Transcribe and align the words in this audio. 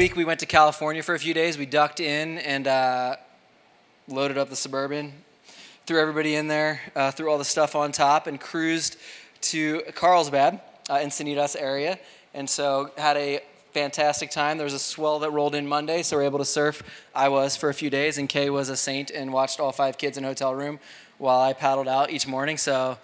week 0.00 0.16
we 0.16 0.24
went 0.24 0.40
to 0.40 0.46
California 0.46 1.02
for 1.02 1.14
a 1.14 1.18
few 1.18 1.34
days. 1.34 1.58
We 1.58 1.66
ducked 1.66 2.00
in 2.00 2.38
and 2.38 2.66
uh, 2.66 3.16
loaded 4.08 4.38
up 4.38 4.48
the 4.48 4.56
Suburban, 4.56 5.12
threw 5.84 6.00
everybody 6.00 6.36
in 6.36 6.48
there, 6.48 6.80
uh, 6.96 7.10
threw 7.10 7.30
all 7.30 7.36
the 7.36 7.44
stuff 7.44 7.76
on 7.76 7.92
top, 7.92 8.26
and 8.26 8.40
cruised 8.40 8.96
to 9.42 9.82
Carlsbad, 9.94 10.58
uh, 10.88 10.94
Encinitas 10.94 11.54
area. 11.54 11.98
And 12.32 12.48
so 12.48 12.92
had 12.96 13.18
a 13.18 13.40
fantastic 13.72 14.30
time. 14.30 14.56
There 14.56 14.64
was 14.64 14.72
a 14.72 14.78
swell 14.78 15.18
that 15.18 15.32
rolled 15.32 15.54
in 15.54 15.66
Monday, 15.66 16.02
so 16.02 16.16
we 16.16 16.22
are 16.22 16.26
able 16.26 16.38
to 16.38 16.46
surf. 16.46 16.82
I 17.14 17.28
was 17.28 17.54
for 17.54 17.68
a 17.68 17.74
few 17.74 17.90
days, 17.90 18.16
and 18.16 18.26
Kay 18.26 18.48
was 18.48 18.70
a 18.70 18.78
saint 18.78 19.10
and 19.10 19.34
watched 19.34 19.60
all 19.60 19.70
five 19.70 19.98
kids 19.98 20.16
in 20.16 20.24
a 20.24 20.28
hotel 20.28 20.54
room 20.54 20.80
while 21.18 21.40
I 21.40 21.52
paddled 21.52 21.88
out 21.88 22.10
each 22.10 22.26
morning. 22.26 22.56
So 22.56 22.96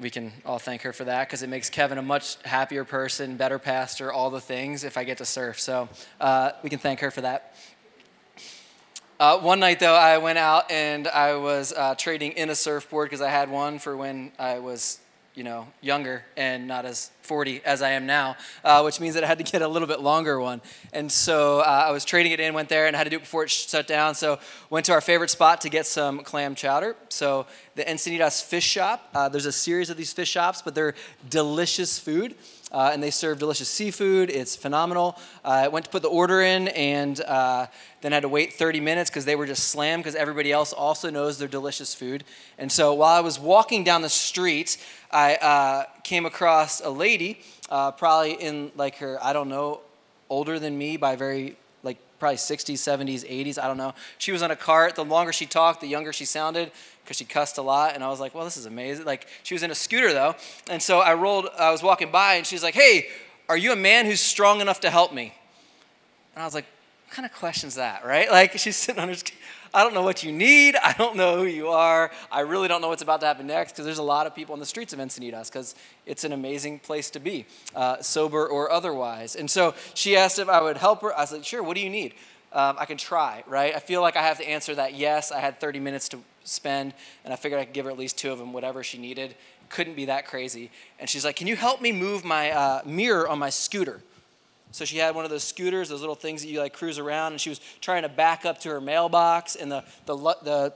we 0.00 0.10
can 0.10 0.32
all 0.46 0.58
thank 0.58 0.82
her 0.82 0.92
for 0.92 1.04
that 1.04 1.26
because 1.26 1.42
it 1.42 1.48
makes 1.48 1.70
Kevin 1.70 1.98
a 1.98 2.02
much 2.02 2.36
happier 2.44 2.84
person, 2.84 3.36
better 3.36 3.58
pastor, 3.58 4.12
all 4.12 4.30
the 4.30 4.40
things 4.40 4.84
if 4.84 4.96
I 4.96 5.04
get 5.04 5.18
to 5.18 5.24
surf. 5.24 5.58
So 5.58 5.88
uh, 6.20 6.52
we 6.62 6.70
can 6.70 6.78
thank 6.78 7.00
her 7.00 7.10
for 7.10 7.22
that. 7.22 7.54
Uh, 9.20 9.36
one 9.38 9.58
night, 9.58 9.80
though, 9.80 9.96
I 9.96 10.18
went 10.18 10.38
out 10.38 10.70
and 10.70 11.08
I 11.08 11.34
was 11.34 11.72
uh, 11.72 11.96
trading 11.96 12.32
in 12.32 12.50
a 12.50 12.54
surfboard 12.54 13.08
because 13.08 13.20
I 13.20 13.30
had 13.30 13.50
one 13.50 13.80
for 13.80 13.96
when 13.96 14.30
I 14.38 14.60
was 14.60 15.00
you 15.38 15.44
know, 15.44 15.68
younger 15.80 16.24
and 16.36 16.66
not 16.66 16.84
as 16.84 17.12
40 17.22 17.62
as 17.64 17.80
I 17.80 17.90
am 17.90 18.06
now, 18.06 18.36
uh, 18.64 18.82
which 18.82 18.98
means 18.98 19.14
that 19.14 19.22
I 19.22 19.28
had 19.28 19.38
to 19.38 19.44
get 19.44 19.62
a 19.62 19.68
little 19.68 19.86
bit 19.86 20.00
longer 20.00 20.40
one. 20.40 20.60
And 20.92 21.12
so 21.12 21.60
uh, 21.60 21.84
I 21.86 21.92
was 21.92 22.04
trading 22.04 22.32
it 22.32 22.40
in, 22.40 22.54
went 22.54 22.68
there, 22.68 22.88
and 22.88 22.96
I 22.96 22.98
had 22.98 23.04
to 23.04 23.10
do 23.10 23.18
it 23.18 23.20
before 23.20 23.44
it 23.44 23.50
shut 23.50 23.86
down. 23.86 24.16
So 24.16 24.40
went 24.68 24.86
to 24.86 24.92
our 24.92 25.00
favorite 25.00 25.30
spot 25.30 25.60
to 25.60 25.68
get 25.68 25.86
some 25.86 26.24
clam 26.24 26.56
chowder. 26.56 26.96
So 27.08 27.46
the 27.76 27.84
Encinitas 27.84 28.42
Fish 28.42 28.64
Shop. 28.64 29.08
Uh, 29.14 29.28
there's 29.28 29.46
a 29.46 29.52
series 29.52 29.90
of 29.90 29.96
these 29.96 30.12
fish 30.12 30.28
shops, 30.28 30.60
but 30.60 30.74
they're 30.74 30.96
delicious 31.30 32.00
food. 32.00 32.34
Uh, 32.70 32.90
and 32.92 33.02
they 33.02 33.10
serve 33.10 33.38
delicious 33.38 33.68
seafood. 33.68 34.28
It's 34.28 34.54
phenomenal. 34.54 35.16
Uh, 35.44 35.48
I 35.48 35.68
went 35.68 35.86
to 35.86 35.90
put 35.90 36.02
the 36.02 36.08
order 36.08 36.42
in 36.42 36.68
and 36.68 37.18
uh, 37.20 37.66
then 38.00 38.12
had 38.12 38.22
to 38.22 38.28
wait 38.28 38.52
30 38.52 38.80
minutes 38.80 39.10
because 39.10 39.24
they 39.24 39.36
were 39.36 39.46
just 39.46 39.68
slammed 39.68 40.02
because 40.02 40.14
everybody 40.14 40.52
else 40.52 40.72
also 40.72 41.10
knows 41.10 41.38
their 41.38 41.48
delicious 41.48 41.94
food. 41.94 42.24
And 42.56 42.70
so 42.70 42.94
while 42.94 43.16
I 43.16 43.20
was 43.20 43.38
walking 43.38 43.84
down 43.84 44.02
the 44.02 44.08
street, 44.08 44.76
I 45.10 45.36
uh, 45.36 45.84
came 46.04 46.26
across 46.26 46.80
a 46.80 46.90
lady, 46.90 47.40
uh, 47.70 47.92
probably 47.92 48.32
in 48.32 48.70
like 48.76 48.96
her, 48.96 49.18
I 49.22 49.32
don't 49.32 49.48
know, 49.48 49.80
older 50.30 50.58
than 50.58 50.76
me 50.78 50.96
by 50.96 51.16
very 51.16 51.56
like 51.82 51.98
probably 52.18 52.36
60s, 52.36 52.74
70s, 52.74 53.28
80s, 53.28 53.58
I 53.58 53.66
don't 53.66 53.78
know. 53.78 53.94
She 54.18 54.30
was 54.30 54.42
on 54.42 54.50
a 54.50 54.56
cart. 54.56 54.94
The 54.94 55.04
longer 55.04 55.32
she 55.32 55.46
talked, 55.46 55.80
the 55.80 55.88
younger 55.88 56.12
she 56.12 56.24
sounded 56.24 56.70
because 57.02 57.16
she 57.16 57.24
cussed 57.24 57.58
a 57.58 57.62
lot. 57.62 57.94
And 57.94 58.04
I 58.04 58.08
was 58.08 58.20
like, 58.20 58.34
well, 58.34 58.44
this 58.44 58.56
is 58.56 58.66
amazing. 58.66 59.06
Like, 59.06 59.26
she 59.42 59.54
was 59.54 59.62
in 59.62 59.70
a 59.70 59.74
scooter 59.74 60.12
though. 60.12 60.36
And 60.70 60.80
so 60.80 61.00
I 61.00 61.14
rolled, 61.14 61.48
I 61.58 61.70
was 61.70 61.82
walking 61.82 62.12
by 62.12 62.34
and 62.34 62.46
she's 62.46 62.62
like, 62.62 62.74
hey, 62.74 63.08
are 63.48 63.56
you 63.56 63.72
a 63.72 63.76
man 63.76 64.04
who's 64.04 64.20
strong 64.20 64.60
enough 64.60 64.80
to 64.80 64.90
help 64.90 65.12
me? 65.12 65.34
And 66.34 66.42
I 66.42 66.46
was 66.46 66.54
like, 66.54 66.66
what 67.08 67.14
kind 67.14 67.24
of 67.24 67.32
question's 67.32 67.76
that, 67.76 68.04
right? 68.04 68.28
Like, 68.38 68.58
she's 68.58 68.76
sitting 68.76 69.00
on 69.00 69.08
her, 69.08 69.14
I 69.72 69.82
don't 69.82 69.94
know 69.94 70.02
what 70.02 70.22
you 70.22 70.30
need. 70.30 70.76
I 70.76 70.92
don't 70.92 71.16
know 71.16 71.38
who 71.38 71.46
you 71.46 71.68
are. 71.68 72.10
I 72.30 72.40
really 72.40 72.68
don't 72.68 72.82
know 72.82 72.88
what's 72.88 73.02
about 73.02 73.20
to 73.20 73.26
happen 73.26 73.46
next 73.46 73.72
because 73.72 73.86
there's 73.86 73.98
a 73.98 74.02
lot 74.02 74.26
of 74.26 74.34
people 74.34 74.52
on 74.52 74.60
the 74.60 74.66
streets 74.66 74.92
of 74.92 74.98
Encinitas 74.98 75.50
because 75.50 75.74
it's 76.04 76.24
an 76.24 76.32
amazing 76.32 76.80
place 76.80 77.10
to 77.10 77.20
be, 77.20 77.46
uh, 77.74 78.02
sober 78.02 78.46
or 78.46 78.70
otherwise. 78.70 79.36
And 79.36 79.50
so 79.50 79.74
she 79.94 80.16
asked 80.16 80.38
if 80.38 80.50
I 80.50 80.60
would 80.60 80.76
help 80.76 81.00
her. 81.00 81.16
I 81.16 81.22
was 81.22 81.32
like, 81.32 81.44
sure, 81.44 81.62
what 81.62 81.76
do 81.76 81.80
you 81.80 81.88
need? 81.88 82.12
Um, 82.52 82.76
I 82.78 82.84
can 82.84 82.98
try, 82.98 83.42
right? 83.46 83.74
I 83.74 83.78
feel 83.78 84.02
like 84.02 84.16
I 84.16 84.22
have 84.22 84.38
to 84.38 84.48
answer 84.48 84.74
that 84.74 84.94
yes. 84.94 85.32
I 85.32 85.40
had 85.40 85.60
30 85.60 85.80
minutes 85.80 86.10
to 86.10 86.18
spend, 86.44 86.92
and 87.24 87.32
I 87.32 87.36
figured 87.36 87.60
I 87.60 87.64
could 87.64 87.74
give 87.74 87.86
her 87.86 87.90
at 87.90 87.98
least 87.98 88.18
two 88.18 88.30
of 88.32 88.38
them, 88.38 88.52
whatever 88.52 88.82
she 88.82 88.98
needed. 88.98 89.34
Couldn't 89.70 89.96
be 89.96 90.06
that 90.06 90.26
crazy. 90.26 90.70
And 90.98 91.08
she's 91.08 91.24
like, 91.24 91.36
Can 91.36 91.46
you 91.46 91.56
help 91.56 91.80
me 91.80 91.90
move 91.90 92.24
my 92.24 92.50
uh, 92.50 92.82
mirror 92.84 93.28
on 93.28 93.38
my 93.38 93.50
scooter? 93.50 94.02
So 94.70 94.84
she 94.84 94.98
had 94.98 95.14
one 95.14 95.24
of 95.24 95.30
those 95.30 95.44
scooters, 95.44 95.88
those 95.88 96.00
little 96.00 96.14
things 96.14 96.42
that 96.42 96.48
you 96.48 96.60
like 96.60 96.72
cruise 96.72 96.98
around, 96.98 97.32
and 97.32 97.40
she 97.40 97.48
was 97.48 97.60
trying 97.80 98.02
to 98.02 98.08
back 98.08 98.44
up 98.44 98.60
to 98.60 98.68
her 98.70 98.80
mailbox, 98.80 99.56
and 99.56 99.72
the, 99.72 99.84
the, 100.06 100.16
the 100.42 100.74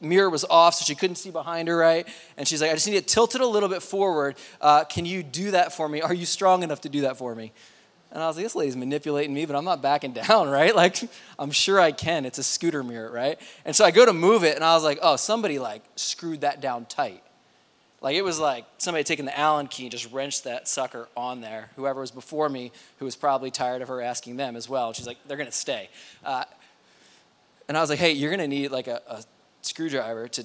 mirror 0.00 0.30
was 0.30 0.44
off, 0.44 0.74
so 0.74 0.84
she 0.84 0.94
couldn't 0.94 1.16
see 1.16 1.30
behind 1.30 1.68
her, 1.68 1.76
right? 1.76 2.06
And 2.36 2.46
she's 2.46 2.60
like, 2.60 2.70
I 2.70 2.74
just 2.74 2.86
need 2.86 2.94
to 2.94 3.14
tilt 3.14 3.34
it 3.34 3.40
a 3.40 3.46
little 3.46 3.68
bit 3.68 3.82
forward. 3.82 4.36
Uh, 4.60 4.84
can 4.84 5.06
you 5.06 5.22
do 5.22 5.52
that 5.52 5.72
for 5.72 5.88
me? 5.88 6.02
Are 6.02 6.14
you 6.14 6.26
strong 6.26 6.62
enough 6.62 6.82
to 6.82 6.88
do 6.88 7.02
that 7.02 7.16
for 7.16 7.34
me? 7.34 7.52
And 8.12 8.22
I 8.22 8.28
was 8.28 8.36
like, 8.36 8.44
this 8.44 8.54
lady's 8.54 8.76
manipulating 8.76 9.34
me, 9.34 9.44
but 9.44 9.56
I'm 9.56 9.64
not 9.64 9.82
backing 9.82 10.12
down, 10.28 10.48
right? 10.48 10.74
Like, 10.74 10.96
I'm 11.38 11.50
sure 11.50 11.80
I 11.80 11.90
can. 11.90 12.24
It's 12.24 12.38
a 12.38 12.44
scooter 12.44 12.84
mirror, 12.84 13.10
right? 13.10 13.40
And 13.64 13.74
so 13.74 13.84
I 13.84 13.90
go 13.90 14.06
to 14.06 14.12
move 14.12 14.44
it, 14.44 14.54
and 14.54 14.62
I 14.62 14.74
was 14.74 14.84
like, 14.84 14.98
oh, 15.02 15.16
somebody 15.16 15.58
like 15.58 15.82
screwed 15.96 16.42
that 16.42 16.60
down 16.60 16.84
tight. 16.84 17.23
Like, 18.04 18.16
it 18.16 18.22
was 18.22 18.38
like 18.38 18.66
somebody 18.76 19.02
taking 19.02 19.24
the 19.24 19.36
Allen 19.36 19.66
key 19.66 19.84
and 19.84 19.90
just 19.90 20.12
wrenched 20.12 20.44
that 20.44 20.68
sucker 20.68 21.08
on 21.16 21.40
there. 21.40 21.70
Whoever 21.76 22.02
was 22.02 22.10
before 22.10 22.50
me, 22.50 22.70
who 22.98 23.06
was 23.06 23.16
probably 23.16 23.50
tired 23.50 23.80
of 23.80 23.88
her 23.88 24.02
asking 24.02 24.36
them 24.36 24.56
as 24.56 24.68
well. 24.68 24.92
She's 24.92 25.06
like, 25.06 25.16
they're 25.26 25.38
to 25.46 25.56
stay. 25.56 25.88
Uh, 26.22 26.44
and 27.66 27.78
I 27.78 27.80
was 27.80 27.88
like, 27.88 27.98
hey, 27.98 28.12
you're 28.12 28.28
to 28.40 28.46
need 28.46 28.70
like 28.72 28.88
a, 28.88 29.00
a 29.08 29.24
screwdriver 29.62 30.28
to 30.28 30.44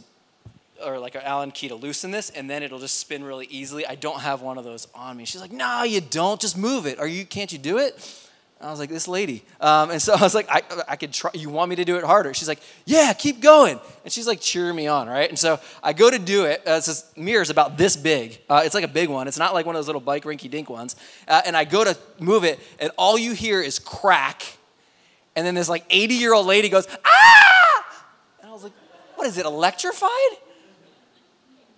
or 0.85 0.99
like 0.99 1.15
an 1.15 1.21
Allen 1.25 1.51
key 1.51 1.67
to 1.67 1.75
loosen 1.75 2.11
this, 2.11 2.29
and 2.29 2.49
then 2.49 2.63
it'll 2.63 2.79
just 2.79 2.97
spin 2.97 3.25
really 3.25 3.47
easily. 3.47 3.85
I 3.85 3.95
don't 3.95 4.21
have 4.21 4.41
one 4.41 4.57
of 4.57 4.63
those 4.63 4.87
on 4.95 5.17
me. 5.17 5.25
She's 5.25 5.41
like, 5.41 5.51
No, 5.51 5.83
you 5.83 5.99
don't. 5.99 6.39
Just 6.39 6.57
move 6.57 6.85
it. 6.85 6.97
Are 6.97 7.07
you? 7.07 7.25
Can't 7.25 7.51
you 7.51 7.59
do 7.59 7.77
it? 7.77 8.28
I 8.61 8.69
was 8.71 8.79
like, 8.79 8.89
This 8.89 9.07
lady. 9.07 9.43
Um, 9.61 9.91
and 9.91 10.01
so 10.01 10.13
I 10.17 10.21
was 10.21 10.35
like, 10.35 10.47
I, 10.49 10.61
I 10.87 10.95
could 10.95 11.13
try. 11.13 11.31
You 11.33 11.49
want 11.49 11.69
me 11.69 11.75
to 11.77 11.85
do 11.85 11.97
it 11.97 12.03
harder? 12.03 12.33
She's 12.33 12.47
like, 12.47 12.59
Yeah, 12.85 13.13
keep 13.13 13.39
going. 13.41 13.79
And 14.03 14.11
she's 14.11 14.27
like 14.27 14.41
cheering 14.41 14.75
me 14.75 14.87
on, 14.87 15.07
right? 15.07 15.29
And 15.29 15.37
so 15.37 15.59
I 15.81 15.93
go 15.93 16.09
to 16.09 16.19
do 16.19 16.45
it. 16.45 16.61
Uh, 16.65 16.75
this 16.75 17.11
mirror 17.15 17.41
is 17.41 17.49
about 17.49 17.77
this 17.77 17.95
big. 17.95 18.39
Uh, 18.49 18.61
it's 18.65 18.75
like 18.75 18.83
a 18.83 18.89
big 18.89 19.09
one. 19.09 19.27
It's 19.27 19.39
not 19.39 19.53
like 19.53 19.65
one 19.65 19.75
of 19.75 19.79
those 19.79 19.87
little 19.87 20.01
bike 20.01 20.23
rinky 20.23 20.49
dink 20.49 20.69
ones. 20.69 20.95
Uh, 21.27 21.41
and 21.45 21.55
I 21.55 21.63
go 21.63 21.83
to 21.83 21.97
move 22.19 22.43
it, 22.43 22.59
and 22.79 22.91
all 22.97 23.17
you 23.17 23.33
hear 23.33 23.61
is 23.61 23.79
crack. 23.79 24.43
And 25.35 25.45
then 25.45 25.55
this 25.55 25.69
like 25.69 25.85
80 25.89 26.15
year 26.15 26.33
old 26.33 26.45
lady 26.45 26.69
goes, 26.69 26.87
Ah! 27.05 28.03
And 28.41 28.49
I 28.49 28.53
was 28.53 28.63
like, 28.63 28.73
What 29.15 29.27
is 29.27 29.37
it, 29.37 29.45
electrified? 29.45 30.09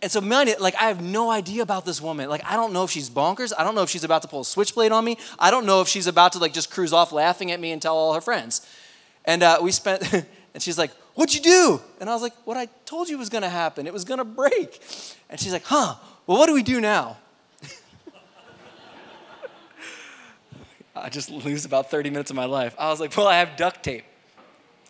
And 0.01 0.11
so, 0.11 0.19
man, 0.19 0.47
like, 0.59 0.75
I 0.75 0.85
have 0.85 1.01
no 1.01 1.29
idea 1.29 1.61
about 1.61 1.85
this 1.85 2.01
woman. 2.01 2.27
Like, 2.27 2.43
I 2.43 2.55
don't 2.55 2.73
know 2.73 2.83
if 2.83 2.89
she's 2.89 3.09
bonkers. 3.09 3.53
I 3.55 3.63
don't 3.63 3.75
know 3.75 3.83
if 3.83 3.89
she's 3.89 4.03
about 4.03 4.23
to 4.23 4.27
pull 4.27 4.41
a 4.41 4.45
switchblade 4.45 4.91
on 4.91 5.05
me. 5.05 5.17
I 5.37 5.51
don't 5.51 5.67
know 5.67 5.81
if 5.81 5.87
she's 5.87 6.07
about 6.07 6.31
to, 6.33 6.39
like, 6.39 6.53
just 6.53 6.71
cruise 6.71 6.91
off 6.91 7.11
laughing 7.11 7.51
at 7.51 7.59
me 7.59 7.71
and 7.71 7.79
tell 7.79 7.95
all 7.95 8.13
her 8.13 8.21
friends. 8.21 8.65
And 9.25 9.43
uh, 9.43 9.59
we 9.61 9.71
spent, 9.71 10.11
and 10.53 10.63
she's 10.63 10.77
like, 10.77 10.91
What'd 11.13 11.35
you 11.35 11.41
do? 11.41 11.81
And 11.99 12.09
I 12.09 12.13
was 12.13 12.21
like, 12.21 12.33
What 12.45 12.57
I 12.57 12.67
told 12.85 13.09
you 13.09 13.17
was 13.17 13.29
gonna 13.29 13.49
happen. 13.49 13.85
It 13.85 13.93
was 13.93 14.05
gonna 14.05 14.25
break. 14.25 14.81
And 15.29 15.39
she's 15.39 15.53
like, 15.53 15.65
Huh, 15.65 15.95
well, 16.25 16.37
what 16.37 16.47
do 16.47 16.53
we 16.53 16.63
do 16.63 16.81
now? 16.81 17.17
I 20.95 21.09
just 21.09 21.29
lose 21.29 21.65
about 21.65 21.91
30 21.91 22.09
minutes 22.09 22.31
of 22.31 22.35
my 22.35 22.45
life. 22.45 22.75
I 22.79 22.89
was 22.89 22.99
like, 22.99 23.15
Well, 23.15 23.27
I 23.27 23.37
have 23.39 23.57
duct 23.57 23.83
tape 23.83 24.05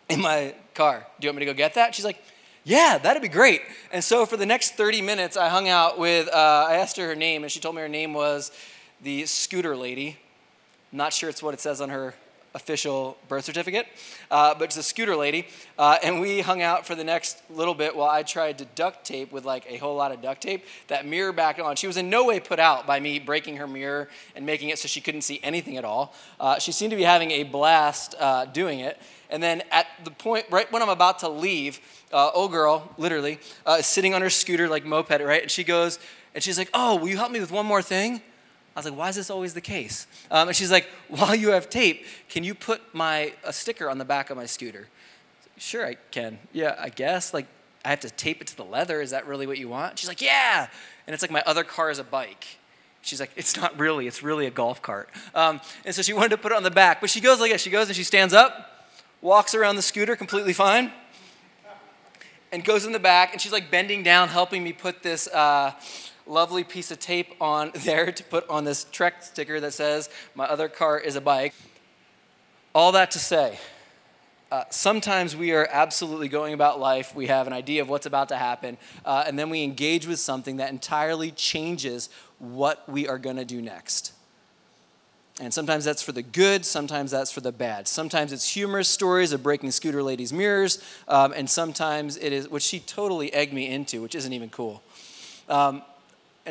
in 0.09 0.21
my 0.21 0.53
car. 0.73 1.05
Do 1.19 1.25
you 1.25 1.29
want 1.29 1.39
me 1.39 1.45
to 1.45 1.51
go 1.51 1.57
get 1.57 1.73
that? 1.73 1.95
She's 1.95 2.05
like, 2.05 2.23
yeah, 2.63 2.97
that'd 2.97 3.21
be 3.21 3.27
great. 3.27 3.61
And 3.91 4.03
so 4.03 4.25
for 4.25 4.37
the 4.37 4.45
next 4.45 4.75
30 4.75 5.01
minutes, 5.01 5.35
I 5.35 5.49
hung 5.49 5.67
out 5.67 5.97
with, 5.97 6.27
uh, 6.27 6.65
I 6.69 6.75
asked 6.75 6.97
her 6.97 7.07
her 7.07 7.15
name, 7.15 7.43
and 7.43 7.51
she 7.51 7.59
told 7.59 7.75
me 7.75 7.81
her 7.81 7.89
name 7.89 8.13
was 8.13 8.51
the 9.01 9.25
scooter 9.25 9.75
lady. 9.75 10.17
not 10.91 11.13
sure 11.13 11.29
it's 11.29 11.41
what 11.41 11.53
it 11.53 11.59
says 11.59 11.81
on 11.81 11.89
her 11.89 12.13
official 12.53 13.17
birth 13.27 13.45
certificate, 13.45 13.87
uh, 14.29 14.53
but 14.55 14.65
it's 14.65 14.77
a 14.77 14.83
scooter 14.83 15.15
lady. 15.15 15.47
Uh, 15.77 15.97
and 16.03 16.19
we 16.19 16.41
hung 16.41 16.61
out 16.61 16.85
for 16.85 16.95
the 16.95 17.03
next 17.03 17.41
little 17.49 17.73
bit 17.73 17.95
while 17.95 18.09
I 18.09 18.23
tried 18.23 18.57
to 18.59 18.65
duct 18.75 19.05
tape 19.05 19.31
with 19.31 19.45
like 19.45 19.65
a 19.69 19.77
whole 19.77 19.95
lot 19.95 20.11
of 20.11 20.21
duct 20.21 20.41
tape 20.41 20.65
that 20.87 21.05
mirror 21.05 21.31
back 21.31 21.59
on. 21.59 21.75
She 21.75 21.87
was 21.87 21.97
in 21.97 22.09
no 22.09 22.25
way 22.25 22.39
put 22.39 22.59
out 22.59 22.85
by 22.85 22.99
me 22.99 23.19
breaking 23.19 23.57
her 23.57 23.67
mirror 23.67 24.09
and 24.35 24.45
making 24.45 24.69
it 24.69 24.79
so 24.79 24.87
she 24.87 25.01
couldn't 25.01 25.21
see 25.21 25.39
anything 25.43 25.77
at 25.77 25.85
all. 25.85 26.13
Uh, 26.39 26.59
she 26.59 26.71
seemed 26.71 26.91
to 26.91 26.97
be 26.97 27.03
having 27.03 27.31
a 27.31 27.43
blast 27.43 28.15
uh, 28.19 28.45
doing 28.45 28.79
it. 28.79 28.99
And 29.29 29.41
then 29.41 29.63
at 29.71 29.87
the 30.03 30.11
point, 30.11 30.45
right 30.49 30.69
when 30.71 30.81
I'm 30.81 30.89
about 30.89 31.19
to 31.19 31.29
leave, 31.29 31.79
uh, 32.11 32.31
old 32.33 32.51
girl, 32.51 32.93
literally, 32.97 33.39
uh, 33.65 33.77
is 33.79 33.85
sitting 33.85 34.13
on 34.13 34.21
her 34.21 34.29
scooter 34.29 34.67
like 34.67 34.83
moped, 34.83 35.21
right? 35.21 35.41
And 35.41 35.49
she 35.49 35.63
goes, 35.63 35.99
and 36.33 36.43
she's 36.43 36.57
like, 36.57 36.69
oh, 36.73 36.97
will 36.97 37.07
you 37.07 37.17
help 37.17 37.31
me 37.31 37.39
with 37.39 37.51
one 37.51 37.65
more 37.65 37.81
thing? 37.81 38.21
I 38.75 38.79
was 38.79 38.85
like, 38.85 38.97
why 38.97 39.09
is 39.09 39.15
this 39.15 39.29
always 39.29 39.53
the 39.53 39.61
case? 39.61 40.07
Um, 40.29 40.47
and 40.47 40.55
she's 40.55 40.71
like, 40.71 40.87
while 41.09 41.35
you 41.35 41.49
have 41.51 41.69
tape, 41.69 42.05
can 42.29 42.43
you 42.43 42.55
put 42.55 42.81
my 42.93 43.33
a 43.43 43.51
sticker 43.51 43.89
on 43.89 43.97
the 43.97 44.05
back 44.05 44.29
of 44.29 44.37
my 44.37 44.45
scooter? 44.45 44.87
Sure, 45.57 45.85
I 45.85 45.95
can. 46.11 46.39
Yeah, 46.53 46.75
I 46.79 46.89
guess. 46.89 47.33
Like, 47.33 47.47
I 47.83 47.89
have 47.89 47.99
to 48.01 48.09
tape 48.09 48.41
it 48.41 48.47
to 48.47 48.55
the 48.55 48.63
leather. 48.63 49.01
Is 49.01 49.11
that 49.11 49.27
really 49.27 49.45
what 49.45 49.57
you 49.57 49.67
want? 49.67 49.99
She's 49.99 50.07
like, 50.07 50.21
yeah. 50.21 50.67
And 51.05 51.13
it's 51.13 51.21
like 51.21 51.31
my 51.31 51.43
other 51.45 51.63
car 51.63 51.91
is 51.91 51.99
a 51.99 52.03
bike. 52.03 52.45
She's 53.01 53.19
like, 53.19 53.31
it's 53.35 53.57
not 53.57 53.77
really. 53.79 54.07
It's 54.07 54.23
really 54.23 54.45
a 54.45 54.51
golf 54.51 54.81
cart. 54.81 55.09
Um, 55.35 55.59
and 55.83 55.93
so 55.93 56.01
she 56.01 56.13
wanted 56.13 56.29
to 56.29 56.37
put 56.37 56.51
it 56.51 56.55
on 56.55 56.63
the 56.63 56.71
back, 56.71 57.01
but 57.01 57.09
she 57.09 57.19
goes 57.19 57.39
like 57.39 57.51
this. 57.51 57.61
She 57.61 57.71
goes 57.71 57.87
and 57.87 57.95
she 57.95 58.03
stands 58.03 58.33
up, 58.33 58.87
walks 59.21 59.53
around 59.53 59.75
the 59.75 59.81
scooter 59.81 60.15
completely 60.15 60.53
fine, 60.53 60.91
and 62.51 62.63
goes 62.63 62.85
in 62.85 62.91
the 62.91 62.99
back. 62.99 63.33
And 63.33 63.41
she's 63.41 63.51
like 63.51 63.69
bending 63.69 64.03
down, 64.03 64.29
helping 64.29 64.63
me 64.63 64.71
put 64.71 65.03
this. 65.03 65.27
Uh, 65.27 65.73
lovely 66.27 66.63
piece 66.63 66.91
of 66.91 66.99
tape 66.99 67.33
on 67.41 67.71
there 67.75 68.11
to 68.11 68.23
put 68.23 68.49
on 68.49 68.63
this 68.63 68.85
Trek 68.85 69.23
sticker 69.23 69.59
that 69.59 69.73
says, 69.73 70.09
My 70.35 70.45
other 70.45 70.69
car 70.69 70.99
is 70.99 71.15
a 71.15 71.21
bike. 71.21 71.53
All 72.73 72.93
that 72.93 73.11
to 73.11 73.19
say, 73.19 73.59
uh, 74.51 74.65
sometimes 74.69 75.35
we 75.35 75.53
are 75.53 75.67
absolutely 75.71 76.27
going 76.27 76.53
about 76.53 76.79
life. 76.79 77.15
We 77.15 77.27
have 77.27 77.47
an 77.47 77.53
idea 77.53 77.81
of 77.81 77.89
what's 77.89 78.05
about 78.05 78.29
to 78.29 78.37
happen, 78.37 78.77
uh, 79.05 79.23
and 79.25 79.39
then 79.39 79.49
we 79.49 79.63
engage 79.63 80.07
with 80.07 80.19
something 80.19 80.57
that 80.57 80.71
entirely 80.71 81.31
changes 81.31 82.09
what 82.37 82.87
we 82.89 83.07
are 83.07 83.17
going 83.17 83.37
to 83.37 83.45
do 83.45 83.61
next. 83.61 84.13
And 85.39 85.53
sometimes 85.53 85.85
that's 85.85 86.03
for 86.03 86.11
the 86.11 86.21
good, 86.21 86.65
sometimes 86.65 87.11
that's 87.11 87.31
for 87.31 87.39
the 87.39 87.53
bad. 87.53 87.87
Sometimes 87.87 88.33
it's 88.33 88.47
humorous 88.47 88.89
stories 88.89 89.31
of 89.31 89.41
breaking 89.41 89.71
scooter 89.71 90.03
ladies' 90.03 90.33
mirrors, 90.33 90.83
um, 91.07 91.33
and 91.33 91.49
sometimes 91.49 92.17
it 92.17 92.33
is, 92.33 92.49
which 92.49 92.63
she 92.63 92.79
totally 92.79 93.33
egged 93.33 93.53
me 93.53 93.67
into, 93.69 94.01
which 94.01 94.15
isn't 94.15 94.33
even 94.33 94.49
cool. 94.49 94.83
Um, 95.47 95.81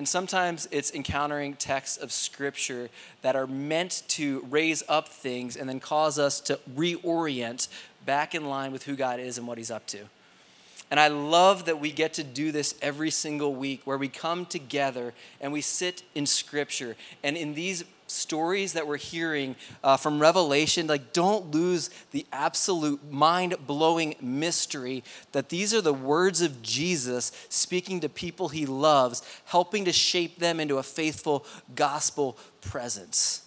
and 0.01 0.09
sometimes 0.09 0.67
it's 0.71 0.95
encountering 0.95 1.53
texts 1.53 1.99
of 1.99 2.11
scripture 2.11 2.89
that 3.21 3.37
are 3.37 3.47
meant 3.47 4.03
to 4.09 4.43
raise 4.49 4.83
up 4.89 5.11
things 5.11 5.59
and 5.59 5.69
then 5.69 5.79
cause 5.79 6.19
us 6.19 6.41
to 6.41 6.59
reorient 6.75 7.69
back 8.07 8.35
in 8.35 8.47
line 8.47 8.73
with 8.73 8.85
who 8.85 8.97
God 8.97 9.21
is 9.21 9.37
and 9.37 9.47
what 9.47 9.59
He's 9.59 9.71
up 9.71 9.87
to. 9.89 9.99
And 10.91 10.99
I 10.99 11.09
love 11.09 11.67
that 11.67 11.81
we 11.81 11.93
get 11.93 12.15
to 12.15 12.25
do 12.25 12.51
this 12.51 12.77
every 12.81 13.11
single 13.11 13.55
week 13.55 13.83
where 13.85 13.99
we 13.99 14.09
come 14.09 14.47
together 14.47 15.13
and 15.39 15.53
we 15.53 15.61
sit 15.61 16.03
in 16.15 16.25
scripture. 16.25 16.97
And 17.23 17.37
in 17.37 17.53
these 17.53 17.85
stories 18.11 18.73
that 18.75 18.87
we're 18.87 18.97
hearing 18.97 19.57
uh, 19.83 19.97
from 19.97 20.21
Revelation, 20.21 20.87
like 20.87 21.13
don't 21.13 21.51
lose 21.53 21.91
the 22.11 22.27
absolute 22.33 23.11
mind 23.11 23.55
blowing 23.67 24.17
mystery 24.21 25.03
that 25.33 25.49
these 25.49 25.73
are 25.73 25.81
the 25.81 25.95
words 25.95 26.41
of 26.43 26.63
Jesus 26.63 27.33
speaking 27.49 28.01
to 28.01 28.09
people 28.09 28.49
he 28.49 28.67
loves, 28.67 29.23
helping 29.47 29.85
to 29.85 29.93
shape 29.93 30.39
them 30.39 30.61
into 30.61 30.79
a 30.79 30.83
faithful 30.83 31.47
gospel 31.75 32.37
presence. 32.61 33.43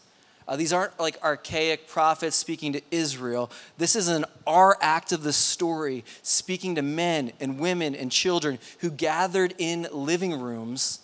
Uh, 0.48 0.56
these 0.56 0.74
aren't 0.74 1.00
like 1.00 1.18
archaic 1.24 1.88
prophets 1.88 2.36
speaking 2.36 2.74
to 2.74 2.82
Israel. 2.92 3.50
This 3.78 3.96
is 3.96 4.08
an 4.08 4.26
our 4.46 4.78
act 4.82 5.12
of 5.12 5.24
the 5.24 5.32
story 5.32 6.04
speaking 6.22 6.76
to 6.76 6.82
men 6.82 7.32
and 7.40 7.60
women 7.60 7.96
and 7.96 8.12
children 8.12 8.60
who 8.80 8.92
gathered 8.92 9.54
in 9.58 9.88
living 9.92 10.40
rooms 10.40 11.00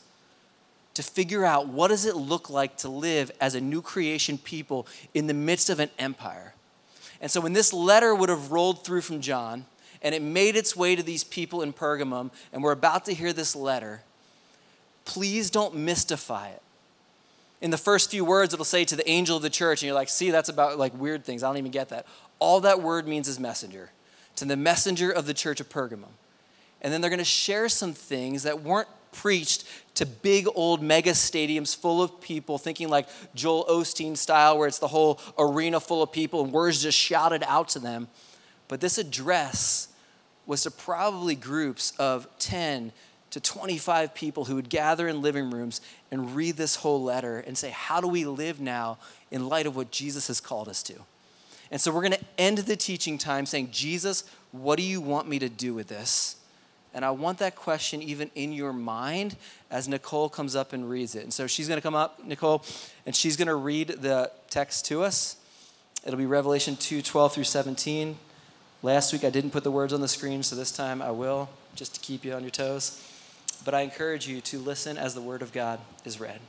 to 0.99 1.03
figure 1.03 1.45
out 1.45 1.69
what 1.69 1.87
does 1.87 2.05
it 2.05 2.17
look 2.17 2.49
like 2.49 2.75
to 2.75 2.89
live 2.89 3.31
as 3.39 3.55
a 3.55 3.61
new 3.61 3.81
creation 3.81 4.37
people 4.37 4.85
in 5.13 5.27
the 5.27 5.33
midst 5.33 5.69
of 5.69 5.79
an 5.79 5.89
empire. 5.97 6.53
And 7.21 7.31
so 7.31 7.39
when 7.39 7.53
this 7.53 7.71
letter 7.71 8.13
would 8.13 8.27
have 8.27 8.51
rolled 8.51 8.83
through 8.83 8.99
from 8.99 9.21
John 9.21 9.65
and 10.01 10.13
it 10.13 10.21
made 10.21 10.57
its 10.57 10.75
way 10.75 10.97
to 10.97 11.01
these 11.01 11.23
people 11.23 11.61
in 11.61 11.71
Pergamum 11.71 12.31
and 12.51 12.61
we're 12.61 12.73
about 12.73 13.05
to 13.05 13.13
hear 13.13 13.31
this 13.31 13.55
letter, 13.55 14.01
please 15.05 15.49
don't 15.49 15.73
mystify 15.73 16.49
it. 16.49 16.61
In 17.61 17.71
the 17.71 17.77
first 17.77 18.11
few 18.11 18.25
words, 18.25 18.53
it'll 18.53 18.65
say 18.65 18.83
to 18.83 18.97
the 18.97 19.09
angel 19.09 19.37
of 19.37 19.41
the 19.41 19.49
church, 19.49 19.81
and 19.81 19.87
you're 19.87 19.95
like, 19.95 20.09
see, 20.09 20.31
that's 20.31 20.49
about 20.49 20.77
like 20.77 20.93
weird 20.99 21.23
things. 21.23 21.43
I 21.43 21.47
don't 21.47 21.55
even 21.55 21.71
get 21.71 21.87
that. 21.89 22.07
All 22.39 22.59
that 22.59 22.81
word 22.81 23.07
means 23.07 23.29
is 23.29 23.39
messenger, 23.39 23.91
to 24.35 24.43
the 24.43 24.57
messenger 24.57 25.09
of 25.11 25.27
the 25.27 25.33
church 25.33 25.61
of 25.61 25.69
Pergamum. 25.69 26.11
And 26.81 26.91
then 26.91 26.99
they're 26.99 27.09
going 27.09 27.19
to 27.19 27.23
share 27.23 27.69
some 27.69 27.93
things 27.93 28.43
that 28.43 28.61
weren't 28.61 28.89
preached 29.11 29.65
to 29.95 30.05
big 30.05 30.47
old 30.55 30.81
mega 30.81 31.11
stadiums 31.11 31.75
full 31.75 32.01
of 32.01 32.21
people, 32.21 32.57
thinking 32.57 32.89
like 32.89 33.07
Joel 33.35 33.65
Osteen 33.65 34.15
style, 34.15 34.57
where 34.57 34.67
it's 34.67 34.79
the 34.79 34.87
whole 34.87 35.19
arena 35.37 35.79
full 35.79 36.01
of 36.01 36.11
people 36.11 36.43
and 36.43 36.53
words 36.53 36.81
just 36.81 36.97
shouted 36.97 37.43
out 37.43 37.69
to 37.69 37.79
them. 37.79 38.07
But 38.67 38.81
this 38.81 38.97
address 38.97 39.89
was 40.45 40.63
to 40.63 40.71
probably 40.71 41.35
groups 41.35 41.93
of 41.99 42.27
10 42.39 42.91
to 43.31 43.39
25 43.39 44.13
people 44.15 44.45
who 44.45 44.55
would 44.55 44.69
gather 44.69 45.07
in 45.07 45.21
living 45.21 45.51
rooms 45.51 45.81
and 46.11 46.35
read 46.35 46.55
this 46.55 46.77
whole 46.77 47.03
letter 47.03 47.39
and 47.39 47.57
say, 47.57 47.69
How 47.69 48.01
do 48.01 48.07
we 48.07 48.25
live 48.25 48.59
now 48.59 48.97
in 49.31 49.47
light 49.47 49.67
of 49.67 49.75
what 49.75 49.91
Jesus 49.91 50.27
has 50.27 50.41
called 50.41 50.67
us 50.67 50.81
to? 50.83 50.95
And 51.71 51.79
so 51.79 51.91
we're 51.91 52.01
going 52.01 52.13
to 52.13 52.25
end 52.37 52.59
the 52.59 52.75
teaching 52.75 53.17
time 53.17 53.45
saying, 53.45 53.69
Jesus, 53.71 54.23
what 54.51 54.77
do 54.77 54.83
you 54.83 55.01
want 55.01 55.27
me 55.27 55.37
to 55.39 55.49
do 55.49 55.73
with 55.73 55.87
this? 55.87 56.35
And 56.93 57.05
I 57.05 57.11
want 57.11 57.37
that 57.39 57.55
question 57.55 58.01
even 58.01 58.31
in 58.33 58.51
your 58.51 58.73
mind 58.73 59.35
as 59.69 59.87
Nicole 59.87 60.29
comes 60.29 60.55
up 60.55 60.73
and 60.73 60.89
reads 60.89 61.15
it. 61.15 61.23
And 61.23 61.33
so 61.33 61.45
she's 61.45 61.67
going 61.67 61.77
to 61.77 61.83
come 61.83 61.95
up, 61.95 62.25
Nicole, 62.25 62.63
and 63.05 63.15
she's 63.15 63.37
going 63.37 63.47
to 63.47 63.55
read 63.55 63.89
the 63.89 64.31
text 64.49 64.85
to 64.85 65.03
us. 65.03 65.35
It'll 66.05 66.17
be 66.17 66.25
Revelation 66.25 66.75
2 66.75 67.01
12 67.01 67.33
through 67.33 67.43
17. 67.43 68.17
Last 68.81 69.11
week 69.11 69.23
I 69.23 69.29
didn't 69.29 69.51
put 69.51 69.63
the 69.63 69.71
words 69.71 69.93
on 69.93 70.01
the 70.01 70.07
screen, 70.07 70.41
so 70.41 70.55
this 70.55 70.71
time 70.71 71.01
I 71.01 71.11
will, 71.11 71.49
just 71.75 71.95
to 71.95 72.01
keep 72.01 72.23
you 72.23 72.33
on 72.33 72.41
your 72.41 72.51
toes. 72.51 73.05
But 73.65 73.73
I 73.73 73.81
encourage 73.81 74.27
you 74.27 74.39
to 74.41 74.57
listen 74.57 74.97
as 74.97 75.13
the 75.13 75.21
word 75.21 75.41
of 75.41 75.51
God 75.51 75.79
is 76.05 76.19
read. 76.19 76.39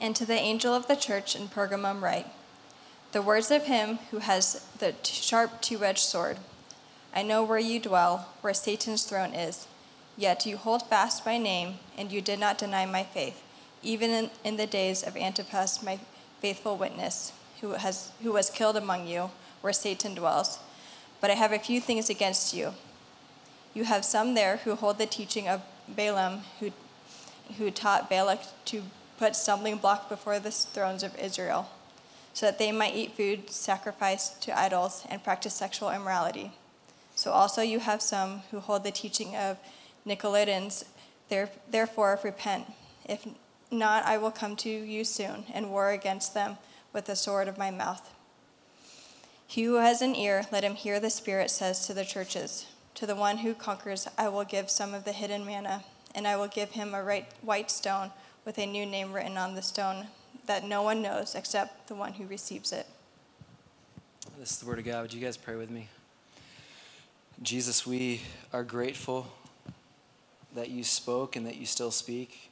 And 0.00 0.16
to 0.16 0.24
the 0.24 0.38
angel 0.38 0.72
of 0.72 0.86
the 0.86 0.94
church 0.94 1.36
in 1.36 1.48
Pergamum 1.48 2.00
write 2.00 2.26
The 3.12 3.20
words 3.20 3.50
of 3.50 3.64
him 3.64 3.98
who 4.10 4.18
has 4.18 4.66
the 4.78 4.94
sharp 5.02 5.60
two 5.60 5.84
edged 5.84 5.98
sword. 5.98 6.38
I 7.14 7.22
know 7.22 7.42
where 7.42 7.58
you 7.58 7.80
dwell, 7.80 8.28
where 8.40 8.54
Satan's 8.54 9.04
throne 9.04 9.34
is. 9.34 9.66
Yet 10.16 10.46
you 10.46 10.56
hold 10.56 10.88
fast 10.88 11.26
my 11.26 11.38
name, 11.38 11.76
and 11.98 12.12
you 12.12 12.20
did 12.20 12.38
not 12.38 12.58
deny 12.58 12.86
my 12.86 13.02
faith, 13.02 13.42
even 13.82 14.10
in, 14.10 14.30
in 14.44 14.56
the 14.56 14.66
days 14.66 15.02
of 15.02 15.16
Antipas, 15.16 15.82
my 15.82 15.98
faithful 16.40 16.76
witness, 16.76 17.32
who, 17.60 17.72
has, 17.72 18.12
who 18.22 18.32
was 18.32 18.50
killed 18.50 18.76
among 18.76 19.06
you, 19.06 19.30
where 19.60 19.72
Satan 19.72 20.14
dwells. 20.14 20.58
But 21.20 21.30
I 21.30 21.34
have 21.34 21.52
a 21.52 21.58
few 21.58 21.80
things 21.80 22.08
against 22.08 22.54
you. 22.54 22.74
You 23.74 23.84
have 23.84 24.04
some 24.04 24.34
there 24.34 24.58
who 24.58 24.74
hold 24.74 24.98
the 24.98 25.06
teaching 25.06 25.48
of 25.48 25.62
Balaam, 25.88 26.42
who, 26.60 26.70
who 27.58 27.70
taught 27.70 28.08
Balak 28.08 28.40
to 28.66 28.82
put 29.18 29.36
stumbling 29.36 29.76
block 29.76 30.08
before 30.08 30.38
the 30.38 30.50
thrones 30.50 31.02
of 31.02 31.18
Israel, 31.18 31.68
so 32.32 32.46
that 32.46 32.58
they 32.58 32.72
might 32.72 32.94
eat 32.94 33.16
food 33.16 33.50
sacrificed 33.50 34.40
to 34.42 34.58
idols 34.58 35.04
and 35.10 35.22
practice 35.24 35.54
sexual 35.54 35.90
immorality. 35.90 36.52
So 37.20 37.32
also 37.32 37.60
you 37.60 37.80
have 37.80 38.00
some 38.00 38.44
who 38.50 38.60
hold 38.60 38.82
the 38.82 38.90
teaching 38.90 39.36
of 39.36 39.58
Nicolaitans. 40.06 40.86
Therefore, 41.28 42.18
repent. 42.24 42.72
If 43.04 43.26
not, 43.70 44.06
I 44.06 44.16
will 44.16 44.30
come 44.30 44.56
to 44.56 44.70
you 44.70 45.04
soon 45.04 45.44
and 45.52 45.70
war 45.70 45.90
against 45.90 46.32
them 46.32 46.56
with 46.94 47.04
the 47.04 47.14
sword 47.14 47.46
of 47.46 47.58
my 47.58 47.70
mouth. 47.70 48.08
He 49.46 49.64
who 49.64 49.74
has 49.74 50.00
an 50.00 50.16
ear, 50.16 50.46
let 50.50 50.64
him 50.64 50.76
hear 50.76 50.98
the 50.98 51.10
Spirit 51.10 51.50
says 51.50 51.86
to 51.86 51.92
the 51.92 52.06
churches. 52.06 52.64
To 52.94 53.04
the 53.04 53.14
one 53.14 53.38
who 53.38 53.52
conquers, 53.52 54.08
I 54.16 54.30
will 54.30 54.44
give 54.44 54.70
some 54.70 54.94
of 54.94 55.04
the 55.04 55.12
hidden 55.12 55.44
manna, 55.44 55.84
and 56.14 56.26
I 56.26 56.36
will 56.36 56.48
give 56.48 56.70
him 56.70 56.94
a 56.94 57.04
right, 57.04 57.26
white 57.42 57.70
stone 57.70 58.12
with 58.46 58.56
a 58.56 58.64
new 58.64 58.86
name 58.86 59.12
written 59.12 59.36
on 59.36 59.54
the 59.54 59.62
stone 59.62 60.06
that 60.46 60.64
no 60.64 60.80
one 60.82 61.02
knows 61.02 61.34
except 61.34 61.88
the 61.88 61.94
one 61.94 62.14
who 62.14 62.24
receives 62.24 62.72
it. 62.72 62.86
This 64.38 64.52
is 64.52 64.56
the 64.56 64.66
word 64.66 64.78
of 64.78 64.86
God. 64.86 65.02
Would 65.02 65.12
you 65.12 65.20
guys 65.20 65.36
pray 65.36 65.56
with 65.56 65.68
me? 65.68 65.90
Jesus, 67.42 67.86
we 67.86 68.20
are 68.52 68.62
grateful 68.62 69.26
that 70.54 70.68
you 70.68 70.84
spoke 70.84 71.36
and 71.36 71.46
that 71.46 71.56
you 71.56 71.64
still 71.64 71.90
speak. 71.90 72.50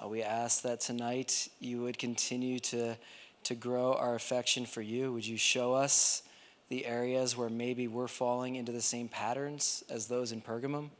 Uh, 0.00 0.06
we 0.06 0.22
ask 0.22 0.62
that 0.62 0.78
tonight 0.78 1.48
you 1.58 1.82
would 1.82 1.98
continue 1.98 2.60
to, 2.60 2.96
to 3.42 3.54
grow 3.56 3.94
our 3.94 4.14
affection 4.14 4.64
for 4.64 4.80
you. 4.80 5.12
Would 5.12 5.26
you 5.26 5.36
show 5.36 5.74
us 5.74 6.22
the 6.68 6.86
areas 6.86 7.36
where 7.36 7.48
maybe 7.48 7.88
we're 7.88 8.06
falling 8.06 8.54
into 8.54 8.70
the 8.70 8.80
same 8.80 9.08
patterns 9.08 9.82
as 9.90 10.06
those 10.06 10.30
in 10.30 10.40
Pergamum? 10.40 10.90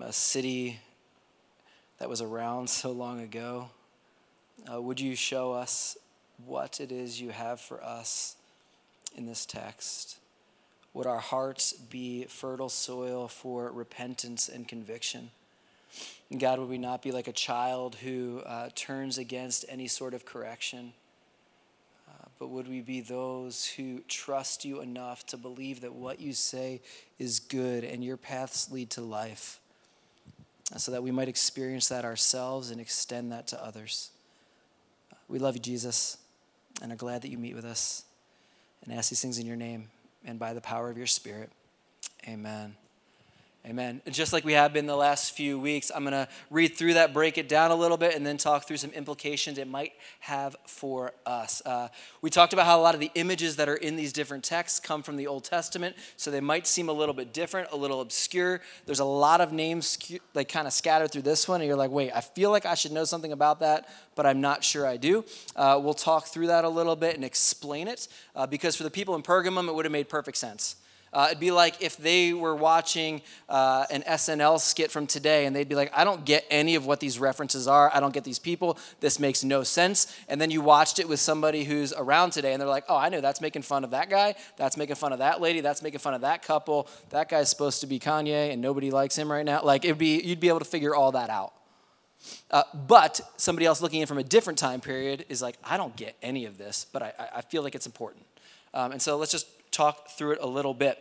A 0.00 0.12
city 0.12 0.78
that 1.98 2.08
was 2.08 2.22
around 2.22 2.70
so 2.70 2.92
long 2.92 3.20
ago. 3.20 3.70
Uh, 4.72 4.80
would 4.80 5.00
you 5.00 5.16
show 5.16 5.52
us 5.52 5.96
what 6.46 6.78
it 6.78 6.92
is 6.92 7.20
you 7.20 7.30
have 7.30 7.60
for 7.60 7.82
us 7.82 8.36
in 9.16 9.26
this 9.26 9.44
text? 9.44 10.19
Would 10.92 11.06
our 11.06 11.18
hearts 11.18 11.72
be 11.72 12.24
fertile 12.24 12.68
soil 12.68 13.28
for 13.28 13.70
repentance 13.70 14.48
and 14.48 14.66
conviction? 14.66 15.30
And 16.30 16.40
God, 16.40 16.58
would 16.58 16.68
we 16.68 16.78
not 16.78 17.02
be 17.02 17.12
like 17.12 17.28
a 17.28 17.32
child 17.32 17.96
who 17.96 18.40
uh, 18.46 18.70
turns 18.74 19.18
against 19.18 19.64
any 19.68 19.86
sort 19.86 20.14
of 20.14 20.24
correction? 20.24 20.92
Uh, 22.08 22.26
but 22.38 22.48
would 22.48 22.68
we 22.68 22.80
be 22.80 23.00
those 23.00 23.66
who 23.66 24.00
trust 24.08 24.64
you 24.64 24.80
enough 24.80 25.26
to 25.26 25.36
believe 25.36 25.80
that 25.80 25.94
what 25.94 26.20
you 26.20 26.32
say 26.32 26.80
is 27.18 27.40
good 27.40 27.84
and 27.84 28.04
your 28.04 28.16
paths 28.16 28.70
lead 28.70 28.90
to 28.90 29.00
life? 29.00 29.60
Uh, 30.72 30.78
so 30.78 30.92
that 30.92 31.02
we 31.02 31.10
might 31.10 31.28
experience 31.28 31.88
that 31.88 32.04
ourselves 32.04 32.70
and 32.70 32.80
extend 32.80 33.30
that 33.32 33.46
to 33.48 33.64
others. 33.64 34.10
We 35.28 35.38
love 35.38 35.54
you, 35.54 35.62
Jesus, 35.62 36.18
and 36.82 36.92
are 36.92 36.96
glad 36.96 37.22
that 37.22 37.30
you 37.30 37.38
meet 37.38 37.54
with 37.54 37.64
us. 37.64 38.04
And 38.84 38.94
ask 38.94 39.10
these 39.10 39.20
things 39.20 39.38
in 39.38 39.46
your 39.46 39.56
name 39.56 39.90
and 40.24 40.38
by 40.38 40.52
the 40.52 40.60
power 40.60 40.90
of 40.90 40.96
your 40.98 41.06
Spirit. 41.06 41.50
Amen. 42.28 42.76
Amen. 43.66 44.00
Just 44.10 44.32
like 44.32 44.42
we 44.46 44.54
have 44.54 44.72
been 44.72 44.86
the 44.86 44.96
last 44.96 45.32
few 45.32 45.58
weeks, 45.58 45.92
I'm 45.94 46.02
going 46.02 46.12
to 46.12 46.26
read 46.48 46.78
through 46.78 46.94
that, 46.94 47.12
break 47.12 47.36
it 47.36 47.46
down 47.46 47.70
a 47.70 47.74
little 47.74 47.98
bit, 47.98 48.16
and 48.16 48.24
then 48.24 48.38
talk 48.38 48.66
through 48.66 48.78
some 48.78 48.90
implications 48.92 49.58
it 49.58 49.68
might 49.68 49.92
have 50.20 50.56
for 50.66 51.12
us. 51.26 51.60
Uh, 51.66 51.88
we 52.22 52.30
talked 52.30 52.54
about 52.54 52.64
how 52.64 52.80
a 52.80 52.80
lot 52.80 52.94
of 52.94 53.02
the 53.02 53.10
images 53.16 53.56
that 53.56 53.68
are 53.68 53.76
in 53.76 53.96
these 53.96 54.14
different 54.14 54.44
texts 54.44 54.80
come 54.80 55.02
from 55.02 55.16
the 55.16 55.26
Old 55.26 55.44
Testament, 55.44 55.94
so 56.16 56.30
they 56.30 56.40
might 56.40 56.66
seem 56.66 56.88
a 56.88 56.92
little 56.92 57.14
bit 57.14 57.34
different, 57.34 57.68
a 57.70 57.76
little 57.76 58.00
obscure. 58.00 58.62
There's 58.86 59.00
a 59.00 59.04
lot 59.04 59.42
of 59.42 59.52
names 59.52 59.98
like 60.32 60.48
kind 60.48 60.66
of 60.66 60.72
scattered 60.72 61.12
through 61.12 61.22
this 61.22 61.46
one, 61.46 61.60
and 61.60 61.68
you're 61.68 61.76
like, 61.76 61.90
wait, 61.90 62.12
I 62.14 62.22
feel 62.22 62.50
like 62.50 62.64
I 62.64 62.74
should 62.74 62.92
know 62.92 63.04
something 63.04 63.32
about 63.32 63.60
that, 63.60 63.90
but 64.14 64.24
I'm 64.24 64.40
not 64.40 64.64
sure 64.64 64.86
I 64.86 64.96
do. 64.96 65.22
Uh, 65.54 65.78
we'll 65.82 65.92
talk 65.92 66.28
through 66.28 66.46
that 66.46 66.64
a 66.64 66.68
little 66.70 66.96
bit 66.96 67.14
and 67.14 67.26
explain 67.26 67.88
it, 67.88 68.08
uh, 68.34 68.46
because 68.46 68.74
for 68.74 68.84
the 68.84 68.90
people 68.90 69.14
in 69.16 69.22
Pergamum, 69.22 69.68
it 69.68 69.74
would 69.74 69.84
have 69.84 69.92
made 69.92 70.08
perfect 70.08 70.38
sense 70.38 70.76
Uh, 71.12 71.26
it'd 71.28 71.40
be 71.40 71.50
like 71.50 71.82
if 71.82 71.96
they 71.96 72.32
were 72.32 72.54
watching 72.54 73.20
uh, 73.48 73.84
an 73.90 74.02
SNL 74.02 74.60
skit 74.60 74.92
from 74.92 75.06
today 75.08 75.46
and 75.46 75.56
they'd 75.56 75.68
be 75.68 75.74
like, 75.74 75.90
I 75.94 76.04
don't 76.04 76.24
get 76.24 76.44
any 76.50 76.76
of 76.76 76.86
what 76.86 77.00
these 77.00 77.18
references 77.18 77.66
are. 77.66 77.90
I 77.92 77.98
don't 77.98 78.14
get 78.14 78.22
these 78.22 78.38
people. 78.38 78.78
This 79.00 79.18
makes 79.18 79.42
no 79.42 79.64
sense. 79.64 80.16
And 80.28 80.40
then 80.40 80.52
you 80.52 80.60
watched 80.60 81.00
it 81.00 81.08
with 81.08 81.18
somebody 81.18 81.64
who's 81.64 81.92
around 81.92 82.30
today 82.30 82.52
and 82.52 82.60
they're 82.60 82.68
like, 82.68 82.84
oh, 82.88 82.96
I 82.96 83.08
know 83.08 83.20
that's 83.20 83.40
making 83.40 83.62
fun 83.62 83.82
of 83.82 83.90
that 83.90 84.08
guy. 84.08 84.36
That's 84.56 84.76
making 84.76 84.94
fun 84.96 85.12
of 85.12 85.18
that 85.18 85.40
lady. 85.40 85.60
That's 85.60 85.82
making 85.82 85.98
fun 85.98 86.14
of 86.14 86.20
that 86.20 86.42
couple. 86.42 86.88
That 87.10 87.28
guy's 87.28 87.50
supposed 87.50 87.80
to 87.80 87.88
be 87.88 87.98
Kanye 87.98 88.52
and 88.52 88.62
nobody 88.62 88.92
likes 88.92 89.16
him 89.16 89.32
right 89.32 89.44
now. 89.44 89.62
Like, 89.64 89.84
it'd 89.84 89.98
be, 89.98 90.20
you'd 90.22 90.40
be 90.40 90.48
able 90.48 90.60
to 90.60 90.64
figure 90.64 90.94
all 90.94 91.12
that 91.12 91.30
out. 91.30 91.52
Uh, 92.50 92.62
but 92.86 93.20
somebody 93.36 93.66
else 93.66 93.80
looking 93.80 94.00
in 94.00 94.06
from 94.06 94.18
a 94.18 94.22
different 94.22 94.58
time 94.58 94.80
period 94.80 95.24
is 95.28 95.42
like, 95.42 95.56
I 95.64 95.76
don't 95.76 95.96
get 95.96 96.16
any 96.22 96.44
of 96.44 96.58
this, 96.58 96.86
but 96.92 97.02
I, 97.02 97.12
I 97.36 97.40
feel 97.40 97.62
like 97.62 97.74
it's 97.74 97.86
important. 97.86 98.24
Um, 98.74 98.92
and 98.92 99.02
so 99.02 99.16
let's 99.16 99.32
just 99.32 99.48
talk 99.70 100.10
through 100.10 100.32
it 100.32 100.38
a 100.40 100.46
little 100.46 100.74
bit. 100.74 100.98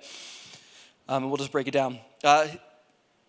Um, 1.08 1.24
and 1.24 1.32
we'll 1.32 1.38
just 1.38 1.52
break 1.52 1.68
it 1.68 1.72
down. 1.72 2.00
Uh, 2.24 2.48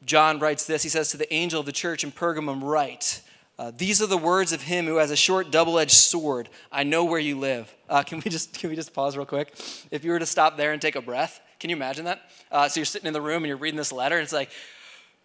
John 0.05 0.39
writes 0.39 0.67
this 0.67 0.83
He 0.83 0.89
says, 0.89 1.11
To 1.11 1.17
the 1.17 1.33
angel 1.33 1.61
of 1.61 1.67
the 1.67 1.73
church 1.73 2.05
in 2.05 2.13
Pergamum, 2.13 2.63
write, 2.63 3.23
uh, 3.59 3.73
These 3.77 4.03
are 4.03 4.07
the 4.07 4.19
words 4.19 4.53
of 4.53 4.63
him 4.63 4.87
who 4.87 4.97
has 4.97 5.11
a 5.11 5.17
short 5.17 5.51
double 5.51 5.79
edged 5.79 5.93
sword. 5.93 6.49
I 6.71 6.83
know 6.83 7.05
where 7.05 7.21
you 7.21 7.39
live. 7.39 7.75
Uh, 7.89 8.03
can, 8.03 8.21
we 8.25 8.31
just, 8.31 8.59
can 8.59 8.71
we 8.71 8.77
just 8.77 8.93
pause 8.93 9.17
real 9.17 9.27
quick? 9.27 9.55
If 9.91 10.05
you 10.05 10.11
were 10.11 10.19
to 10.19 10.27
stop 10.27 10.57
there 10.57 10.73
and 10.73 10.81
take 10.81 10.97
a 10.97 11.03
breath, 11.03 11.41
can 11.59 11.71
you 11.71 11.77
imagine 11.77 12.07
that? 12.07 12.21
Uh, 12.51 12.69
so 12.69 12.81
you're 12.81 12.87
sitting 12.87 13.07
in 13.07 13.13
the 13.13 13.21
room 13.21 13.39
and 13.39 13.47
you're 13.47 13.57
reading 13.57 13.79
this 13.79 13.93
letter, 13.93 14.17
and 14.17 14.25
it's 14.25 14.33
like, 14.33 14.51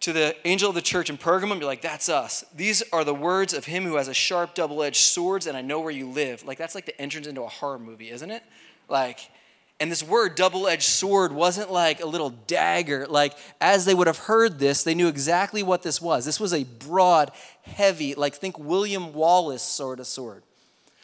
to 0.00 0.12
the 0.12 0.36
angel 0.46 0.68
of 0.68 0.74
the 0.74 0.82
church 0.82 1.08
in 1.08 1.16
Pergamum, 1.16 1.58
you're 1.58 1.64
like, 1.64 1.80
that's 1.80 2.08
us. 2.08 2.44
These 2.54 2.82
are 2.92 3.02
the 3.02 3.14
words 3.14 3.54
of 3.54 3.64
him 3.64 3.84
who 3.84 3.96
has 3.96 4.08
a 4.08 4.14
sharp 4.14 4.54
double 4.54 4.82
edged 4.82 5.00
sword, 5.00 5.46
and 5.46 5.56
I 5.56 5.62
know 5.62 5.80
where 5.80 5.90
you 5.90 6.10
live. 6.10 6.44
Like, 6.44 6.58
that's 6.58 6.74
like 6.74 6.86
the 6.86 7.00
entrance 7.00 7.26
into 7.26 7.42
a 7.42 7.48
horror 7.48 7.78
movie, 7.78 8.10
isn't 8.10 8.30
it? 8.30 8.42
Like, 8.88 9.30
and 9.78 9.92
this 9.92 10.02
word, 10.02 10.34
double 10.36 10.66
edged 10.66 10.84
sword, 10.84 11.32
wasn't 11.32 11.70
like 11.70 12.00
a 12.00 12.06
little 12.06 12.30
dagger. 12.30 13.06
Like, 13.06 13.34
as 13.60 13.84
they 13.84 13.94
would 13.94 14.06
have 14.06 14.18
heard 14.18 14.58
this, 14.58 14.82
they 14.82 14.94
knew 14.94 15.08
exactly 15.08 15.62
what 15.62 15.82
this 15.82 16.00
was. 16.00 16.24
This 16.24 16.40
was 16.40 16.54
a 16.54 16.64
broad, 16.64 17.30
heavy, 17.62 18.14
like, 18.14 18.34
think 18.34 18.58
William 18.58 19.12
Wallace 19.12 19.62
sort 19.62 20.00
of 20.00 20.06
sword. 20.06 20.42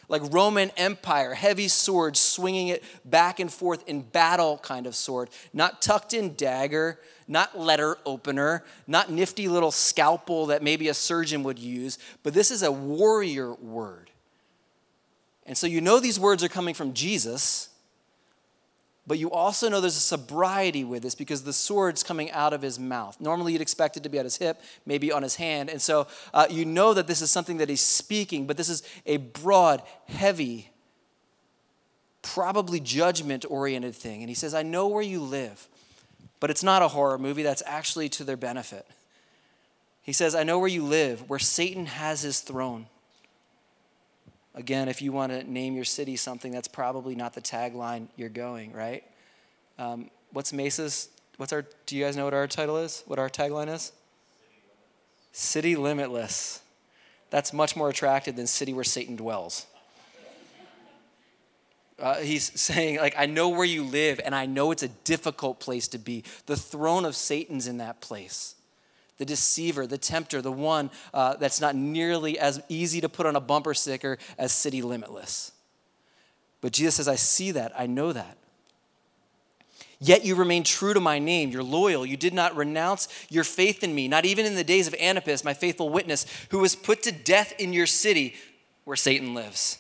Like 0.08 0.22
Roman 0.30 0.70
Empire, 0.76 1.32
heavy 1.32 1.68
sword, 1.68 2.18
swinging 2.18 2.68
it 2.68 2.84
back 3.02 3.40
and 3.40 3.50
forth 3.50 3.88
in 3.88 4.02
battle 4.02 4.58
kind 4.58 4.86
of 4.86 4.94
sword. 4.94 5.30
Not 5.54 5.80
tucked 5.80 6.12
in 6.12 6.34
dagger, 6.34 6.98
not 7.26 7.58
letter 7.58 7.96
opener, 8.04 8.62
not 8.86 9.10
nifty 9.10 9.48
little 9.48 9.70
scalpel 9.70 10.46
that 10.46 10.62
maybe 10.62 10.88
a 10.88 10.94
surgeon 10.94 11.42
would 11.44 11.58
use, 11.58 11.98
but 12.22 12.34
this 12.34 12.50
is 12.50 12.62
a 12.62 12.70
warrior 12.70 13.54
word. 13.54 14.10
And 15.46 15.56
so 15.56 15.66
you 15.66 15.80
know 15.80 15.98
these 15.98 16.20
words 16.20 16.44
are 16.44 16.48
coming 16.48 16.74
from 16.74 16.92
Jesus 16.92 17.70
but 19.06 19.18
you 19.18 19.30
also 19.30 19.68
know 19.68 19.80
there's 19.80 19.96
a 19.96 20.00
sobriety 20.00 20.84
with 20.84 21.02
this 21.02 21.14
because 21.14 21.42
the 21.42 21.52
sword's 21.52 22.04
coming 22.04 22.30
out 22.30 22.52
of 22.52 22.62
his 22.62 22.78
mouth. 22.78 23.20
Normally, 23.20 23.52
you'd 23.52 23.60
expect 23.60 23.96
it 23.96 24.04
to 24.04 24.08
be 24.08 24.18
at 24.18 24.24
his 24.24 24.36
hip, 24.36 24.60
maybe 24.86 25.10
on 25.10 25.24
his 25.24 25.34
hand. 25.34 25.70
And 25.70 25.82
so 25.82 26.06
uh, 26.32 26.46
you 26.48 26.64
know 26.64 26.94
that 26.94 27.08
this 27.08 27.20
is 27.20 27.30
something 27.30 27.56
that 27.56 27.68
he's 27.68 27.80
speaking, 27.80 28.46
but 28.46 28.56
this 28.56 28.68
is 28.68 28.84
a 29.04 29.16
broad, 29.16 29.82
heavy, 30.06 30.70
probably 32.22 32.78
judgment 32.78 33.44
oriented 33.48 33.96
thing. 33.96 34.22
And 34.22 34.28
he 34.28 34.36
says, 34.36 34.54
I 34.54 34.62
know 34.62 34.86
where 34.86 35.02
you 35.02 35.20
live, 35.20 35.66
but 36.38 36.50
it's 36.50 36.62
not 36.62 36.82
a 36.82 36.88
horror 36.88 37.18
movie. 37.18 37.42
That's 37.42 37.62
actually 37.66 38.08
to 38.10 38.24
their 38.24 38.36
benefit. 38.36 38.86
He 40.02 40.12
says, 40.12 40.36
I 40.36 40.44
know 40.44 40.60
where 40.60 40.68
you 40.68 40.84
live, 40.84 41.28
where 41.28 41.38
Satan 41.40 41.86
has 41.86 42.22
his 42.22 42.40
throne. 42.40 42.86
Again, 44.54 44.88
if 44.88 45.00
you 45.00 45.12
want 45.12 45.32
to 45.32 45.50
name 45.50 45.74
your 45.74 45.84
city 45.84 46.16
something, 46.16 46.52
that's 46.52 46.68
probably 46.68 47.14
not 47.14 47.34
the 47.34 47.40
tagline 47.40 48.08
you're 48.16 48.28
going, 48.28 48.72
right? 48.72 49.02
Um, 49.78 50.10
what's 50.32 50.52
Mesa's? 50.52 51.08
What's 51.38 51.52
our? 51.52 51.64
Do 51.86 51.96
you 51.96 52.04
guys 52.04 52.16
know 52.16 52.24
what 52.24 52.34
our 52.34 52.46
title 52.46 52.76
is? 52.76 53.02
What 53.06 53.18
our 53.18 53.30
tagline 53.30 53.72
is? 53.72 53.92
City 55.32 55.74
limitless. 55.74 56.60
That's 57.30 57.54
much 57.54 57.76
more 57.76 57.88
attractive 57.88 58.36
than 58.36 58.46
city 58.46 58.74
where 58.74 58.84
Satan 58.84 59.16
dwells. 59.16 59.66
Uh, 61.98 62.16
he's 62.16 62.60
saying, 62.60 62.98
like, 62.98 63.14
I 63.16 63.24
know 63.24 63.48
where 63.48 63.64
you 63.64 63.84
live, 63.84 64.20
and 64.22 64.34
I 64.34 64.44
know 64.44 64.70
it's 64.70 64.82
a 64.82 64.88
difficult 64.88 65.60
place 65.60 65.88
to 65.88 65.98
be. 65.98 66.24
The 66.44 66.56
throne 66.56 67.06
of 67.06 67.16
Satan's 67.16 67.66
in 67.66 67.78
that 67.78 68.02
place 68.02 68.54
the 69.22 69.26
deceiver, 69.26 69.86
the 69.86 69.98
tempter, 69.98 70.42
the 70.42 70.50
one 70.50 70.90
uh, 71.14 71.36
that's 71.36 71.60
not 71.60 71.76
nearly 71.76 72.40
as 72.40 72.60
easy 72.68 73.00
to 73.00 73.08
put 73.08 73.24
on 73.24 73.36
a 73.36 73.40
bumper 73.40 73.72
sticker 73.72 74.18
as 74.36 74.50
city 74.50 74.82
limitless. 74.82 75.52
But 76.60 76.72
Jesus 76.72 76.96
says, 76.96 77.06
I 77.06 77.14
see 77.14 77.52
that, 77.52 77.72
I 77.78 77.86
know 77.86 78.12
that. 78.12 78.36
Yet 80.00 80.24
you 80.24 80.34
remain 80.34 80.64
true 80.64 80.92
to 80.92 80.98
my 80.98 81.20
name. 81.20 81.50
You're 81.50 81.62
loyal. 81.62 82.04
You 82.04 82.16
did 82.16 82.34
not 82.34 82.56
renounce 82.56 83.06
your 83.30 83.44
faith 83.44 83.84
in 83.84 83.94
me, 83.94 84.08
not 84.08 84.24
even 84.24 84.44
in 84.44 84.56
the 84.56 84.64
days 84.64 84.88
of 84.88 84.94
Antipas, 84.94 85.44
my 85.44 85.54
faithful 85.54 85.88
witness, 85.88 86.26
who 86.50 86.58
was 86.58 86.74
put 86.74 87.04
to 87.04 87.12
death 87.12 87.54
in 87.60 87.72
your 87.72 87.86
city 87.86 88.34
where 88.82 88.96
Satan 88.96 89.34
lives. 89.34 89.78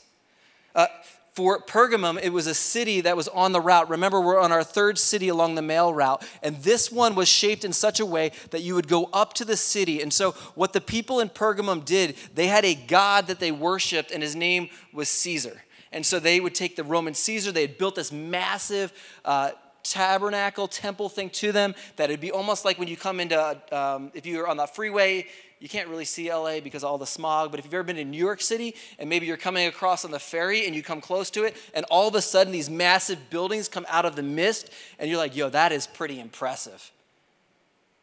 Uh, 0.72 0.86
for 1.32 1.58
Pergamum, 1.60 2.20
it 2.22 2.30
was 2.30 2.46
a 2.46 2.54
city 2.54 3.00
that 3.00 3.16
was 3.16 3.26
on 3.28 3.52
the 3.52 3.60
route. 3.60 3.88
Remember, 3.88 4.20
we're 4.20 4.38
on 4.38 4.52
our 4.52 4.62
third 4.62 4.98
city 4.98 5.28
along 5.28 5.54
the 5.54 5.62
mail 5.62 5.92
route. 5.92 6.22
And 6.42 6.56
this 6.56 6.92
one 6.92 7.14
was 7.14 7.26
shaped 7.26 7.64
in 7.64 7.72
such 7.72 8.00
a 8.00 8.06
way 8.06 8.32
that 8.50 8.60
you 8.60 8.74
would 8.74 8.86
go 8.86 9.08
up 9.14 9.32
to 9.34 9.44
the 9.46 9.56
city. 9.56 10.02
And 10.02 10.12
so, 10.12 10.32
what 10.54 10.74
the 10.74 10.80
people 10.80 11.20
in 11.20 11.30
Pergamum 11.30 11.86
did, 11.86 12.16
they 12.34 12.48
had 12.48 12.66
a 12.66 12.74
god 12.74 13.28
that 13.28 13.40
they 13.40 13.50
worshiped, 13.50 14.10
and 14.10 14.22
his 14.22 14.36
name 14.36 14.68
was 14.92 15.08
Caesar. 15.08 15.62
And 15.90 16.04
so, 16.04 16.20
they 16.20 16.38
would 16.38 16.54
take 16.54 16.76
the 16.76 16.84
Roman 16.84 17.14
Caesar, 17.14 17.50
they 17.50 17.62
had 17.62 17.78
built 17.78 17.94
this 17.94 18.12
massive 18.12 18.92
uh, 19.24 19.52
tabernacle, 19.84 20.68
temple 20.68 21.08
thing 21.08 21.30
to 21.30 21.50
them 21.50 21.74
that 21.96 22.10
it'd 22.10 22.20
be 22.20 22.30
almost 22.30 22.64
like 22.64 22.78
when 22.78 22.88
you 22.88 22.96
come 22.96 23.20
into, 23.20 23.58
um, 23.72 24.10
if 24.14 24.26
you're 24.26 24.46
on 24.46 24.58
the 24.58 24.66
freeway, 24.66 25.26
you 25.62 25.68
can't 25.68 25.88
really 25.88 26.04
see 26.04 26.28
LA 26.28 26.58
because 26.58 26.82
of 26.82 26.90
all 26.90 26.98
the 26.98 27.06
smog, 27.06 27.52
but 27.52 27.60
if 27.60 27.64
you've 27.64 27.74
ever 27.74 27.84
been 27.84 27.94
to 27.94 28.04
New 28.04 28.18
York 28.18 28.40
City 28.40 28.74
and 28.98 29.08
maybe 29.08 29.26
you're 29.26 29.36
coming 29.36 29.68
across 29.68 30.04
on 30.04 30.10
the 30.10 30.18
ferry 30.18 30.66
and 30.66 30.74
you 30.74 30.82
come 30.82 31.00
close 31.00 31.30
to 31.30 31.44
it, 31.44 31.56
and 31.72 31.86
all 31.88 32.08
of 32.08 32.16
a 32.16 32.20
sudden 32.20 32.52
these 32.52 32.68
massive 32.68 33.30
buildings 33.30 33.68
come 33.68 33.86
out 33.88 34.04
of 34.04 34.16
the 34.16 34.24
mist, 34.24 34.72
and 34.98 35.08
you're 35.08 35.18
like, 35.18 35.36
yo, 35.36 35.48
that 35.50 35.70
is 35.70 35.86
pretty 35.86 36.18
impressive. 36.18 36.90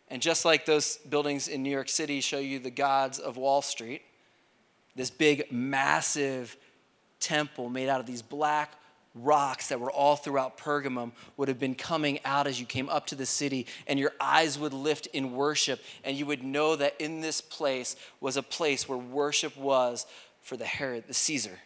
And 0.10 0.22
just 0.22 0.46
like 0.46 0.66
those 0.66 1.00
buildings 1.10 1.50
in 1.50 1.62
New 1.62 1.70
York 1.70 1.90
City 1.90 2.22
show 2.22 2.40
you 2.40 2.60
the 2.60 2.72
gods 2.72 3.20
of 3.20 3.36
Wall 3.36 3.62
Street, 3.62 4.04
this 4.96 5.10
big, 5.10 5.52
massive 5.52 6.56
temple 7.20 7.70
made 7.70 7.90
out 7.90 8.00
of 8.00 8.06
these 8.06 8.22
black 8.22 8.72
rocks 9.16 9.70
that 9.70 9.80
were 9.80 9.92
all 9.92 10.16
throughout 10.16 10.58
Pergamum 10.58 11.12
would 11.36 11.48
have 11.48 11.60
been 11.60 11.76
coming 11.76 12.20
out 12.24 12.48
as 12.48 12.60
you 12.60 12.66
came 12.66 12.90
up 12.90 13.08
to 13.08 13.16
the 13.16 13.26
city, 13.26 13.66
and 13.88 14.00
your 14.00 14.14
eyes 14.20 14.58
would 14.60 14.74
lift 14.74 15.08
in 15.08 15.34
worship, 15.34 15.82
and 16.04 16.16
you 16.16 16.26
would 16.26 16.44
know 16.44 16.76
that 16.76 16.96
in 17.00 17.22
this 17.22 17.42
place 17.42 17.96
was 18.22 18.38
a 18.38 18.44
place 18.44 18.88
where 18.88 18.98
worship 18.98 19.58
was 19.58 20.06
for 20.42 20.58
the 20.58 20.66
Herod, 20.66 21.06
the 21.08 21.14
Caesar, 21.14 21.60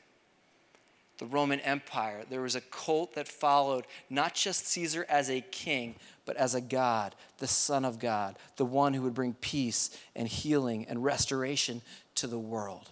the 1.17 1.25
Roman 1.25 1.59
Empire. 1.59 2.23
There 2.29 2.41
was 2.41 2.55
a 2.55 2.61
cult 2.61 3.15
that 3.15 3.27
followed 3.27 3.85
not 4.09 4.33
just 4.33 4.67
Caesar 4.67 5.05
as 5.09 5.29
a 5.29 5.41
king, 5.41 5.95
but 6.25 6.37
as 6.37 6.55
a 6.55 6.61
God, 6.61 7.13
the 7.39 7.47
Son 7.47 7.85
of 7.85 7.99
God, 7.99 8.37
the 8.55 8.65
one 8.65 8.93
who 8.93 9.01
would 9.03 9.13
bring 9.13 9.33
peace 9.33 9.95
and 10.15 10.27
healing 10.27 10.85
and 10.87 11.03
restoration 11.03 11.81
to 12.15 12.27
the 12.27 12.39
world. 12.39 12.89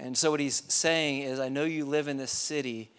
And 0.00 0.16
so, 0.16 0.30
what 0.30 0.40
he's 0.40 0.62
saying 0.68 1.22
is, 1.22 1.38
I 1.38 1.48
know 1.48 1.64
you 1.64 1.84
live 1.84 2.08
in 2.08 2.16
this 2.16 2.32
city 2.32 2.90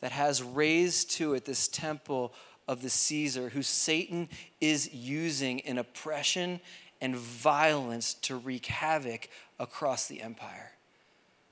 that 0.00 0.12
has 0.12 0.42
raised 0.42 1.10
to 1.12 1.34
it 1.34 1.44
this 1.44 1.68
temple 1.68 2.32
of 2.66 2.82
the 2.82 2.90
Caesar, 2.90 3.50
who 3.50 3.62
Satan 3.62 4.28
is 4.60 4.92
using 4.94 5.58
in 5.60 5.78
oppression 5.78 6.60
and 7.00 7.16
violence 7.16 8.14
to 8.14 8.36
wreak 8.36 8.66
havoc 8.66 9.28
across 9.58 10.06
the 10.06 10.22
empire. 10.22 10.72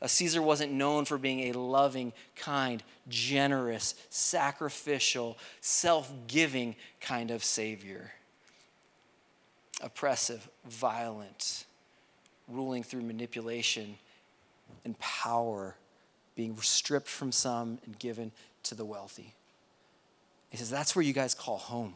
A 0.00 0.09
Caesar 0.09 0.40
wasn't 0.40 0.73
known 0.73 1.04
for 1.04 1.18
being 1.18 1.50
a 1.50 1.59
loving, 1.59 2.12
kind, 2.37 2.83
generous, 3.09 3.95
sacrificial, 4.11 5.37
self 5.61 6.11
giving 6.28 6.76
kind 7.00 7.30
of 7.30 7.42
savior. 7.42 8.12
Oppressive, 9.83 10.49
violent, 10.66 11.66
ruling 12.49 12.83
through 12.83 13.02
manipulation 13.02 13.97
and 14.84 14.98
power 14.98 15.76
being 16.34 16.56
stripped 16.60 17.08
from 17.08 17.32
some 17.32 17.78
and 17.84 17.98
given 17.98 18.32
to 18.62 18.75
the 18.75 18.84
wealthy. 18.84 19.34
He 20.50 20.56
says, 20.56 20.70
That's 20.70 20.94
where 20.94 21.04
you 21.04 21.12
guys 21.12 21.34
call 21.34 21.58
home. 21.58 21.94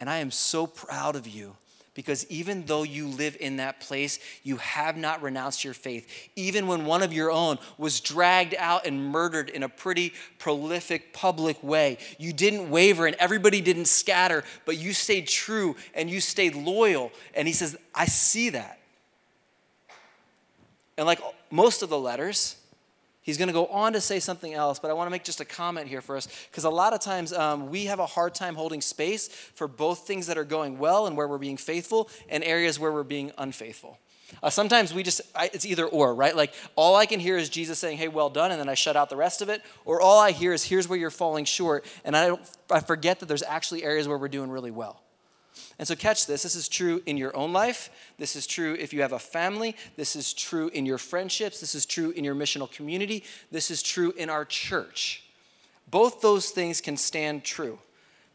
And 0.00 0.10
I 0.10 0.18
am 0.18 0.30
so 0.30 0.66
proud 0.66 1.14
of 1.14 1.26
you 1.26 1.56
because 1.94 2.26
even 2.30 2.64
though 2.64 2.82
you 2.82 3.06
live 3.06 3.36
in 3.38 3.56
that 3.56 3.80
place, 3.80 4.18
you 4.42 4.56
have 4.56 4.96
not 4.96 5.22
renounced 5.22 5.62
your 5.62 5.74
faith. 5.74 6.30
Even 6.36 6.66
when 6.66 6.86
one 6.86 7.02
of 7.02 7.12
your 7.12 7.30
own 7.30 7.58
was 7.76 8.00
dragged 8.00 8.54
out 8.58 8.86
and 8.86 9.10
murdered 9.10 9.50
in 9.50 9.62
a 9.62 9.68
pretty 9.68 10.14
prolific 10.38 11.12
public 11.12 11.62
way, 11.62 11.98
you 12.18 12.32
didn't 12.32 12.70
waver 12.70 13.06
and 13.06 13.14
everybody 13.16 13.60
didn't 13.60 13.84
scatter, 13.84 14.42
but 14.64 14.78
you 14.78 14.92
stayed 14.92 15.28
true 15.28 15.76
and 15.94 16.08
you 16.08 16.20
stayed 16.20 16.54
loyal. 16.54 17.12
And 17.34 17.46
he 17.46 17.52
says, 17.52 17.76
I 17.94 18.06
see 18.06 18.50
that. 18.50 18.78
And 20.96 21.06
like 21.06 21.20
most 21.52 21.82
of 21.82 21.88
the 21.88 21.98
letters, 21.98 22.56
He's 23.22 23.38
going 23.38 23.46
to 23.46 23.54
go 23.54 23.66
on 23.66 23.92
to 23.92 24.00
say 24.00 24.18
something 24.18 24.52
else, 24.52 24.80
but 24.80 24.90
I 24.90 24.94
want 24.94 25.06
to 25.06 25.12
make 25.12 25.22
just 25.22 25.40
a 25.40 25.44
comment 25.44 25.86
here 25.86 26.00
for 26.00 26.16
us 26.16 26.26
because 26.50 26.64
a 26.64 26.70
lot 26.70 26.92
of 26.92 26.98
times 26.98 27.32
um, 27.32 27.70
we 27.70 27.84
have 27.84 28.00
a 28.00 28.06
hard 28.06 28.34
time 28.34 28.56
holding 28.56 28.80
space 28.80 29.28
for 29.28 29.68
both 29.68 30.08
things 30.08 30.26
that 30.26 30.36
are 30.36 30.44
going 30.44 30.76
well 30.78 31.06
and 31.06 31.16
where 31.16 31.28
we're 31.28 31.38
being 31.38 31.56
faithful 31.56 32.10
and 32.28 32.42
areas 32.42 32.80
where 32.80 32.90
we're 32.90 33.04
being 33.04 33.30
unfaithful. 33.38 33.96
Uh, 34.42 34.50
sometimes 34.50 34.92
we 34.92 35.04
just, 35.04 35.20
I, 35.36 35.50
it's 35.52 35.64
either 35.64 35.86
or, 35.86 36.14
right? 36.16 36.34
Like 36.34 36.52
all 36.74 36.96
I 36.96 37.06
can 37.06 37.20
hear 37.20 37.36
is 37.36 37.48
Jesus 37.48 37.78
saying, 37.78 37.98
hey, 37.98 38.08
well 38.08 38.30
done, 38.30 38.50
and 38.50 38.58
then 38.58 38.68
I 38.68 38.74
shut 38.74 38.96
out 38.96 39.08
the 39.08 39.16
rest 39.16 39.40
of 39.40 39.48
it. 39.48 39.62
Or 39.84 40.00
all 40.00 40.18
I 40.18 40.32
hear 40.32 40.52
is, 40.52 40.64
here's 40.64 40.88
where 40.88 40.98
you're 40.98 41.10
falling 41.10 41.44
short, 41.44 41.84
and 42.04 42.16
I, 42.16 42.36
I 42.70 42.80
forget 42.80 43.20
that 43.20 43.26
there's 43.26 43.42
actually 43.42 43.84
areas 43.84 44.08
where 44.08 44.18
we're 44.18 44.28
doing 44.28 44.50
really 44.50 44.70
well. 44.70 45.01
And 45.78 45.88
so, 45.88 45.94
catch 45.96 46.26
this. 46.26 46.42
This 46.42 46.54
is 46.54 46.68
true 46.68 47.02
in 47.06 47.16
your 47.16 47.36
own 47.36 47.52
life. 47.52 47.90
This 48.18 48.36
is 48.36 48.46
true 48.46 48.74
if 48.78 48.92
you 48.92 49.02
have 49.02 49.12
a 49.12 49.18
family. 49.18 49.74
This 49.96 50.14
is 50.14 50.32
true 50.32 50.68
in 50.68 50.86
your 50.86 50.98
friendships. 50.98 51.60
This 51.60 51.74
is 51.74 51.86
true 51.86 52.10
in 52.10 52.24
your 52.24 52.34
missional 52.34 52.70
community. 52.70 53.24
This 53.50 53.70
is 53.70 53.82
true 53.82 54.12
in 54.16 54.30
our 54.30 54.44
church. 54.44 55.24
Both 55.90 56.20
those 56.20 56.50
things 56.50 56.80
can 56.80 56.96
stand 56.96 57.44
true. 57.44 57.78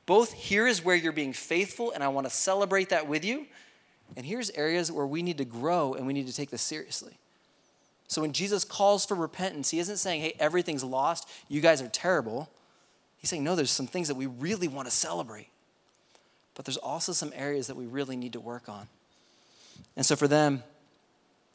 Both 0.05 0.33
here 0.33 0.67
is 0.67 0.83
where 0.83 0.95
you're 0.95 1.11
being 1.11 1.33
faithful, 1.33 1.91
and 1.91 2.03
I 2.03 2.07
want 2.07 2.25
to 2.27 2.33
celebrate 2.33 2.89
that 2.89 3.07
with 3.07 3.25
you. 3.25 3.45
And 4.15 4.25
here's 4.25 4.49
areas 4.51 4.91
where 4.91 5.05
we 5.05 5.21
need 5.21 5.37
to 5.39 5.45
grow 5.45 5.93
and 5.93 6.07
we 6.07 6.13
need 6.13 6.27
to 6.27 6.33
take 6.33 6.49
this 6.49 6.61
seriously. 6.61 7.17
So 8.07 8.21
when 8.21 8.31
Jesus 8.31 8.63
calls 8.63 9.05
for 9.05 9.15
repentance, 9.15 9.69
he 9.69 9.79
isn't 9.79 9.97
saying, 9.97 10.21
hey, 10.21 10.33
everything's 10.39 10.83
lost, 10.83 11.27
you 11.49 11.59
guys 11.59 11.81
are 11.81 11.89
terrible. 11.89 12.49
He's 13.17 13.29
saying, 13.29 13.43
no, 13.43 13.55
there's 13.55 13.71
some 13.71 13.87
things 13.87 14.07
that 14.07 14.15
we 14.15 14.27
really 14.27 14.69
want 14.69 14.87
to 14.87 14.93
celebrate 14.93 15.49
but 16.57 16.65
there's 16.65 16.77
also 16.77 17.13
some 17.13 17.31
areas 17.35 17.67
that 17.67 17.77
we 17.77 17.85
really 17.85 18.17
need 18.17 18.33
to 18.33 18.39
work 18.39 18.67
on. 18.67 18.87
And 19.95 20.03
so 20.03 20.15
for 20.15 20.27
them, 20.27 20.63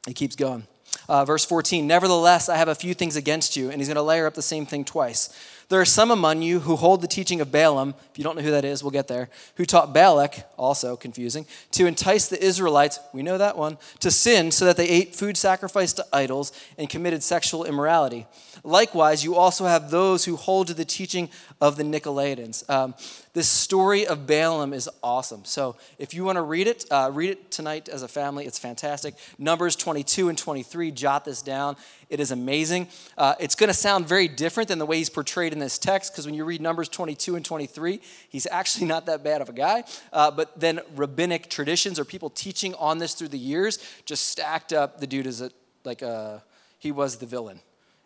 it 0.06 0.14
keeps 0.14 0.36
going. 0.36 0.68
Uh, 1.08 1.24
verse 1.24 1.44
14, 1.44 1.86
nevertheless, 1.88 2.48
I 2.48 2.56
have 2.56 2.68
a 2.68 2.74
few 2.74 2.94
things 2.94 3.16
against 3.16 3.56
you. 3.56 3.68
And 3.70 3.80
he's 3.80 3.88
going 3.88 3.96
to 3.96 4.02
layer 4.02 4.28
up 4.28 4.34
the 4.34 4.42
same 4.42 4.64
thing 4.64 4.84
twice. 4.84 5.28
There 5.72 5.80
are 5.80 5.86
some 5.86 6.10
among 6.10 6.42
you 6.42 6.60
who 6.60 6.76
hold 6.76 7.00
the 7.00 7.08
teaching 7.08 7.40
of 7.40 7.50
Balaam, 7.50 7.94
if 8.10 8.18
you 8.18 8.24
don't 8.24 8.36
know 8.36 8.42
who 8.42 8.50
that 8.50 8.62
is, 8.62 8.84
we'll 8.84 8.90
get 8.90 9.08
there, 9.08 9.30
who 9.54 9.64
taught 9.64 9.94
Balak, 9.94 10.46
also 10.58 10.96
confusing, 10.96 11.46
to 11.70 11.86
entice 11.86 12.28
the 12.28 12.44
Israelites, 12.44 13.00
we 13.14 13.22
know 13.22 13.38
that 13.38 13.56
one, 13.56 13.78
to 14.00 14.10
sin 14.10 14.50
so 14.50 14.66
that 14.66 14.76
they 14.76 14.86
ate 14.86 15.14
food 15.14 15.34
sacrificed 15.34 15.96
to 15.96 16.06
idols 16.12 16.52
and 16.76 16.90
committed 16.90 17.22
sexual 17.22 17.64
immorality. 17.64 18.26
Likewise, 18.64 19.24
you 19.24 19.34
also 19.34 19.64
have 19.64 19.90
those 19.90 20.26
who 20.26 20.36
hold 20.36 20.66
to 20.66 20.74
the 20.74 20.84
teaching 20.84 21.30
of 21.58 21.76
the 21.76 21.84
Nicolaitans. 21.84 22.68
Um, 22.68 22.94
this 23.32 23.48
story 23.48 24.06
of 24.06 24.26
Balaam 24.26 24.74
is 24.74 24.90
awesome. 25.02 25.46
So 25.46 25.76
if 25.98 26.12
you 26.12 26.22
want 26.22 26.36
to 26.36 26.42
read 26.42 26.66
it, 26.66 26.84
uh, 26.90 27.10
read 27.14 27.30
it 27.30 27.50
tonight 27.50 27.88
as 27.88 28.02
a 28.02 28.08
family. 28.08 28.44
It's 28.44 28.58
fantastic. 28.58 29.14
Numbers 29.38 29.74
22 29.74 30.28
and 30.28 30.36
23, 30.36 30.90
jot 30.90 31.24
this 31.24 31.40
down. 31.40 31.76
It 32.12 32.20
is 32.20 32.30
amazing. 32.30 32.88
Uh, 33.16 33.36
it's 33.40 33.54
going 33.54 33.68
to 33.68 33.74
sound 33.74 34.06
very 34.06 34.28
different 34.28 34.68
than 34.68 34.78
the 34.78 34.84
way 34.84 34.98
he's 34.98 35.08
portrayed 35.08 35.54
in 35.54 35.58
this 35.58 35.78
text, 35.78 36.12
because 36.12 36.26
when 36.26 36.34
you 36.34 36.44
read 36.44 36.60
Numbers 36.60 36.90
22 36.90 37.36
and 37.36 37.44
23, 37.44 38.02
he's 38.28 38.46
actually 38.50 38.86
not 38.94 39.06
that 39.06 39.24
bad 39.24 39.40
of 39.40 39.48
a 39.48 39.54
guy. 39.54 39.84
Uh, 40.12 40.30
but 40.30 40.60
then 40.60 40.80
rabbinic 40.94 41.48
traditions 41.48 41.98
or 41.98 42.04
people 42.04 42.28
teaching 42.28 42.74
on 42.74 42.98
this 42.98 43.14
through 43.14 43.28
the 43.28 43.38
years 43.38 43.78
just 44.04 44.26
stacked 44.26 44.74
up 44.74 45.00
the 45.00 45.06
dude 45.06 45.26
as 45.26 45.40
a, 45.40 45.50
like 45.84 46.02
a, 46.02 46.44
he 46.78 46.92
was 46.92 47.16
the 47.16 47.24
villain. 47.24 47.60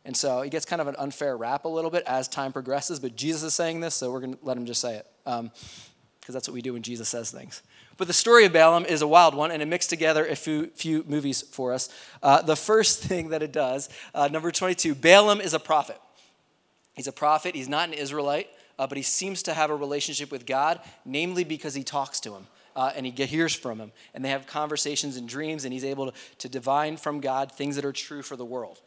And 0.04 0.16
so 0.16 0.40
he 0.42 0.50
gets 0.50 0.64
kind 0.64 0.80
of 0.80 0.86
an 0.86 0.94
unfair 1.00 1.36
rap 1.36 1.64
a 1.64 1.68
little 1.68 1.90
bit 1.90 2.04
as 2.06 2.28
time 2.28 2.52
progresses, 2.52 3.00
but 3.00 3.16
Jesus 3.16 3.42
is 3.42 3.54
saying 3.54 3.80
this, 3.80 3.96
so 3.96 4.12
we're 4.12 4.20
going 4.20 4.34
to 4.34 4.38
let 4.44 4.56
him 4.56 4.66
just 4.66 4.80
say 4.80 4.94
it. 4.94 5.06
Because 6.26 6.34
that's 6.34 6.48
what 6.48 6.54
we 6.54 6.62
do 6.62 6.72
when 6.72 6.82
Jesus 6.82 7.08
says 7.08 7.30
things. 7.30 7.62
But 7.98 8.08
the 8.08 8.12
story 8.12 8.46
of 8.46 8.52
Balaam 8.52 8.84
is 8.84 9.00
a 9.00 9.06
wild 9.06 9.36
one, 9.36 9.52
and 9.52 9.62
it 9.62 9.66
mixed 9.66 9.90
together 9.90 10.26
a 10.26 10.34
few, 10.34 10.66
few 10.74 11.04
movies 11.06 11.40
for 11.40 11.72
us. 11.72 11.88
Uh, 12.20 12.42
the 12.42 12.56
first 12.56 13.00
thing 13.04 13.28
that 13.28 13.44
it 13.44 13.52
does, 13.52 13.88
uh, 14.12 14.26
number 14.26 14.50
22, 14.50 14.96
Balaam 14.96 15.40
is 15.40 15.54
a 15.54 15.60
prophet. 15.60 16.00
He's 16.94 17.06
a 17.06 17.12
prophet, 17.12 17.54
he's 17.54 17.68
not 17.68 17.86
an 17.86 17.94
Israelite, 17.94 18.48
uh, 18.76 18.88
but 18.88 18.96
he 18.96 19.02
seems 19.04 19.44
to 19.44 19.54
have 19.54 19.70
a 19.70 19.76
relationship 19.76 20.32
with 20.32 20.46
God, 20.46 20.80
namely 21.04 21.44
because 21.44 21.74
he 21.74 21.84
talks 21.84 22.18
to 22.20 22.34
him. 22.34 22.48
Uh, 22.74 22.90
and 22.96 23.06
he 23.06 23.12
hears 23.12 23.54
from 23.54 23.78
him, 23.78 23.92
and 24.12 24.24
they 24.24 24.30
have 24.30 24.48
conversations 24.48 25.16
and 25.16 25.28
dreams, 25.28 25.64
and 25.64 25.72
he's 25.72 25.84
able 25.84 26.10
to, 26.10 26.18
to 26.38 26.48
divine 26.48 26.96
from 26.96 27.20
God 27.20 27.52
things 27.52 27.76
that 27.76 27.84
are 27.84 27.92
true 27.92 28.22
for 28.22 28.34
the 28.34 28.44
world 28.44 28.80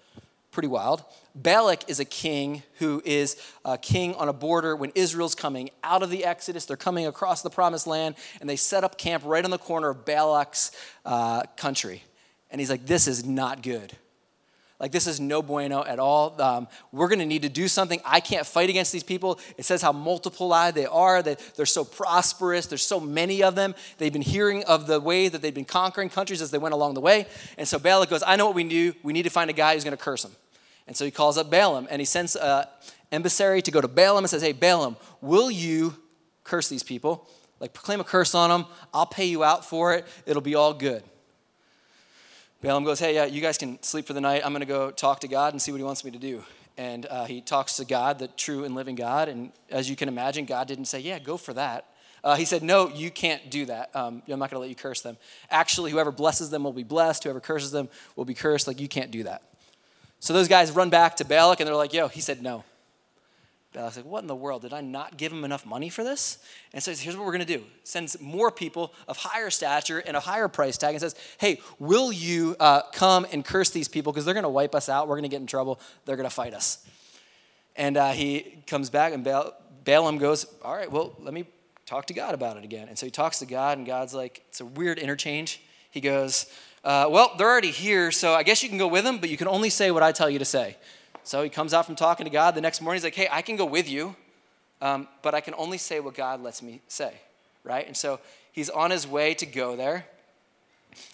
pretty 0.51 0.67
wild. 0.67 1.03
Balak 1.35 1.89
is 1.89 1.99
a 1.99 2.05
king 2.05 2.63
who 2.79 3.01
is 3.05 3.37
a 3.63 3.77
king 3.77 4.15
on 4.15 4.29
a 4.29 4.33
border 4.33 4.75
when 4.75 4.91
Israel's 4.95 5.35
coming 5.35 5.69
out 5.83 6.03
of 6.03 6.09
the 6.09 6.25
Exodus. 6.25 6.65
They're 6.65 6.77
coming 6.77 7.05
across 7.05 7.41
the 7.41 7.49
promised 7.49 7.87
land, 7.87 8.15
and 8.41 8.49
they 8.49 8.55
set 8.55 8.83
up 8.83 8.97
camp 8.97 9.23
right 9.25 9.43
on 9.43 9.51
the 9.51 9.57
corner 9.57 9.89
of 9.89 10.05
Balak's 10.05 10.71
uh, 11.05 11.43
country. 11.55 12.03
And 12.51 12.59
he's 12.59 12.69
like, 12.69 12.85
This 12.85 13.07
is 13.07 13.25
not 13.25 13.61
good. 13.61 13.95
Like, 14.79 14.93
this 14.93 15.07
is 15.07 15.19
no 15.19 15.41
bueno 15.41 15.83
at 15.83 15.99
all. 15.99 16.41
Um, 16.41 16.67
we're 16.93 17.09
going 17.09 17.19
to 17.19 17.25
need 17.25 17.41
to 17.41 17.49
do 17.49 17.67
something. 17.67 17.99
I 18.05 18.21
can't 18.21 18.45
fight 18.47 18.69
against 18.69 18.93
these 18.93 19.03
people. 19.03 19.37
It 19.57 19.65
says 19.65 19.81
how 19.81 19.91
multiplied 19.91 20.73
they 20.73 20.85
are, 20.85 21.21
that 21.21 21.39
they're 21.57 21.65
so 21.65 21.83
prosperous. 21.83 22.65
There's 22.65 22.85
so 22.85 22.99
many 22.99 23.43
of 23.43 23.55
them. 23.55 23.75
They've 23.97 24.13
been 24.13 24.21
hearing 24.21 24.63
of 24.63 24.87
the 24.87 25.01
way 25.01 25.27
that 25.27 25.41
they've 25.41 25.53
been 25.53 25.65
conquering 25.65 26.09
countries 26.09 26.41
as 26.41 26.51
they 26.51 26.57
went 26.57 26.73
along 26.73 26.93
the 26.93 27.01
way. 27.01 27.27
And 27.57 27.67
so 27.67 27.77
Balak 27.77 28.09
goes, 28.09 28.23
I 28.25 28.37
know 28.37 28.45
what 28.45 28.55
we 28.55 28.63
do. 28.63 28.93
We 29.03 29.11
need 29.11 29.23
to 29.23 29.29
find 29.29 29.49
a 29.49 29.53
guy 29.53 29.73
who's 29.73 29.83
going 29.83 29.97
to 29.97 30.01
curse 30.01 30.23
them. 30.23 30.31
And 30.87 30.95
so 30.95 31.03
he 31.03 31.11
calls 31.11 31.37
up 31.37 31.49
Balaam 31.49 31.87
and 31.91 31.99
he 31.99 32.05
sends 32.05 32.37
an 32.37 32.65
emissary 33.11 33.61
to 33.63 33.71
go 33.71 33.81
to 33.81 33.87
Balaam 33.89 34.23
and 34.23 34.29
says, 34.29 34.41
Hey, 34.41 34.53
Balaam, 34.53 34.95
will 35.19 35.51
you 35.51 35.95
curse 36.45 36.69
these 36.69 36.83
people? 36.83 37.29
Like, 37.59 37.73
proclaim 37.73 37.99
a 37.99 38.05
curse 38.05 38.33
on 38.33 38.49
them. 38.49 38.65
I'll 38.93 39.05
pay 39.05 39.25
you 39.25 39.43
out 39.43 39.65
for 39.65 39.93
it. 39.93 40.07
It'll 40.25 40.41
be 40.41 40.55
all 40.55 40.73
good. 40.73 41.03
Balaam 42.61 42.83
goes, 42.83 42.99
Hey, 42.99 43.15
yeah, 43.15 43.25
you 43.25 43.41
guys 43.41 43.57
can 43.57 43.81
sleep 43.81 44.05
for 44.05 44.13
the 44.13 44.19
night. 44.19 44.41
I'm 44.43 44.51
going 44.51 44.59
to 44.59 44.65
go 44.65 44.91
talk 44.91 45.21
to 45.21 45.29
God 45.29 45.53
and 45.53 45.61
see 45.61 45.71
what 45.71 45.77
he 45.77 45.83
wants 45.83 46.03
me 46.03 46.11
to 46.11 46.17
do. 46.17 46.43
And 46.77 47.05
uh, 47.05 47.25
he 47.25 47.39
talks 47.39 47.77
to 47.77 47.85
God, 47.85 48.19
the 48.19 48.27
true 48.27 48.65
and 48.65 48.75
living 48.75 48.95
God. 48.95 49.29
And 49.29 49.51
as 49.69 49.89
you 49.89 49.95
can 49.95 50.09
imagine, 50.09 50.45
God 50.45 50.67
didn't 50.67 50.85
say, 50.85 50.99
Yeah, 50.99 51.19
go 51.19 51.37
for 51.37 51.53
that. 51.53 51.85
Uh, 52.21 52.35
he 52.35 52.43
said, 52.43 52.61
No, 52.61 52.89
you 52.89 53.11
can't 53.11 53.49
do 53.49 53.65
that. 53.65 53.95
Um, 53.95 54.21
I'm 54.27 54.39
not 54.39 54.49
going 54.49 54.57
to 54.57 54.59
let 54.59 54.69
you 54.69 54.75
curse 54.75 55.01
them. 55.01 55.17
Actually, 55.49 55.91
whoever 55.91 56.11
blesses 56.11 56.49
them 56.49 56.65
will 56.65 56.73
be 56.73 56.83
blessed. 56.83 57.23
Whoever 57.23 57.39
curses 57.39 57.71
them 57.71 57.87
will 58.17 58.25
be 58.25 58.33
cursed. 58.33 58.67
Like, 58.67 58.81
you 58.81 58.89
can't 58.89 59.11
do 59.11 59.23
that. 59.23 59.41
So 60.19 60.33
those 60.33 60.49
guys 60.49 60.71
run 60.71 60.89
back 60.89 61.15
to 61.17 61.25
Balak 61.25 61.61
and 61.61 61.67
they're 61.67 61.75
like, 61.75 61.93
Yo, 61.93 62.09
he 62.09 62.19
said 62.19 62.41
no. 62.41 62.65
Balak's 63.71 63.97
like, 63.97 64.05
what 64.05 64.21
in 64.21 64.27
the 64.27 64.35
world? 64.35 64.63
Did 64.63 64.73
I 64.73 64.81
not 64.81 65.17
give 65.17 65.31
him 65.31 65.43
enough 65.43 65.63
money 65.63 65.89
for 65.89 66.03
this? 66.03 66.39
And 66.73 66.81
says, 66.81 66.99
here's 66.99 67.15
what 67.15 67.25
we're 67.25 67.33
going 67.33 67.45
to 67.45 67.57
do. 67.57 67.63
Sends 67.83 68.19
more 68.19 68.49
people 68.49 68.93
of 69.07 69.17
higher 69.17 69.51
stature 69.51 69.99
and 69.99 70.17
a 70.17 70.19
higher 70.19 70.47
price 70.47 70.75
tag 70.75 70.95
and 70.95 71.01
says, 71.01 71.15
hey, 71.37 71.61
will 71.77 72.11
you 72.11 72.55
uh, 72.59 72.81
come 72.93 73.27
and 73.31 73.45
curse 73.45 73.69
these 73.69 73.87
people 73.87 74.11
because 74.11 74.25
they're 74.25 74.33
going 74.33 74.43
to 74.43 74.49
wipe 74.49 74.73
us 74.73 74.89
out. 74.89 75.07
We're 75.07 75.15
going 75.15 75.23
to 75.23 75.29
get 75.29 75.41
in 75.41 75.45
trouble. 75.45 75.79
They're 76.05 76.15
going 76.15 76.27
to 76.27 76.33
fight 76.33 76.55
us. 76.55 76.83
And 77.75 77.95
uh, 77.95 78.11
he 78.11 78.63
comes 78.65 78.89
back 78.89 79.13
and 79.13 79.23
Balaam 79.83 80.17
goes, 80.17 80.47
all 80.63 80.75
right, 80.75 80.91
well, 80.91 81.13
let 81.19 81.33
me 81.33 81.45
talk 81.85 82.07
to 82.07 82.13
God 82.13 82.33
about 82.33 82.57
it 82.57 82.63
again. 82.63 82.87
And 82.87 82.97
so 82.97 83.05
he 83.05 83.11
talks 83.11 83.39
to 83.39 83.45
God 83.45 83.77
and 83.77 83.85
God's 83.85 84.15
like, 84.15 84.43
it's 84.49 84.61
a 84.61 84.65
weird 84.65 84.97
interchange. 84.97 85.61
He 85.91 86.01
goes, 86.01 86.47
uh, 86.83 87.07
well, 87.09 87.33
they're 87.37 87.49
already 87.49 87.71
here, 87.71 88.11
so 88.11 88.33
I 88.33 88.43
guess 88.43 88.63
you 88.63 88.69
can 88.69 88.77
go 88.77 88.87
with 88.87 89.03
them, 89.03 89.19
but 89.19 89.29
you 89.29 89.37
can 89.37 89.47
only 89.47 89.69
say 89.69 89.91
what 89.91 90.01
I 90.01 90.11
tell 90.11 90.29
you 90.29 90.39
to 90.39 90.45
say. 90.45 90.77
So 91.29 91.43
he 91.43 91.49
comes 91.49 91.75
out 91.75 91.85
from 91.85 91.95
talking 91.95 92.23
to 92.23 92.31
God. 92.31 92.55
The 92.55 92.61
next 92.61 92.81
morning, 92.81 92.97
he's 92.97 93.03
like, 93.03 93.13
hey, 93.13 93.27
I 93.31 93.43
can 93.43 93.55
go 93.55 93.63
with 93.63 93.87
you, 93.87 94.15
um, 94.81 95.07
but 95.21 95.35
I 95.35 95.41
can 95.41 95.53
only 95.59 95.77
say 95.77 95.99
what 95.99 96.15
God 96.15 96.41
lets 96.41 96.63
me 96.63 96.81
say, 96.87 97.13
right? 97.63 97.85
And 97.85 97.95
so 97.95 98.19
he's 98.51 98.67
on 98.67 98.89
his 98.89 99.05
way 99.05 99.35
to 99.35 99.45
go 99.45 99.75
there. 99.75 100.07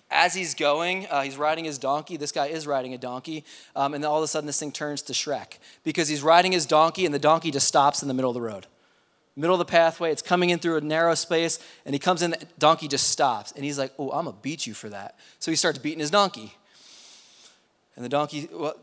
As 0.10 0.34
he's 0.34 0.54
going, 0.54 1.06
uh, 1.08 1.23
he's 1.23 1.36
riding 1.36 1.65
his 1.65 1.78
donkey. 1.78 2.15
This 2.15 2.32
guy 2.32 2.45
is 2.45 2.65
riding 2.65 2.93
a 2.93 2.97
donkey. 2.97 3.43
Um, 3.75 3.93
and 3.93 4.01
then 4.01 4.10
all 4.10 4.19
of 4.19 4.23
a 4.23 4.28
sudden, 4.30 4.47
this 4.47 4.58
thing 4.58 4.71
turns 4.71 5.01
to 5.01 5.12
Shrek 5.12 5.58
because 5.84 6.08
he's 6.08 6.23
riding 6.23 6.54
his 6.54 6.65
donkey, 6.65 7.04
and 7.04 7.13
the 7.13 7.19
donkey 7.19 7.51
just 7.51 7.67
stops 7.67 8.01
in 8.01 8.08
the 8.08 8.13
middle 8.13 8.32
of 8.32 8.36
the 8.36 8.41
road. 8.41 8.67
Middle 9.36 9.56
of 9.56 9.60
the 9.60 9.65
pathway, 9.65 10.13
it's 10.13 10.21
coming 10.21 10.49
in 10.49 10.60
through 10.60 10.78
a 10.78 10.82
narrow 10.82 11.15
space, 11.15 11.60
and 11.86 11.93
he 11.93 11.99
comes 11.99 12.21
in, 12.21 12.32
the 12.32 12.47
donkey 12.58 12.88
just 12.88 13.10
stops. 13.10 13.51
And 13.51 13.65
he's 13.65 13.78
like, 13.78 13.91
Oh, 13.99 14.12
I'm 14.12 14.23
gonna 14.23 14.38
beat 14.41 14.65
you 14.65 14.73
for 14.73 14.88
that. 14.88 15.19
So 15.39 15.51
he 15.51 15.58
starts 15.58 15.78
beating 15.78 15.99
his 15.99 16.10
donkey. 16.10 16.56
And 17.97 18.06
the 18.06 18.10
donkey, 18.10 18.47
well, 18.51 18.75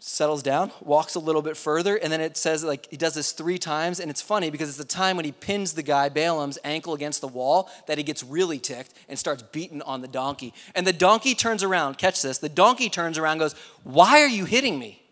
settles 0.00 0.42
down, 0.42 0.70
walks 0.80 1.16
a 1.16 1.18
little 1.18 1.42
bit 1.42 1.56
further, 1.56 1.96
and 1.96 2.12
then 2.12 2.20
it 2.20 2.36
says 2.36 2.62
like 2.62 2.88
he 2.90 2.96
does 2.96 3.14
this 3.14 3.32
three 3.32 3.58
times, 3.58 3.98
and 3.98 4.10
it's 4.10 4.22
funny 4.22 4.50
because 4.50 4.68
it's 4.68 4.78
the 4.78 4.84
time 4.84 5.16
when 5.16 5.24
he 5.24 5.32
pins 5.32 5.72
the 5.72 5.82
guy 5.82 6.08
Balaam's 6.08 6.58
ankle 6.62 6.94
against 6.94 7.20
the 7.20 7.28
wall 7.28 7.68
that 7.86 7.98
he 7.98 8.04
gets 8.04 8.22
really 8.22 8.58
ticked 8.58 8.94
and 9.08 9.18
starts 9.18 9.42
beating 9.42 9.82
on 9.82 10.00
the 10.00 10.08
donkey. 10.08 10.54
And 10.74 10.86
the 10.86 10.92
donkey 10.92 11.34
turns 11.34 11.62
around. 11.62 11.98
Catch 11.98 12.22
this. 12.22 12.38
The 12.38 12.48
donkey 12.48 12.88
turns 12.88 13.18
around, 13.18 13.38
goes, 13.38 13.54
"Why 13.82 14.20
are 14.22 14.28
you 14.28 14.44
hitting 14.44 14.78
me?" 14.78 15.02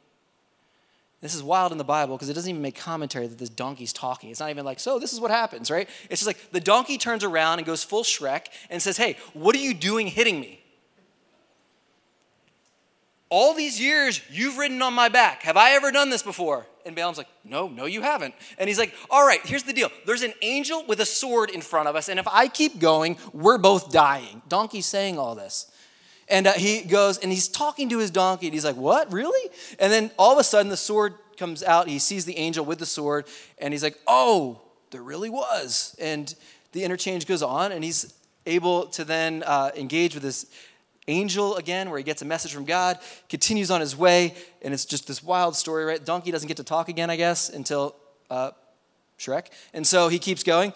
This 1.21 1.35
is 1.35 1.43
wild 1.43 1.73
in 1.73 1.79
the 1.79 1.85
Bible 1.85 2.17
because 2.17 2.29
it 2.29 2.35
doesn't 2.35 2.51
even 2.51 2.63
make 2.63 2.77
commentary 2.77 3.27
that 3.27 3.39
this 3.39 3.49
donkey's 3.49 3.93
talking. 3.93 4.31
It's 4.31 4.39
not 4.39 4.51
even 4.51 4.65
like, 4.65 4.79
so 4.79 4.99
this 4.99 5.13
is 5.13 5.19
what 5.19 5.31
happens, 5.31 5.71
right? 5.71 5.89
It's 6.11 6.21
just 6.21 6.27
like 6.27 6.53
the 6.53 6.61
donkey 6.61 6.99
turns 6.99 7.25
around 7.25 7.59
and 7.59 7.67
goes 7.67 7.83
full 7.83 8.05
Shrek 8.05 8.47
and 8.69 8.81
says, 8.81 8.97
hey, 8.99 9.17
what 9.33 9.57
are 9.57 9.59
you 9.59 9.75
doing 9.75 10.07
hitting 10.07 10.39
me? 10.39 10.61
All 13.29 13.55
these 13.55 13.81
years 13.81 14.21
you've 14.31 14.59
ridden 14.59 14.81
on 14.83 14.95
my 14.95 15.09
back. 15.09 15.43
Have 15.43 15.57
I 15.57 15.73
ever 15.73 15.91
done 15.91 16.11
this 16.11 16.23
before? 16.23 16.67
And 16.85 16.95
Balaam's 16.95 17.19
like, 17.19 17.29
No, 17.45 17.69
no, 17.69 17.87
you 17.87 18.03
haven't. 18.03 18.35
And 18.59 18.69
he's 18.69 18.79
like, 18.79 18.95
All 19.11 19.27
right, 19.27 19.41
here's 19.45 19.65
the 19.65 19.73
deal. 19.73 19.91
There's 20.07 20.23
an 20.23 20.35
angel 20.43 20.85
with 20.87 21.01
a 21.01 21.07
sword 21.07 21.51
in 21.51 21.61
front 21.61 21.89
of 21.89 21.97
us, 21.97 22.09
and 22.09 22.19
if 22.19 22.29
I 22.29 22.49
keep 22.49 22.79
going, 22.79 23.19
we're 23.33 23.59
both 23.59 23.91
dying. 23.91 24.43
Donkey's 24.49 24.87
saying 24.87 25.19
all 25.19 25.35
this. 25.35 25.71
And 26.29 26.47
uh, 26.47 26.53
he 26.55 26.83
goes 26.83 27.19
and 27.19 27.31
he's 27.31 27.49
talking 27.49 27.89
to 27.91 27.99
his 27.99 28.11
donkey, 28.11 28.47
and 28.47 28.55
he's 28.55 28.65
like, 28.65 28.77
What, 28.77 29.13
really? 29.13 29.51
And 29.79 29.93
then 29.93 30.11
all 30.19 30.33
of 30.33 30.39
a 30.39 30.45
sudden, 30.45 30.71
the 30.71 30.77
sword 30.77 31.15
comes 31.37 31.63
out. 31.63 31.89
He 31.89 31.99
sees 31.99 32.25
the 32.25 32.39
angel 32.39 32.65
with 32.65 32.79
the 32.79 32.87
sword, 32.87 33.27
and 33.59 33.75
he's 33.75 33.83
like, 33.83 33.99
Oh, 34.07 34.61
there 34.91 35.03
really 35.03 35.31
was. 35.31 35.97
And 36.01 36.33
the 36.73 36.85
interchange 36.85 37.27
goes 37.27 37.43
on, 37.43 37.73
and 37.73 37.83
he's 37.83 38.15
able 38.47 38.87
to 38.87 39.05
then 39.05 39.43
uh, 39.45 39.73
engage 39.75 40.15
with 40.15 40.23
this 40.23 40.47
angel 41.09 41.57
again, 41.57 41.91
where 41.91 41.99
he 41.99 42.05
gets 42.05 42.23
a 42.23 42.25
message 42.25 42.53
from 42.53 42.65
God, 42.65 42.99
continues 43.29 43.71
on 43.71 43.81
his 43.81 43.97
way, 43.97 44.35
and 44.63 44.75
it's 44.75 44.85
just 44.85 45.07
this 45.07 45.23
wild 45.23 45.57
story, 45.57 45.85
right? 45.85 46.05
Donkey 46.05 46.31
doesn't 46.31 46.49
get 46.49 46.57
to 46.59 46.65
talk 46.65 46.89
again, 46.89 47.11
I 47.11 47.17
guess, 47.17 47.49
until 47.49 47.97
uh, 48.31 48.51
Shrek. 49.19 49.47
And 49.73 49.87
so 49.87 50.09
he 50.09 50.19
keeps 50.19 50.43
going. 50.43 50.73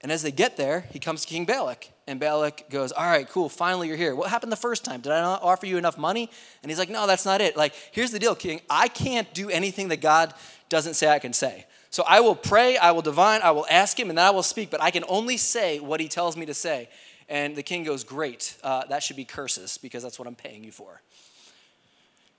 And 0.00 0.12
as 0.12 0.22
they 0.22 0.30
get 0.30 0.56
there, 0.56 0.86
he 0.92 1.00
comes 1.00 1.22
to 1.22 1.26
King 1.28 1.44
Balak. 1.44 1.88
And 2.06 2.20
Balak 2.20 2.70
goes, 2.70 2.92
All 2.92 3.04
right, 3.04 3.28
cool, 3.28 3.48
finally 3.48 3.88
you're 3.88 3.96
here. 3.96 4.14
What 4.14 4.30
happened 4.30 4.52
the 4.52 4.56
first 4.56 4.84
time? 4.84 5.00
Did 5.00 5.12
I 5.12 5.20
not 5.20 5.42
offer 5.42 5.66
you 5.66 5.76
enough 5.76 5.98
money? 5.98 6.30
And 6.62 6.70
he's 6.70 6.78
like, 6.78 6.88
No, 6.88 7.06
that's 7.06 7.24
not 7.24 7.40
it. 7.40 7.56
Like, 7.56 7.74
here's 7.90 8.12
the 8.12 8.18
deal, 8.18 8.34
King. 8.34 8.60
I 8.70 8.88
can't 8.88 9.32
do 9.34 9.50
anything 9.50 9.88
that 9.88 10.00
God 10.00 10.32
doesn't 10.68 10.94
say 10.94 11.08
I 11.08 11.18
can 11.18 11.32
say. 11.32 11.66
So 11.90 12.04
I 12.06 12.20
will 12.20 12.34
pray, 12.34 12.76
I 12.76 12.92
will 12.92 13.02
divine, 13.02 13.40
I 13.42 13.50
will 13.50 13.66
ask 13.70 13.98
him, 13.98 14.10
and 14.10 14.18
then 14.18 14.26
I 14.26 14.30
will 14.30 14.42
speak, 14.42 14.70
but 14.70 14.82
I 14.82 14.90
can 14.90 15.04
only 15.08 15.36
say 15.36 15.80
what 15.80 16.00
he 16.00 16.08
tells 16.08 16.36
me 16.36 16.46
to 16.46 16.54
say. 16.54 16.88
And 17.28 17.54
the 17.54 17.62
king 17.62 17.84
goes, 17.84 18.04
Great, 18.04 18.56
uh, 18.62 18.84
that 18.86 19.02
should 19.02 19.16
be 19.16 19.24
curses 19.24 19.78
because 19.78 20.02
that's 20.02 20.18
what 20.18 20.26
I'm 20.26 20.34
paying 20.34 20.64
you 20.64 20.72
for. 20.72 21.02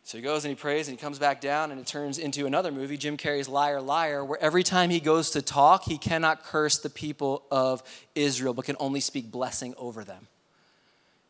So 0.03 0.17
he 0.17 0.23
goes 0.23 0.43
and 0.43 0.49
he 0.49 0.55
prays 0.55 0.87
and 0.87 0.97
he 0.97 1.01
comes 1.01 1.19
back 1.19 1.39
down, 1.39 1.69
and 1.69 1.79
it 1.79 1.85
turns 1.85 2.17
into 2.17 2.47
another 2.47 2.71
movie, 2.71 2.97
Jim 2.97 3.15
Carrey's 3.15 3.47
Liar, 3.47 3.79
Liar, 3.79 4.25
where 4.25 4.41
every 4.41 4.63
time 4.63 4.89
he 4.89 4.99
goes 4.99 5.29
to 5.31 5.41
talk, 5.41 5.83
he 5.83 5.99
cannot 5.99 6.43
curse 6.43 6.79
the 6.79 6.89
people 6.89 7.43
of 7.51 7.83
Israel, 8.15 8.55
but 8.55 8.65
can 8.65 8.75
only 8.79 9.01
speak 9.01 9.29
blessing 9.29 9.75
over 9.77 10.03
them. 10.03 10.27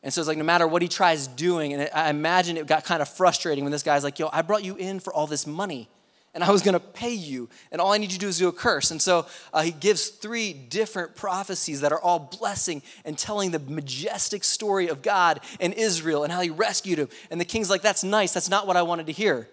And 0.02 0.13
so 0.13 0.22
it's 0.22 0.30
like 0.30 0.38
no 0.38 0.45
matter 0.45 0.65
what 0.65 0.82
he 0.82 0.88
tries 0.88 1.28
doing, 1.28 1.74
and 1.74 1.89
I 1.93 2.10
imagine 2.10 2.56
it 2.56 2.67
got 2.67 2.86
kind 2.86 3.02
of 3.02 3.10
frustrating 3.10 3.65
when 3.65 3.72
this 3.72 3.84
guy's 3.84 4.06
like, 4.06 4.17
Yo, 4.17 4.30
I 4.32 4.43
brought 4.43 4.63
you 4.63 4.78
in 4.78 5.02
for 5.02 5.13
all 5.13 5.28
this 5.28 5.45
money 5.45 5.89
and 6.34 6.44
I 6.44 6.52
was 6.52 6.62
going 6.62 6.74
to 6.74 6.80
pay 6.80 7.13
you, 7.13 7.50
and 7.72 7.82
all 7.82 7.92
I 7.92 7.98
need 7.98 8.12
you 8.12 8.18
to 8.18 8.20
do 8.20 8.28
is 8.28 8.38
do 8.38 8.48
a 8.48 8.52
curse. 8.52 8.92
And 8.92 9.02
so 9.02 9.26
uh, 9.54 9.63
he 9.63 9.72
gives 9.72 10.10
three 10.10 10.54
different 10.54 11.15
prophecies 11.15 11.82
that 11.82 11.92
are 11.92 12.00
all 12.00 12.20
blessing 12.20 12.84
and 13.04 13.18
telling 13.18 13.52
the 13.52 13.60
majestic 13.60 14.44
story 14.44 14.88
of 14.89 15.02
God 15.02 15.39
and 15.60 15.74
Israel 15.74 16.24
and 16.24 16.32
how 16.32 16.42
he 16.42 16.50
rescued 16.50 17.00
him. 17.00 17.10
And 17.32 17.42
the 17.42 17.46
king's 17.46 17.70
like, 17.70 17.82
That's 17.82 18.04
nice, 18.04 18.34
that's 18.34 18.50
not 18.50 18.68
what 18.68 18.78
I 18.78 18.84
wanted 18.84 19.08
to 19.08 19.12
hear. 19.12 19.50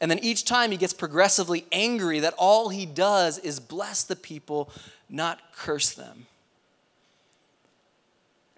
And 0.00 0.10
then 0.10 0.18
each 0.20 0.44
time 0.44 0.70
he 0.70 0.76
gets 0.76 0.94
progressively 0.94 1.66
angry 1.72 2.20
that 2.20 2.34
all 2.38 2.70
he 2.70 2.86
does 2.86 3.38
is 3.38 3.60
bless 3.60 4.02
the 4.02 4.16
people, 4.16 4.70
not 5.08 5.38
curse 5.54 5.90
them. 5.90 6.26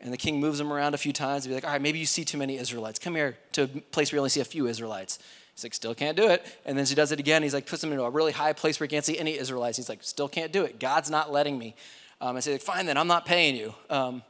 And 0.01 0.13
the 0.13 0.19
king 0.19 0.41
moves 0.41 0.61
him 0.61 0.73
around 0.73 0.95
a 0.95 0.99
few 0.99 1.13
times 1.13 1.45
and 1.45 1.51
be 1.51 1.55
like, 1.55 1.65
all 1.65 1.71
right, 1.71 1.83
maybe 1.83 1.99
you 1.99 2.07
see 2.07 2.25
too 2.25 2.39
many 2.39 2.59
Israelites. 2.59 2.99
Come 2.99 3.15
here 3.15 3.39
to 3.53 3.63
a 3.63 3.69
place 3.69 4.11
where 4.11 4.17
you 4.17 4.21
only 4.21 4.31
see 4.31 4.41
a 4.41 4.45
few 4.45 4.67
Israelites. 4.67 5.21
He's 5.55 5.65
like, 5.65 5.75
still 5.75 5.95
can't 5.95 6.17
do 6.17 6.29
it. 6.29 6.45
And 6.65 6.79
then 6.79 6.87
she 6.87 6.95
does 6.95 7.13
it 7.13 7.21
again. 7.21 7.43
He's 7.43 7.55
like, 7.55 7.67
puts 7.67 7.85
him 7.85 7.93
into 7.93 8.05
a 8.05 8.11
really 8.11 8.33
high 8.33 8.53
place 8.53 8.81
where 8.81 8.87
he 8.87 8.91
can't 8.91 9.05
see 9.05 9.19
any 9.19 9.39
Israelites. 9.39 9.77
He's 9.77 9.89
like, 9.89 10.03
still 10.03 10.29
can't 10.29 10.53
do 10.53 10.65
it. 10.65 10.81
God's 10.81 11.11
not 11.11 11.31
letting 11.31 11.59
me. 11.59 11.75
Um, 12.21 12.37
I 12.37 12.41
say, 12.41 12.53
like, 12.53 12.63
fine 12.63 12.87
then, 12.87 12.97
I'm 12.97 13.09
not 13.09 13.27
paying 13.27 13.57
you. 13.57 13.75
Um, 13.91 14.23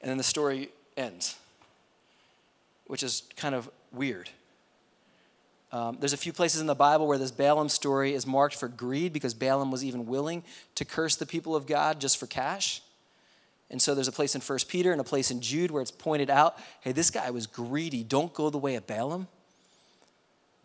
and 0.00 0.10
then 0.10 0.18
the 0.18 0.24
story 0.24 0.70
ends, 0.96 1.36
which 2.86 3.02
is 3.02 3.22
kind 3.36 3.54
of 3.54 3.70
weird. 3.92 4.28
Um, 5.70 5.96
there's 6.00 6.12
a 6.12 6.18
few 6.18 6.34
places 6.34 6.60
in 6.60 6.66
the 6.66 6.74
Bible 6.74 7.06
where 7.06 7.16
this 7.16 7.30
Balaam 7.30 7.70
story 7.70 8.12
is 8.12 8.26
marked 8.26 8.56
for 8.56 8.68
greed 8.68 9.12
because 9.12 9.32
Balaam 9.32 9.70
was 9.70 9.82
even 9.82 10.04
willing 10.06 10.44
to 10.74 10.84
curse 10.84 11.16
the 11.16 11.24
people 11.24 11.56
of 11.56 11.66
God 11.66 11.98
just 11.98 12.18
for 12.18 12.26
cash. 12.26 12.82
And 13.70 13.80
so 13.80 13.94
there's 13.94 14.08
a 14.08 14.12
place 14.12 14.34
in 14.34 14.42
1 14.42 14.58
Peter 14.68 14.92
and 14.92 15.00
a 15.00 15.04
place 15.04 15.30
in 15.30 15.40
Jude 15.40 15.70
where 15.70 15.80
it's 15.80 15.90
pointed 15.90 16.28
out 16.28 16.58
hey, 16.82 16.92
this 16.92 17.10
guy 17.10 17.30
was 17.30 17.46
greedy. 17.46 18.04
Don't 18.04 18.34
go 18.34 18.50
the 18.50 18.58
way 18.58 18.74
of 18.74 18.86
Balaam. 18.86 19.28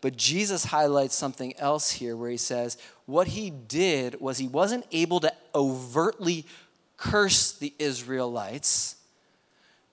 But 0.02 0.16
Jesus 0.16 0.66
highlights 0.66 1.16
something 1.16 1.58
else 1.58 1.92
here 1.92 2.16
where 2.16 2.30
he 2.30 2.38
says 2.38 2.78
what 3.06 3.28
he 3.28 3.50
did 3.50 4.20
was 4.22 4.38
he 4.38 4.48
wasn't 4.48 4.86
able 4.92 5.20
to 5.22 5.34
overtly 5.56 6.46
curse 6.98 7.54
the 7.54 7.74
Israelites 7.80 8.97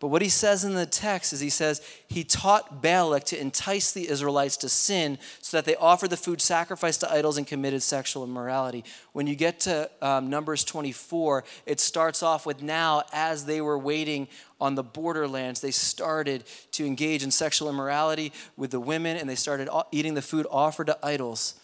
but 0.04 0.08
what 0.08 0.20
he 0.20 0.28
says 0.28 0.64
in 0.64 0.74
the 0.74 0.84
text 0.84 1.32
is 1.32 1.40
he 1.40 1.48
says 1.48 1.80
he 2.08 2.24
taught 2.24 2.82
Balak 2.82 3.24
to 3.24 3.40
entice 3.40 3.90
the 3.90 4.06
Israelites 4.06 4.58
to 4.58 4.68
sin 4.68 5.16
so 5.40 5.56
that 5.56 5.64
they 5.64 5.76
offered 5.76 6.10
the 6.10 6.18
food 6.18 6.42
sacrificed 6.42 7.00
to 7.00 7.10
idols 7.10 7.38
and 7.38 7.46
committed 7.46 7.82
sexual 7.82 8.22
immorality. 8.22 8.84
When 9.14 9.26
you 9.26 9.34
get 9.34 9.60
to 9.60 9.90
um, 10.02 10.28
Numbers 10.28 10.62
24, 10.62 11.44
it 11.64 11.80
starts 11.80 12.22
off 12.22 12.44
with 12.44 12.60
now, 12.60 13.04
as 13.14 13.46
they 13.46 13.62
were 13.62 13.78
waiting 13.78 14.28
on 14.60 14.74
the 14.74 14.82
borderlands, 14.82 15.62
they 15.62 15.70
started 15.70 16.44
to 16.72 16.84
engage 16.84 17.22
in 17.22 17.30
sexual 17.30 17.70
immorality 17.70 18.30
with 18.58 18.72
the 18.72 18.80
women 18.80 19.16
and 19.16 19.26
they 19.26 19.34
started 19.34 19.70
eating 19.90 20.12
the 20.12 20.20
food 20.20 20.46
offered 20.50 20.88
to 20.88 20.98
idols. 21.02 21.54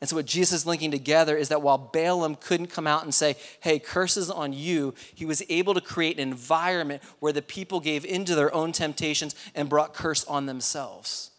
And 0.00 0.08
so, 0.08 0.14
what 0.14 0.26
Jesus 0.26 0.60
is 0.60 0.66
linking 0.66 0.92
together 0.92 1.36
is 1.36 1.48
that 1.48 1.60
while 1.60 1.78
Balaam 1.78 2.36
couldn't 2.36 2.68
come 2.68 2.86
out 2.86 3.02
and 3.02 3.12
say, 3.12 3.34
hey, 3.60 3.80
curses 3.80 4.30
on 4.30 4.52
you, 4.52 4.94
he 5.14 5.24
was 5.24 5.42
able 5.48 5.74
to 5.74 5.80
create 5.80 6.20
an 6.20 6.28
environment 6.28 7.02
where 7.18 7.32
the 7.32 7.42
people 7.42 7.80
gave 7.80 8.04
into 8.04 8.36
their 8.36 8.54
own 8.54 8.70
temptations 8.70 9.34
and 9.56 9.68
brought 9.68 9.94
curse 9.94 10.24
on 10.26 10.46
themselves. 10.46 11.32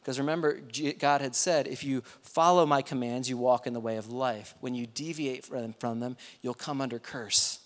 Because 0.00 0.18
remember, 0.20 0.60
God 0.98 1.20
had 1.20 1.34
said, 1.34 1.66
if 1.66 1.82
you 1.82 2.02
follow 2.22 2.64
my 2.64 2.80
commands, 2.80 3.28
you 3.28 3.36
walk 3.36 3.66
in 3.66 3.72
the 3.72 3.80
way 3.80 3.96
of 3.96 4.08
life. 4.08 4.54
When 4.60 4.74
you 4.74 4.86
deviate 4.86 5.44
from 5.44 5.98
them, 5.98 6.16
you'll 6.42 6.54
come 6.54 6.80
under 6.80 7.00
curse. 7.00 7.58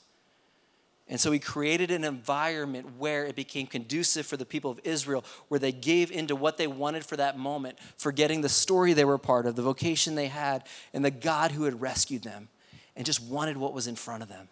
And 1.11 1.20
so 1.20 1.33
he 1.33 1.40
created 1.40 1.90
an 1.90 2.05
environment 2.05 2.96
where 2.96 3.27
it 3.27 3.35
became 3.35 3.66
conducive 3.66 4.27
for 4.27 4.37
the 4.37 4.46
people 4.46 4.70
of 4.70 4.79
Israel, 4.85 5.25
where 5.49 5.59
they 5.59 5.73
gave 5.73 6.12
into 6.12 6.37
what 6.37 6.57
they 6.57 6.68
wanted 6.68 7.05
for 7.05 7.16
that 7.16 7.37
moment, 7.37 7.79
forgetting 7.99 8.42
the 8.42 8.49
story 8.49 8.92
they 8.92 9.05
were 9.05 9.18
part 9.18 9.44
of, 9.44 9.57
the 9.57 9.62
vocation 9.62 10.14
they 10.14 10.29
had, 10.29 10.62
and 10.94 11.05
the 11.05 11.11
God 11.11 11.51
who 11.51 11.64
had 11.64 11.81
rescued 11.81 12.23
them, 12.23 12.49
and 12.94 13.05
just 13.05 13.20
wanted 13.20 13.57
what 13.57 13.75
was 13.75 13.88
in 13.88 13.96
front 13.96 14.23
of 14.23 14.29
them. 14.29 14.49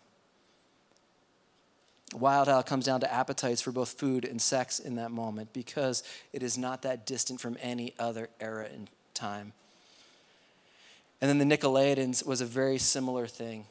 Wild 2.13 2.49
it 2.49 2.67
comes 2.67 2.87
down 2.87 3.01
to 3.01 3.13
appetites 3.13 3.61
for 3.61 3.71
both 3.71 3.91
food 3.91 4.25
and 4.25 4.43
sex 4.43 4.81
in 4.81 4.97
that 4.97 5.13
moment 5.13 5.53
because 5.53 6.03
it 6.33 6.43
is 6.43 6.59
not 6.59 6.83
that 6.83 7.07
distant 7.07 7.41
from 7.41 7.57
any 7.61 7.95
other 8.01 8.31
era 8.41 8.67
in 8.67 8.89
time. 9.15 9.53
And 11.21 11.29
then 11.29 11.39
the 11.39 11.57
Nicolaitans 11.57 12.27
was 12.27 12.41
a 12.41 12.47
very 12.47 12.79
similar 12.79 13.29
thing. 13.29 13.67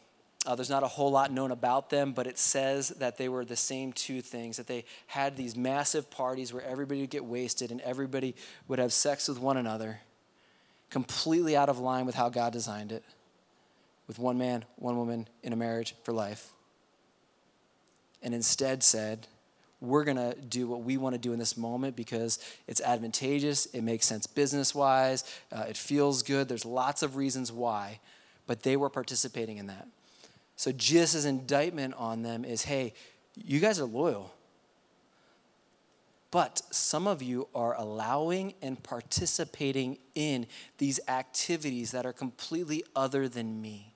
Uh, 0.45 0.55
there's 0.55 0.69
not 0.69 0.83
a 0.83 0.87
whole 0.87 1.11
lot 1.11 1.31
known 1.31 1.51
about 1.51 1.89
them, 1.89 2.13
but 2.13 2.25
it 2.25 2.37
says 2.37 2.89
that 2.89 3.17
they 3.17 3.27
were 3.27 3.43
the 3.43 3.55
same 3.55 3.91
two 3.91 4.21
things 4.21 4.55
that 4.57 4.67
they 4.67 4.85
had 5.07 5.35
these 5.35 5.57
massive 5.57 6.09
parties 6.09 6.53
where 6.53 6.63
everybody 6.63 7.01
would 7.01 7.09
get 7.09 7.25
wasted 7.25 7.69
and 7.71 7.81
everybody 7.81 8.35
would 8.67 8.79
have 8.79 8.93
sex 8.93 9.27
with 9.27 9.39
one 9.39 9.57
another, 9.57 9.99
completely 10.89 11.57
out 11.57 11.67
of 11.67 11.79
line 11.79 12.05
with 12.05 12.15
how 12.15 12.29
God 12.29 12.53
designed 12.53 12.93
it, 12.93 13.03
with 14.07 14.19
one 14.19 14.37
man, 14.37 14.63
one 14.77 14.95
woman 14.95 15.27
in 15.43 15.51
a 15.51 15.57
marriage 15.57 15.95
for 16.03 16.13
life. 16.13 16.53
And 18.21 18.33
instead 18.33 18.83
said, 18.83 19.27
we're 19.79 20.03
going 20.03 20.17
to 20.17 20.35
do 20.39 20.67
what 20.67 20.81
we 20.81 20.97
want 20.97 21.13
to 21.13 21.19
do 21.19 21.33
in 21.33 21.39
this 21.39 21.55
moment 21.55 21.95
because 21.95 22.39
it's 22.67 22.81
advantageous, 22.81 23.67
it 23.67 23.81
makes 23.81 24.05
sense 24.05 24.25
business 24.25 24.73
wise, 24.73 25.23
uh, 25.51 25.65
it 25.67 25.77
feels 25.77 26.23
good. 26.23 26.47
There's 26.47 26.65
lots 26.65 27.03
of 27.03 27.15
reasons 27.15 27.51
why, 27.51 27.99
but 28.47 28.63
they 28.63 28.75
were 28.75 28.89
participating 28.89 29.57
in 29.57 29.67
that. 29.67 29.87
So 30.57 30.71
Jesus' 30.71 31.23
indictment 31.23 31.93
on 31.97 32.23
them 32.23 32.43
is 32.43 32.63
hey, 32.63 32.93
you 33.35 33.59
guys 33.59 33.79
are 33.79 33.85
loyal. 33.85 34.33
But 36.29 36.61
some 36.71 37.07
of 37.07 37.21
you 37.21 37.47
are 37.55 37.75
allowing 37.77 38.53
and 38.61 38.81
participating 38.83 39.97
in 40.13 40.45
these 40.77 40.99
activities 41.07 41.91
that 41.91 42.05
are 42.05 42.11
completely 42.11 42.83
other 42.95 43.29
than 43.29 43.61
me. 43.61 43.93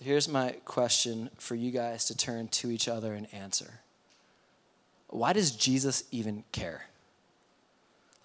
Here's 0.00 0.28
my 0.28 0.56
question 0.64 1.30
for 1.38 1.54
you 1.54 1.70
guys 1.70 2.06
to 2.06 2.16
turn 2.16 2.48
to 2.48 2.70
each 2.70 2.88
other 2.88 3.12
and 3.14 3.32
answer 3.32 3.80
Why 5.08 5.32
does 5.34 5.52
Jesus 5.52 6.04
even 6.10 6.42
care? 6.52 6.87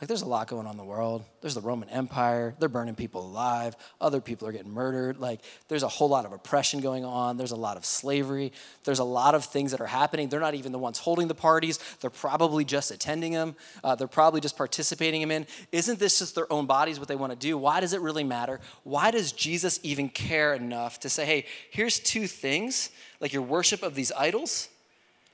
Like, 0.04 0.10
there's 0.10 0.22
a 0.22 0.28
lot 0.28 0.50
going 0.50 0.68
on 0.68 0.74
in 0.74 0.78
the 0.78 0.84
world. 0.84 1.24
There's 1.40 1.56
the 1.56 1.62
Roman 1.62 1.88
Empire. 1.88 2.56
They're 2.60 2.68
burning 2.68 2.94
people 2.94 3.26
alive. 3.26 3.78
Other 4.02 4.20
people 4.20 4.46
are 4.46 4.52
getting 4.52 4.74
murdered. 4.74 5.18
Like, 5.18 5.40
there's 5.70 5.84
a 5.84 5.88
whole 5.88 6.10
lot 6.10 6.26
of 6.26 6.34
oppression 6.34 6.82
going 6.82 7.06
on. 7.06 7.38
There's 7.38 7.54
a 7.54 7.56
lot 7.56 7.78
of 7.78 7.86
slavery. 7.86 8.52
There's 8.84 9.00
a 9.00 9.06
lot 9.06 9.34
of 9.34 9.46
things 9.46 9.72
that 9.72 9.80
are 9.80 9.86
happening. 9.86 10.28
They're 10.28 10.42
not 10.42 10.56
even 10.56 10.74
the 10.74 10.78
ones 10.78 10.98
holding 10.98 11.30
the 11.30 11.36
parties. 11.36 11.80
They're 12.02 12.10
probably 12.10 12.66
just 12.66 12.92
attending 12.92 13.32
them. 13.32 13.56
Uh, 13.82 13.96
they're 13.96 14.10
probably 14.10 14.42
just 14.42 14.58
participating 14.58 15.22
them 15.22 15.32
in. 15.32 15.48
Isn't 15.72 16.00
this 16.00 16.20
just 16.20 16.36
their 16.36 16.52
own 16.52 16.66
bodies, 16.66 17.00
what 17.00 17.08
they 17.08 17.16
want 17.16 17.32
to 17.32 17.40
do? 17.40 17.58
Why 17.58 17.80
does 17.80 17.94
it 17.94 18.02
really 18.02 18.26
matter? 18.26 18.60
Why 18.84 19.10
does 19.10 19.32
Jesus 19.32 19.80
even 19.84 20.10
care 20.10 20.54
enough 20.54 21.00
to 21.00 21.10
say, 21.10 21.26
hey, 21.26 21.46
here's 21.72 21.98
two 21.98 22.28
things, 22.28 22.90
like 23.22 23.32
your 23.32 23.44
worship 23.44 23.82
of 23.82 23.96
these 23.96 24.12
idols? 24.12 24.68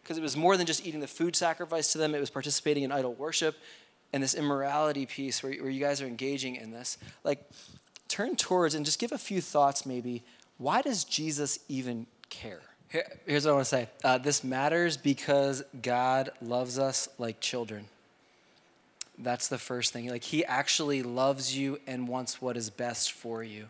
Because 0.03 0.19
it 0.19 0.21
was 0.21 0.37
more 0.37 0.57
than 0.57 0.67
just 0.67 0.85
eating 0.85 0.99
the 0.99 1.07
food 1.07 1.35
sacrificed 1.35 1.91
to 1.93 1.97
them, 1.97 2.13
it 2.13 2.19
was 2.19 2.29
participating 2.29 2.83
in 2.83 2.91
idol 2.91 3.15
worship 3.15 3.55
and 4.13 4.23
this 4.23 4.33
immorality 4.33 5.05
piece 5.05 5.43
where, 5.43 5.53
where 5.53 5.69
you 5.69 5.79
guys 5.79 6.01
are 6.01 6.07
engaging 6.07 6.55
in 6.55 6.71
this, 6.71 6.97
like 7.23 7.39
turn 8.07 8.35
towards 8.35 8.75
and 8.75 8.85
just 8.85 8.99
give 8.99 9.11
a 9.11 9.17
few 9.17 9.41
thoughts 9.41 9.85
maybe. 9.85 10.23
Why 10.57 10.81
does 10.81 11.03
Jesus 11.03 11.59
even 11.69 12.07
care? 12.29 12.61
Here, 12.89 13.05
here's 13.25 13.45
what 13.45 13.51
I 13.51 13.53
want 13.53 13.65
to 13.65 13.69
say 13.69 13.89
uh, 14.03 14.17
this 14.17 14.43
matters 14.43 14.97
because 14.97 15.63
God 15.81 16.31
loves 16.41 16.79
us 16.79 17.07
like 17.17 17.39
children. 17.39 17.85
That's 19.17 19.47
the 19.49 19.57
first 19.57 19.93
thing. 19.93 20.09
Like, 20.09 20.23
He 20.23 20.45
actually 20.45 21.03
loves 21.03 21.55
you 21.55 21.79
and 21.85 22.07
wants 22.07 22.41
what 22.41 22.57
is 22.57 22.69
best 22.69 23.11
for 23.11 23.43
you. 23.43 23.67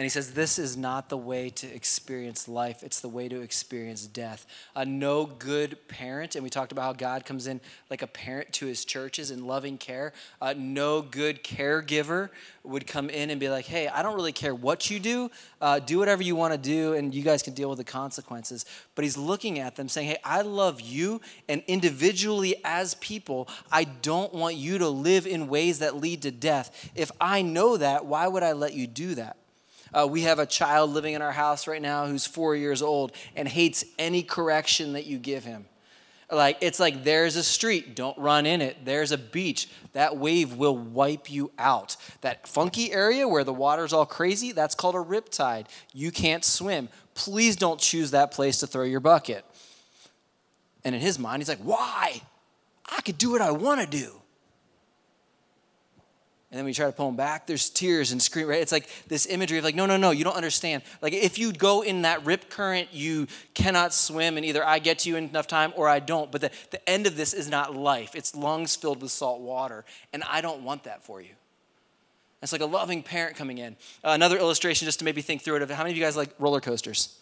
And 0.00 0.06
he 0.06 0.08
says, 0.08 0.32
This 0.32 0.58
is 0.58 0.78
not 0.78 1.10
the 1.10 1.18
way 1.18 1.50
to 1.50 1.66
experience 1.66 2.48
life, 2.48 2.82
it's 2.82 3.00
the 3.00 3.08
way 3.10 3.28
to 3.28 3.42
experience 3.42 4.06
death. 4.06 4.46
Uh, 4.74 4.84
no 4.84 5.26
good 5.26 5.76
parent, 5.88 6.36
and 6.36 6.42
we 6.42 6.48
talked 6.48 6.72
about 6.72 6.84
how 6.84 6.92
God 6.94 7.26
comes 7.26 7.46
in 7.46 7.60
like 7.90 8.00
a 8.00 8.06
parent 8.06 8.50
to 8.54 8.66
his 8.66 8.86
churches 8.86 9.30
in 9.30 9.46
loving 9.46 9.76
care. 9.76 10.14
Uh, 10.40 10.54
no 10.56 11.02
good 11.02 11.44
caregiver 11.44 12.30
would 12.62 12.86
come 12.86 13.10
in 13.10 13.28
and 13.28 13.38
be 13.38 13.50
like, 13.50 13.66
Hey, 13.66 13.88
I 13.88 14.02
don't 14.02 14.14
really 14.14 14.32
care 14.32 14.54
what 14.54 14.90
you 14.90 15.00
do, 15.00 15.30
uh, 15.60 15.80
do 15.80 15.98
whatever 15.98 16.22
you 16.22 16.34
want 16.34 16.54
to 16.54 16.58
do, 16.58 16.94
and 16.94 17.14
you 17.14 17.22
guys 17.22 17.42
can 17.42 17.52
deal 17.52 17.68
with 17.68 17.76
the 17.76 17.84
consequences. 17.84 18.64
But 18.94 19.04
he's 19.04 19.18
looking 19.18 19.58
at 19.58 19.76
them 19.76 19.90
saying, 19.90 20.08
Hey, 20.08 20.18
I 20.24 20.40
love 20.40 20.80
you, 20.80 21.20
and 21.46 21.62
individually 21.66 22.56
as 22.64 22.94
people, 22.94 23.50
I 23.70 23.84
don't 23.84 24.32
want 24.32 24.56
you 24.56 24.78
to 24.78 24.88
live 24.88 25.26
in 25.26 25.46
ways 25.48 25.80
that 25.80 25.96
lead 25.96 26.22
to 26.22 26.30
death. 26.30 26.90
If 26.94 27.12
I 27.20 27.42
know 27.42 27.76
that, 27.76 28.06
why 28.06 28.26
would 28.28 28.42
I 28.42 28.52
let 28.52 28.72
you 28.72 28.86
do 28.86 29.14
that? 29.16 29.36
Uh, 29.92 30.06
we 30.08 30.22
have 30.22 30.38
a 30.38 30.46
child 30.46 30.90
living 30.90 31.14
in 31.14 31.22
our 31.22 31.32
house 31.32 31.66
right 31.66 31.82
now 31.82 32.06
who's 32.06 32.26
four 32.26 32.54
years 32.54 32.82
old 32.82 33.12
and 33.34 33.48
hates 33.48 33.84
any 33.98 34.22
correction 34.22 34.92
that 34.92 35.06
you 35.06 35.18
give 35.18 35.44
him. 35.44 35.66
Like, 36.32 36.58
it's 36.60 36.78
like 36.78 37.02
there's 37.02 37.34
a 37.34 37.42
street, 37.42 37.96
don't 37.96 38.16
run 38.16 38.46
in 38.46 38.60
it. 38.60 38.84
There's 38.84 39.10
a 39.10 39.18
beach, 39.18 39.68
that 39.94 40.16
wave 40.16 40.54
will 40.54 40.78
wipe 40.78 41.28
you 41.28 41.50
out. 41.58 41.96
That 42.20 42.46
funky 42.46 42.92
area 42.92 43.26
where 43.26 43.42
the 43.42 43.52
water's 43.52 43.92
all 43.92 44.06
crazy, 44.06 44.52
that's 44.52 44.76
called 44.76 44.94
a 44.94 44.98
riptide. 44.98 45.66
You 45.92 46.12
can't 46.12 46.44
swim. 46.44 46.88
Please 47.14 47.56
don't 47.56 47.80
choose 47.80 48.12
that 48.12 48.30
place 48.30 48.60
to 48.60 48.68
throw 48.68 48.84
your 48.84 49.00
bucket. 49.00 49.44
And 50.84 50.94
in 50.94 51.00
his 51.00 51.18
mind, 51.18 51.42
he's 51.42 51.48
like, 51.48 51.58
why? 51.58 52.22
I 52.86 53.00
could 53.00 53.18
do 53.18 53.32
what 53.32 53.42
I 53.42 53.50
want 53.50 53.80
to 53.80 53.86
do. 53.86 54.19
And 56.50 56.58
then 56.58 56.64
we 56.64 56.72
try 56.72 56.86
to 56.86 56.92
pull 56.92 57.06
them 57.06 57.16
back, 57.16 57.46
there's 57.46 57.70
tears 57.70 58.10
and 58.10 58.20
scream, 58.20 58.48
right? 58.48 58.60
It's 58.60 58.72
like 58.72 58.88
this 59.06 59.26
imagery 59.26 59.58
of 59.58 59.64
like, 59.64 59.76
no, 59.76 59.86
no, 59.86 59.96
no, 59.96 60.10
you 60.10 60.24
don't 60.24 60.34
understand. 60.34 60.82
Like 61.00 61.12
if 61.12 61.38
you 61.38 61.52
go 61.52 61.82
in 61.82 62.02
that 62.02 62.24
rip 62.24 62.50
current, 62.50 62.88
you 62.90 63.28
cannot 63.54 63.94
swim, 63.94 64.36
and 64.36 64.44
either 64.44 64.66
I 64.66 64.80
get 64.80 65.00
to 65.00 65.08
you 65.08 65.14
in 65.14 65.28
enough 65.28 65.46
time 65.46 65.72
or 65.76 65.88
I 65.88 66.00
don't. 66.00 66.32
But 66.32 66.40
the, 66.40 66.50
the 66.72 66.88
end 66.90 67.06
of 67.06 67.16
this 67.16 67.34
is 67.34 67.48
not 67.48 67.76
life. 67.76 68.16
It's 68.16 68.34
lungs 68.34 68.74
filled 68.74 69.00
with 69.00 69.12
salt 69.12 69.40
water. 69.40 69.84
And 70.12 70.24
I 70.24 70.40
don't 70.40 70.64
want 70.64 70.84
that 70.84 71.04
for 71.04 71.20
you. 71.20 71.30
It's 72.42 72.52
like 72.52 72.62
a 72.62 72.66
loving 72.66 73.04
parent 73.04 73.36
coming 73.36 73.58
in. 73.58 73.76
Uh, 74.02 74.10
another 74.10 74.36
illustration 74.36 74.86
just 74.86 74.98
to 75.00 75.04
maybe 75.04 75.22
think 75.22 75.42
through 75.42 75.56
it 75.56 75.62
of 75.62 75.70
how 75.70 75.84
many 75.84 75.92
of 75.92 75.96
you 75.96 76.02
guys 76.02 76.16
like 76.16 76.30
roller 76.40 76.60
coasters? 76.60 77.19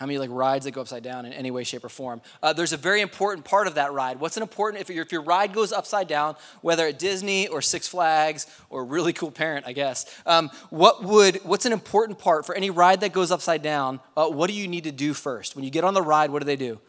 How 0.00 0.06
many 0.06 0.16
like 0.16 0.30
rides 0.32 0.64
that 0.64 0.70
go 0.70 0.80
upside 0.80 1.02
down 1.02 1.26
in 1.26 1.34
any 1.34 1.50
way, 1.50 1.62
shape, 1.62 1.84
or 1.84 1.90
form? 1.90 2.22
Uh, 2.42 2.54
there's 2.54 2.72
a 2.72 2.78
very 2.78 3.02
important 3.02 3.44
part 3.44 3.66
of 3.66 3.74
that 3.74 3.92
ride. 3.92 4.18
What's 4.18 4.38
an 4.38 4.42
important 4.42 4.80
if, 4.80 4.88
your 4.88 5.04
if 5.04 5.12
your 5.12 5.20
ride 5.20 5.52
goes 5.52 5.72
upside 5.72 6.08
down, 6.08 6.36
whether 6.62 6.86
at 6.86 6.98
Disney 6.98 7.48
or 7.48 7.60
Six 7.60 7.86
Flags 7.86 8.46
or 8.70 8.82
really 8.82 9.12
cool 9.12 9.30
parent, 9.30 9.66
I 9.66 9.74
guess? 9.74 10.06
Um, 10.24 10.50
what 10.70 11.04
would 11.04 11.36
what's 11.44 11.66
an 11.66 11.74
important 11.74 12.18
part 12.18 12.46
for 12.46 12.54
any 12.54 12.70
ride 12.70 13.02
that 13.02 13.12
goes 13.12 13.30
upside 13.30 13.60
down? 13.60 14.00
Uh, 14.16 14.28
what 14.28 14.48
do 14.48 14.56
you 14.56 14.66
need 14.68 14.84
to 14.84 14.92
do 14.92 15.12
first 15.12 15.54
when 15.54 15.66
you 15.66 15.70
get 15.70 15.84
on 15.84 15.92
the 15.92 16.00
ride? 16.00 16.30
What 16.30 16.38
do 16.38 16.46
they 16.46 16.56
do? 16.56 16.80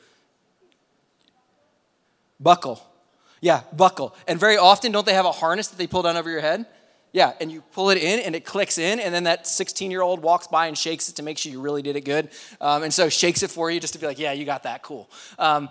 Buckle. 2.40 2.82
Yeah, 3.42 3.64
buckle. 3.74 4.16
And 4.26 4.40
very 4.40 4.56
often, 4.56 4.94
don't 4.94 5.06
they 5.06 5.16
have 5.16 5.26
a 5.26 5.34
harness 5.34 5.68
that 5.68 5.78
they 5.78 5.86
pull 5.86 6.04
down 6.04 6.16
over 6.16 6.30
your 6.30 6.40
head? 6.40 6.66
Yeah, 7.14 7.34
and 7.42 7.52
you 7.52 7.62
pull 7.74 7.90
it 7.90 7.98
in 7.98 8.20
and 8.22 8.36
it 8.36 8.46
clicks 8.46 8.78
in, 8.78 9.00
and 9.00 9.14
then 9.14 9.26
that 9.26 9.46
16 9.46 9.92
year 9.92 10.02
old 10.02 10.22
walks 10.22 10.48
by 10.48 10.68
and 10.68 10.78
shakes 10.78 11.10
it 11.10 11.16
to 11.18 11.24
make 11.24 11.38
sure 11.38 11.52
you 11.52 11.60
really 11.60 11.82
did 11.82 11.96
it 11.96 12.06
good. 12.06 12.30
Um, 12.62 12.84
and 12.84 12.94
so 12.94 13.10
shakes 13.10 13.44
it 13.44 13.52
for 13.52 13.70
you 13.70 13.80
just 13.80 13.94
to 13.94 14.00
be 14.00 14.06
like, 14.06 14.20
yeah, 14.20 14.32
you 14.32 14.46
got 14.46 14.64
that, 14.64 14.82
cool. 14.82 15.10
Um, 15.38 15.70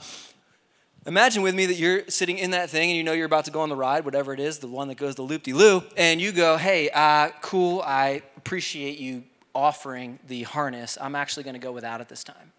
imagine 1.07 1.43
with 1.43 1.55
me 1.55 1.65
that 1.67 1.77
you're 1.77 2.07
sitting 2.09 2.37
in 2.37 2.51
that 2.51 2.69
thing 2.69 2.91
and 2.91 2.97
you 2.97 3.03
know 3.03 3.13
you're 3.13 3.27
about 3.27 3.47
to 3.47 3.51
go 3.51 3.61
on 3.61 3.71
the 3.71 3.77
ride, 3.77 4.05
whatever 4.05 4.35
it 4.35 4.41
is, 4.41 4.59
the 4.59 4.69
one 4.69 4.89
that 4.89 4.97
goes 4.97 5.15
the 5.15 5.23
loop 5.23 5.45
de 5.45 5.55
loo, 5.55 5.83
and 5.97 6.21
you 6.21 6.31
go, 6.31 6.59
hey, 6.59 6.91
uh, 6.91 7.31
cool, 7.41 7.81
I 7.81 8.23
appreciate 8.37 8.99
you 8.99 9.25
offering 9.55 10.19
the 10.29 10.43
harness. 10.43 10.99
I'm 11.01 11.15
actually 11.15 11.45
going 11.45 11.55
to 11.55 11.61
go 11.61 11.73
without 11.73 12.03
it 12.03 12.09
this 12.09 12.23
time. 12.23 12.53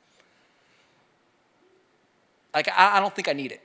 Like, 2.54 2.68
I, 2.68 2.98
I 2.98 3.00
don't 3.00 3.16
think 3.16 3.28
I 3.28 3.34
need 3.34 3.52
it 3.52 3.62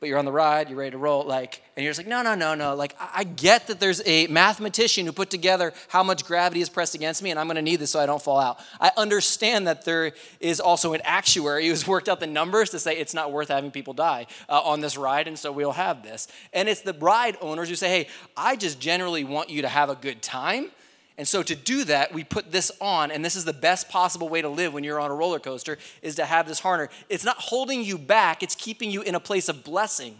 but 0.00 0.08
you're 0.08 0.18
on 0.18 0.24
the 0.24 0.32
ride, 0.32 0.68
you're 0.68 0.78
ready 0.78 0.92
to 0.92 0.98
roll, 0.98 1.24
like, 1.24 1.62
and 1.76 1.82
you're 1.82 1.90
just 1.90 1.98
like, 1.98 2.06
no, 2.06 2.22
no, 2.22 2.34
no, 2.34 2.54
no. 2.54 2.74
Like, 2.74 2.94
I 3.00 3.24
get 3.24 3.66
that 3.66 3.80
there's 3.80 4.00
a 4.06 4.26
mathematician 4.28 5.06
who 5.06 5.12
put 5.12 5.28
together 5.28 5.72
how 5.88 6.02
much 6.02 6.24
gravity 6.24 6.60
is 6.60 6.68
pressed 6.68 6.94
against 6.94 7.22
me, 7.22 7.30
and 7.30 7.40
I'm 7.40 7.48
gonna 7.48 7.62
need 7.62 7.76
this 7.76 7.90
so 7.90 8.00
I 8.00 8.06
don't 8.06 8.22
fall 8.22 8.38
out. 8.38 8.60
I 8.80 8.92
understand 8.96 9.66
that 9.66 9.84
there 9.84 10.12
is 10.38 10.60
also 10.60 10.92
an 10.92 11.00
actuary 11.04 11.66
who's 11.66 11.86
worked 11.86 12.08
out 12.08 12.20
the 12.20 12.26
numbers 12.28 12.70
to 12.70 12.78
say 12.78 12.96
it's 12.96 13.14
not 13.14 13.32
worth 13.32 13.48
having 13.48 13.70
people 13.70 13.92
die 13.92 14.26
uh, 14.48 14.60
on 14.60 14.80
this 14.80 14.96
ride, 14.96 15.26
and 15.26 15.38
so 15.38 15.50
we'll 15.50 15.72
have 15.72 16.02
this. 16.02 16.28
And 16.52 16.68
it's 16.68 16.82
the 16.82 16.94
ride 16.94 17.36
owners 17.40 17.68
who 17.68 17.74
say, 17.74 17.88
hey, 17.88 18.08
I 18.36 18.54
just 18.56 18.78
generally 18.78 19.24
want 19.24 19.50
you 19.50 19.62
to 19.62 19.68
have 19.68 19.90
a 19.90 19.96
good 19.96 20.22
time. 20.22 20.70
And 21.18 21.26
so 21.26 21.42
to 21.42 21.56
do 21.56 21.82
that, 21.84 22.14
we 22.14 22.22
put 22.22 22.52
this 22.52 22.70
on, 22.80 23.10
and 23.10 23.24
this 23.24 23.34
is 23.34 23.44
the 23.44 23.52
best 23.52 23.88
possible 23.88 24.28
way 24.28 24.40
to 24.40 24.48
live 24.48 24.72
when 24.72 24.84
you're 24.84 25.00
on 25.00 25.10
a 25.10 25.14
roller 25.14 25.40
coaster 25.40 25.76
is 26.00 26.14
to 26.14 26.24
have 26.24 26.46
this 26.46 26.60
harness. 26.60 26.94
It's 27.08 27.24
not 27.24 27.36
holding 27.38 27.82
you 27.82 27.98
back, 27.98 28.44
it's 28.44 28.54
keeping 28.54 28.92
you 28.92 29.02
in 29.02 29.16
a 29.16 29.20
place 29.20 29.48
of 29.48 29.64
blessing 29.64 30.16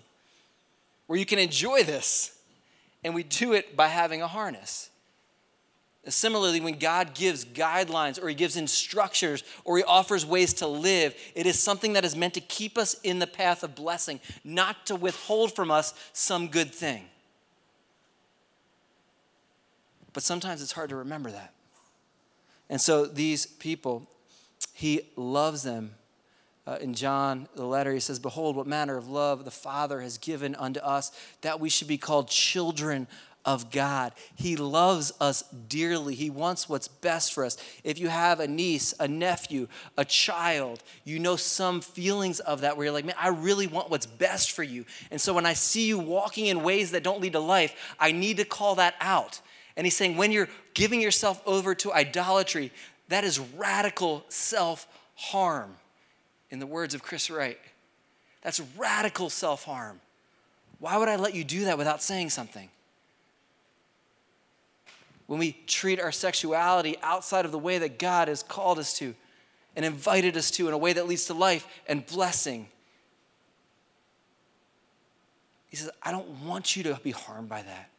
where 1.07 1.17
you 1.17 1.25
can 1.25 1.39
enjoy 1.39 1.85
this. 1.85 2.37
And 3.05 3.15
we 3.15 3.23
do 3.23 3.53
it 3.53 3.77
by 3.77 3.87
having 3.87 4.23
a 4.23 4.27
harness. 4.27 4.91
Similarly, 6.09 6.61
when 6.61 6.79
God 6.79 7.15
gives 7.15 7.45
guidelines 7.45 8.21
or 8.21 8.29
He 8.29 8.35
gives 8.35 8.57
instructions 8.57 9.45
or 9.65 9.77
He 9.77 9.85
offers 9.85 10.27
ways 10.27 10.55
to 10.55 10.67
live, 10.67 11.15
it 11.37 11.47
is 11.47 11.63
something 11.63 11.93
that 11.93 12.05
is 12.05 12.17
meant 12.17 12.35
to 12.35 12.41
keep 12.41 12.77
us 12.77 12.95
in 13.05 13.21
the 13.21 13.27
path 13.27 13.63
of 13.63 13.77
blessing, 13.77 14.19
not 14.43 14.87
to 14.87 14.97
withhold 14.97 15.55
from 15.55 15.71
us 15.71 15.95
some 16.13 16.49
good 16.49 16.75
thing. 16.75 17.05
But 20.13 20.23
sometimes 20.23 20.63
it's 20.63 20.73
hard 20.73 20.91
to 20.91 20.97
remember 20.97 21.31
that. 21.31 21.53
And 22.71 22.81
so 22.81 23.07
these 23.07 23.47
people, 23.47 24.09
he 24.73 25.03
loves 25.17 25.63
them. 25.63 25.95
Uh, 26.67 26.77
in 26.83 26.93
John, 26.93 27.49
the 27.55 27.65
letter, 27.65 27.95
he 27.95 28.01
says, 28.01 28.19
Behold, 28.19 28.55
what 28.55 28.67
manner 28.67 28.99
of 28.99 29.09
love 29.09 29.47
the 29.47 29.51
Father 29.51 30.03
has 30.03 30.19
given 30.19 30.55
unto 30.57 30.81
us, 30.81 31.13
that 31.41 31.61
we 31.61 31.71
should 31.71 31.89
be 31.89 31.97
called 31.97 32.29
children 32.29 33.07
of 33.49 33.71
God. 33.71 34.13
He 34.35 34.57
loves 34.57 35.11
us 35.21 35.43
dearly. 35.71 36.15
He 36.15 36.29
wants 36.29 36.69
what's 36.69 36.89
best 36.89 37.33
for 37.33 37.47
us. 37.47 37.57
If 37.83 37.99
you 37.99 38.09
have 38.09 38.41
a 38.41 38.47
niece, 38.47 38.93
a 39.01 39.09
nephew, 39.09 39.69
a 39.97 40.05
child, 40.05 40.83
you 41.05 41.19
know 41.19 41.37
some 41.37 41.81
feelings 41.81 42.41
of 42.41 42.61
that 42.61 42.77
where 42.77 42.85
you're 42.85 42.93
like, 42.93 43.07
man, 43.07 43.15
I 43.19 43.29
really 43.29 43.67
want 43.67 43.89
what's 43.89 44.05
best 44.05 44.53
for 44.53 44.63
you. 44.63 44.85
And 45.11 45.19
so 45.19 45.33
when 45.33 45.47
I 45.47 45.55
see 45.55 45.87
you 45.87 45.99
walking 45.99 46.45
in 46.45 46.63
ways 46.63 46.91
that 46.91 47.03
don't 47.03 47.23
lead 47.23 47.33
to 47.33 47.41
life, 47.41 47.95
I 47.99 48.13
need 48.13 48.37
to 48.37 48.45
call 48.45 48.75
that 48.75 48.95
out. 49.01 49.41
And 49.79 49.87
he's 49.87 49.97
saying, 49.97 50.17
when 50.17 50.33
you're 50.33 50.49
giving 50.75 51.01
yourself 51.01 51.41
over 51.47 51.73
to 51.77 51.93
idolatry, 51.93 52.73
that 53.11 53.23
is 53.23 53.39
radical 53.39 54.25
self 54.29 54.89
harm, 55.15 55.77
in 56.51 56.59
the 56.59 56.67
words 56.67 56.95
of 56.95 57.03
Chris 57.03 57.31
Wright. 57.31 57.59
That's 58.43 58.61
radical 58.77 59.31
self 59.31 59.63
harm. 59.63 60.01
Why 60.81 60.97
would 60.97 61.09
I 61.09 61.15
let 61.15 61.35
you 61.35 61.45
do 61.45 61.67
that 61.67 61.79
without 61.79 62.03
saying 62.03 62.31
something? 62.31 62.69
When 65.29 65.39
we 65.39 65.57
treat 65.69 66.01
our 66.01 66.13
sexuality 66.13 66.97
outside 67.01 67.45
of 67.45 67.53
the 67.53 67.59
way 67.59 67.79
that 67.79 68.01
God 68.01 68.27
has 68.27 68.43
called 68.43 68.81
us 68.81 68.93
to 68.99 69.15
and 69.77 69.85
invited 69.85 70.37
us 70.37 70.51
to 70.53 70.67
in 70.67 70.75
a 70.75 70.79
way 70.79 70.93
that 70.93 71.07
leads 71.07 71.27
to 71.27 71.35
life 71.35 71.69
and 71.87 72.05
blessing. 72.05 72.67
He 75.69 75.77
says, 75.77 75.91
I 76.03 76.11
don't 76.11 76.29
want 76.45 76.75
you 76.75 76.83
to 76.85 76.99
be 77.05 77.13
harmed 77.13 77.49
by 77.49 77.63
that. 77.63 77.91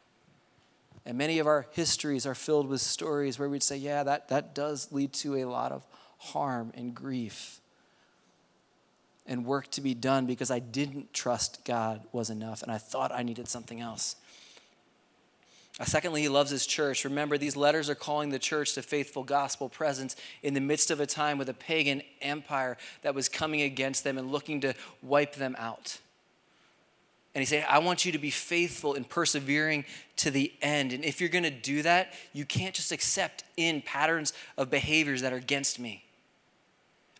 And 1.09 1.17
many 1.17 1.39
of 1.39 1.47
our 1.47 1.65
histories 1.71 2.27
are 2.27 2.35
filled 2.35 2.67
with 2.67 2.81
stories 2.81 3.39
where 3.39 3.49
we'd 3.49 3.63
say, 3.63 3.77
yeah, 3.77 4.03
that, 4.03 4.27
that 4.27 4.53
does 4.53 4.91
lead 4.91 5.11
to 5.13 5.37
a 5.37 5.45
lot 5.45 5.71
of 5.71 5.83
harm 6.19 6.71
and 6.75 6.93
grief 6.93 7.61
and 9.25 9.43
work 9.43 9.71
to 9.71 9.81
be 9.81 9.95
done 9.95 10.27
because 10.27 10.51
I 10.51 10.59
didn't 10.59 11.11
trust 11.11 11.65
God 11.65 12.01
was 12.11 12.29
enough 12.29 12.61
and 12.61 12.71
I 12.71 12.77
thought 12.77 13.11
I 13.11 13.23
needed 13.23 13.47
something 13.47 13.81
else. 13.81 14.17
Uh, 15.79 15.85
secondly, 15.85 16.21
he 16.21 16.29
loves 16.29 16.51
his 16.51 16.67
church. 16.67 17.03
Remember, 17.03 17.39
these 17.39 17.55
letters 17.55 17.89
are 17.89 17.95
calling 17.95 18.29
the 18.29 18.37
church 18.37 18.75
to 18.75 18.83
faithful 18.83 19.23
gospel 19.23 19.67
presence 19.67 20.15
in 20.43 20.53
the 20.53 20.61
midst 20.61 20.91
of 20.91 20.99
a 20.99 21.07
time 21.07 21.39
with 21.39 21.49
a 21.49 21.55
pagan 21.55 22.03
empire 22.21 22.77
that 23.01 23.15
was 23.15 23.27
coming 23.27 23.63
against 23.63 24.03
them 24.03 24.19
and 24.19 24.31
looking 24.31 24.61
to 24.61 24.75
wipe 25.01 25.33
them 25.33 25.55
out. 25.57 25.97
And 27.35 27.41
he 27.41 27.45
said, 27.45 27.65
I 27.69 27.79
want 27.79 28.05
you 28.05 28.11
to 28.11 28.17
be 28.17 28.31
faithful 28.31 28.95
in 28.95 29.03
persevering 29.03 29.85
to 30.17 30.31
the 30.31 30.51
end. 30.61 30.93
And 30.93 31.05
if 31.05 31.21
you're 31.21 31.29
going 31.29 31.43
to 31.43 31.51
do 31.51 31.83
that, 31.83 32.13
you 32.33 32.43
can't 32.43 32.73
just 32.73 32.91
accept 32.91 33.43
in 33.55 33.81
patterns 33.81 34.33
of 34.57 34.69
behaviors 34.69 35.21
that 35.21 35.31
are 35.31 35.37
against 35.37 35.79
me. 35.79 36.03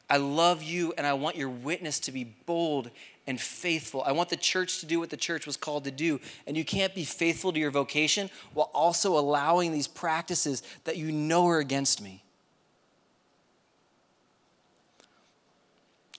I 0.09 0.17
love 0.17 0.63
you 0.63 0.93
and 0.97 1.05
I 1.05 1.13
want 1.13 1.35
your 1.35 1.49
witness 1.49 1.99
to 2.01 2.11
be 2.11 2.23
bold 2.23 2.89
and 3.27 3.39
faithful. 3.39 4.01
I 4.03 4.11
want 4.11 4.29
the 4.29 4.37
church 4.37 4.79
to 4.79 4.87
do 4.87 4.99
what 4.99 5.11
the 5.11 5.17
church 5.17 5.45
was 5.45 5.55
called 5.55 5.83
to 5.83 5.91
do. 5.91 6.19
And 6.47 6.57
you 6.57 6.65
can't 6.65 6.95
be 6.95 7.03
faithful 7.03 7.53
to 7.53 7.59
your 7.59 7.69
vocation 7.69 8.31
while 8.55 8.71
also 8.73 9.15
allowing 9.19 9.71
these 9.71 9.87
practices 9.87 10.63
that 10.85 10.97
you 10.97 11.11
know 11.11 11.47
are 11.47 11.59
against 11.59 12.01
me. 12.01 12.23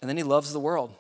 And 0.00 0.08
then 0.08 0.16
he 0.16 0.22
loves 0.22 0.52
the 0.52 0.60
world. 0.60 0.94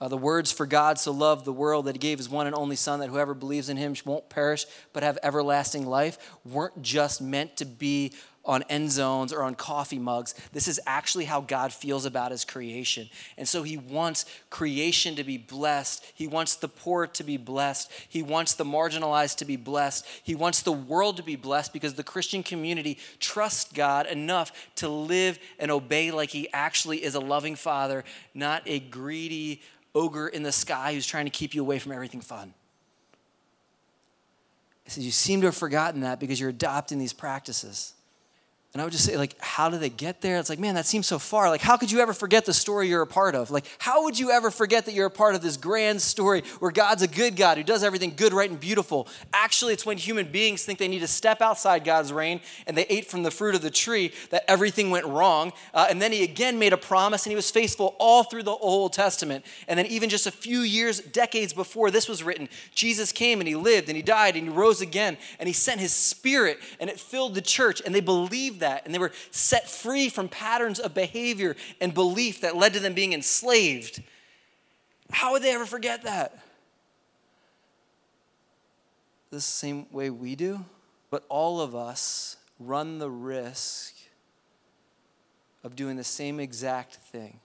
Uh, 0.00 0.08
the 0.08 0.16
words 0.16 0.50
for 0.50 0.64
God 0.64 0.98
so 0.98 1.12
loved 1.12 1.44
the 1.44 1.52
world 1.52 1.84
that 1.84 1.94
he 1.94 1.98
gave 1.98 2.18
his 2.18 2.28
one 2.28 2.46
and 2.46 2.56
only 2.56 2.76
Son, 2.76 3.00
that 3.00 3.10
whoever 3.10 3.34
believes 3.34 3.68
in 3.68 3.76
him 3.76 3.94
won't 4.04 4.30
perish 4.30 4.64
but 4.92 5.02
have 5.02 5.18
everlasting 5.22 5.86
life, 5.86 6.18
weren't 6.44 6.80
just 6.80 7.20
meant 7.20 7.56
to 7.58 7.66
be 7.66 8.12
on 8.42 8.62
end 8.70 8.90
zones 8.90 9.32
or 9.32 9.42
on 9.42 9.54
coffee 9.54 9.98
mugs. 9.98 10.34
This 10.52 10.66
is 10.66 10.80
actually 10.86 11.26
how 11.26 11.42
God 11.42 11.72
feels 11.72 12.06
about 12.06 12.30
his 12.30 12.44
creation. 12.44 13.10
And 13.36 13.46
so 13.46 13.62
he 13.62 13.76
wants 13.76 14.24
creation 14.48 15.16
to 15.16 15.24
be 15.24 15.36
blessed. 15.36 16.04
He 16.14 16.26
wants 16.26 16.56
the 16.56 16.68
poor 16.68 17.06
to 17.06 17.22
be 17.22 17.36
blessed. 17.36 17.90
He 18.08 18.22
wants 18.22 18.54
the 18.54 18.64
marginalized 18.64 19.36
to 19.36 19.44
be 19.44 19.56
blessed. 19.56 20.06
He 20.22 20.34
wants 20.34 20.62
the 20.62 20.72
world 20.72 21.18
to 21.18 21.22
be 21.22 21.36
blessed 21.36 21.74
because 21.74 21.94
the 21.94 22.02
Christian 22.02 22.42
community 22.42 22.98
trusts 23.18 23.70
God 23.70 24.06
enough 24.06 24.52
to 24.76 24.88
live 24.88 25.38
and 25.58 25.70
obey 25.70 26.10
like 26.10 26.30
he 26.30 26.48
actually 26.52 27.04
is 27.04 27.14
a 27.14 27.20
loving 27.20 27.56
father, 27.56 28.04
not 28.32 28.62
a 28.64 28.80
greedy 28.80 29.60
ogre 29.94 30.28
in 30.28 30.42
the 30.42 30.52
sky 30.52 30.94
who's 30.94 31.06
trying 31.06 31.26
to 31.26 31.30
keep 31.30 31.54
you 31.54 31.62
away 31.62 31.78
from 31.78 31.92
everything 31.92 32.20
fun. 32.20 32.54
He 34.84 34.90
says, 34.90 35.04
You 35.04 35.12
seem 35.12 35.40
to 35.42 35.46
have 35.46 35.56
forgotten 35.56 36.00
that 36.00 36.20
because 36.20 36.40
you're 36.40 36.50
adopting 36.50 36.98
these 36.98 37.12
practices. 37.12 37.94
And 38.72 38.80
I 38.80 38.84
would 38.84 38.92
just 38.92 39.04
say, 39.04 39.16
like, 39.16 39.34
how 39.40 39.68
do 39.68 39.78
they 39.78 39.88
get 39.88 40.20
there? 40.20 40.38
It's 40.38 40.48
like, 40.48 40.60
man, 40.60 40.76
that 40.76 40.86
seems 40.86 41.08
so 41.08 41.18
far. 41.18 41.50
Like, 41.50 41.60
how 41.60 41.76
could 41.76 41.90
you 41.90 41.98
ever 41.98 42.12
forget 42.12 42.44
the 42.44 42.54
story 42.54 42.88
you're 42.88 43.02
a 43.02 43.06
part 43.06 43.34
of? 43.34 43.50
Like, 43.50 43.64
how 43.78 44.04
would 44.04 44.16
you 44.16 44.30
ever 44.30 44.48
forget 44.48 44.84
that 44.86 44.94
you're 44.94 45.08
a 45.08 45.10
part 45.10 45.34
of 45.34 45.42
this 45.42 45.56
grand 45.56 46.00
story 46.00 46.44
where 46.60 46.70
God's 46.70 47.02
a 47.02 47.08
good 47.08 47.34
God 47.34 47.56
who 47.56 47.64
does 47.64 47.82
everything 47.82 48.12
good, 48.14 48.32
right, 48.32 48.48
and 48.48 48.60
beautiful? 48.60 49.08
Actually, 49.32 49.72
it's 49.72 49.84
when 49.84 49.98
human 49.98 50.30
beings 50.30 50.64
think 50.64 50.78
they 50.78 50.86
need 50.86 51.00
to 51.00 51.08
step 51.08 51.42
outside 51.42 51.84
God's 51.84 52.12
reign 52.12 52.40
and 52.68 52.76
they 52.76 52.86
ate 52.86 53.06
from 53.06 53.24
the 53.24 53.32
fruit 53.32 53.56
of 53.56 53.62
the 53.62 53.72
tree 53.72 54.12
that 54.30 54.44
everything 54.48 54.92
went 54.92 55.04
wrong. 55.04 55.52
Uh, 55.74 55.88
and 55.90 56.00
then 56.00 56.12
he 56.12 56.22
again 56.22 56.56
made 56.56 56.72
a 56.72 56.76
promise 56.76 57.26
and 57.26 57.32
he 57.32 57.36
was 57.36 57.50
faithful 57.50 57.96
all 57.98 58.22
through 58.22 58.44
the 58.44 58.52
Old 58.52 58.92
Testament. 58.92 59.44
And 59.66 59.80
then, 59.80 59.86
even 59.86 60.08
just 60.08 60.28
a 60.28 60.30
few 60.30 60.60
years, 60.60 61.00
decades 61.00 61.52
before 61.52 61.90
this 61.90 62.08
was 62.08 62.22
written, 62.22 62.48
Jesus 62.72 63.10
came 63.10 63.40
and 63.40 63.48
he 63.48 63.56
lived 63.56 63.88
and 63.88 63.96
he 63.96 64.02
died 64.02 64.36
and 64.36 64.44
he 64.44 64.54
rose 64.54 64.80
again 64.80 65.18
and 65.40 65.48
he 65.48 65.52
sent 65.52 65.80
his 65.80 65.92
spirit 65.92 66.60
and 66.78 66.88
it 66.88 67.00
filled 67.00 67.34
the 67.34 67.40
church 67.40 67.82
and 67.84 67.92
they 67.92 68.00
believed 68.00 68.59
that 68.60 68.84
and 68.84 68.94
they 68.94 68.98
were 68.98 69.12
set 69.30 69.68
free 69.68 70.08
from 70.08 70.28
patterns 70.28 70.78
of 70.78 70.94
behavior 70.94 71.56
and 71.80 71.92
belief 71.92 72.40
that 72.40 72.56
led 72.56 72.72
to 72.74 72.80
them 72.80 72.94
being 72.94 73.12
enslaved. 73.12 74.02
How 75.10 75.32
would 75.32 75.42
they 75.42 75.52
ever 75.52 75.66
forget 75.66 76.02
that? 76.04 76.38
The 79.30 79.40
same 79.40 79.86
way 79.92 80.10
we 80.10 80.34
do, 80.34 80.64
but 81.10 81.24
all 81.28 81.60
of 81.60 81.74
us 81.74 82.36
run 82.58 82.98
the 82.98 83.10
risk 83.10 83.94
of 85.62 85.76
doing 85.76 85.96
the 85.96 86.04
same 86.04 86.40
exact 86.40 86.96
thing. 86.96 87.38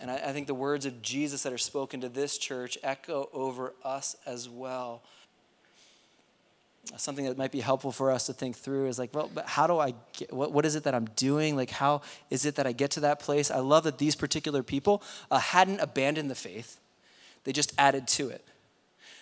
And 0.00 0.10
I, 0.10 0.16
I, 0.16 0.32
think 0.32 0.46
the 0.46 0.54
words 0.54 0.86
of 0.86 1.02
Jesus 1.02 1.42
that 1.44 1.52
are 1.52 1.58
spoken 1.58 2.00
to 2.00 2.08
this 2.08 2.36
church 2.36 2.76
echo 2.82 3.28
over 3.32 3.74
us 3.84 4.16
as 4.26 4.48
well 4.48 5.02
something 6.96 7.24
that 7.24 7.38
might 7.38 7.52
be 7.52 7.60
helpful 7.60 7.92
for 7.92 8.10
us 8.10 8.26
to 8.26 8.32
think 8.32 8.56
through 8.56 8.86
is 8.86 8.98
like, 8.98 9.14
well, 9.14 9.30
but 9.32 9.46
how 9.46 9.66
do 9.66 9.78
I 9.78 9.94
get, 10.12 10.32
what, 10.32 10.52
what 10.52 10.64
is 10.66 10.76
it 10.76 10.84
that 10.84 10.94
I'm 10.94 11.06
doing? 11.16 11.56
Like, 11.56 11.70
how 11.70 12.02
is 12.30 12.44
it 12.44 12.56
that 12.56 12.66
I 12.66 12.72
get 12.72 12.92
to 12.92 13.00
that 13.00 13.20
place? 13.20 13.50
I 13.50 13.58
love 13.58 13.84
that 13.84 13.98
these 13.98 14.14
particular 14.14 14.62
people 14.62 15.02
uh, 15.30 15.38
hadn't 15.38 15.80
abandoned 15.80 16.30
the 16.30 16.34
faith, 16.34 16.78
they 17.44 17.52
just 17.52 17.72
added 17.78 18.08
to 18.08 18.28
it. 18.28 18.44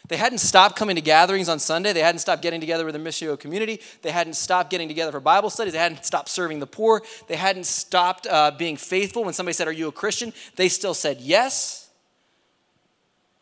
They 0.09 0.17
hadn't 0.17 0.39
stopped 0.39 0.77
coming 0.77 0.97
to 0.97 1.03
gatherings 1.03 1.49
on 1.49 1.59
Sunday. 1.61 1.93
They 1.93 2.01
hadn't 2.01 2.19
stopped 2.19 2.43
getting 2.43 2.61
together 2.61 2.85
with 2.85 2.95
the 2.95 3.01
Missio 3.01 3.39
community. 3.39 3.81
They 4.03 4.11
hadn't 4.11 4.35
stopped 4.35 4.69
getting 4.69 4.89
together 4.89 5.13
for 5.13 5.21
Bible 5.21 5.49
studies. 5.49 5.75
They 5.75 5.79
hadn't 5.79 6.05
stopped 6.05 6.29
serving 6.29 6.59
the 6.59 6.67
poor. 6.67 7.03
They 7.29 7.37
hadn't 7.37 7.67
stopped 7.67 8.27
uh, 8.27 8.51
being 8.51 8.77
faithful. 8.77 9.23
When 9.23 9.33
somebody 9.33 9.55
said, 9.55 9.69
Are 9.69 9.73
you 9.73 9.89
a 9.89 9.93
Christian? 9.93 10.33
They 10.57 10.69
still 10.69 10.95
said 10.95 11.21
yes. 11.21 11.89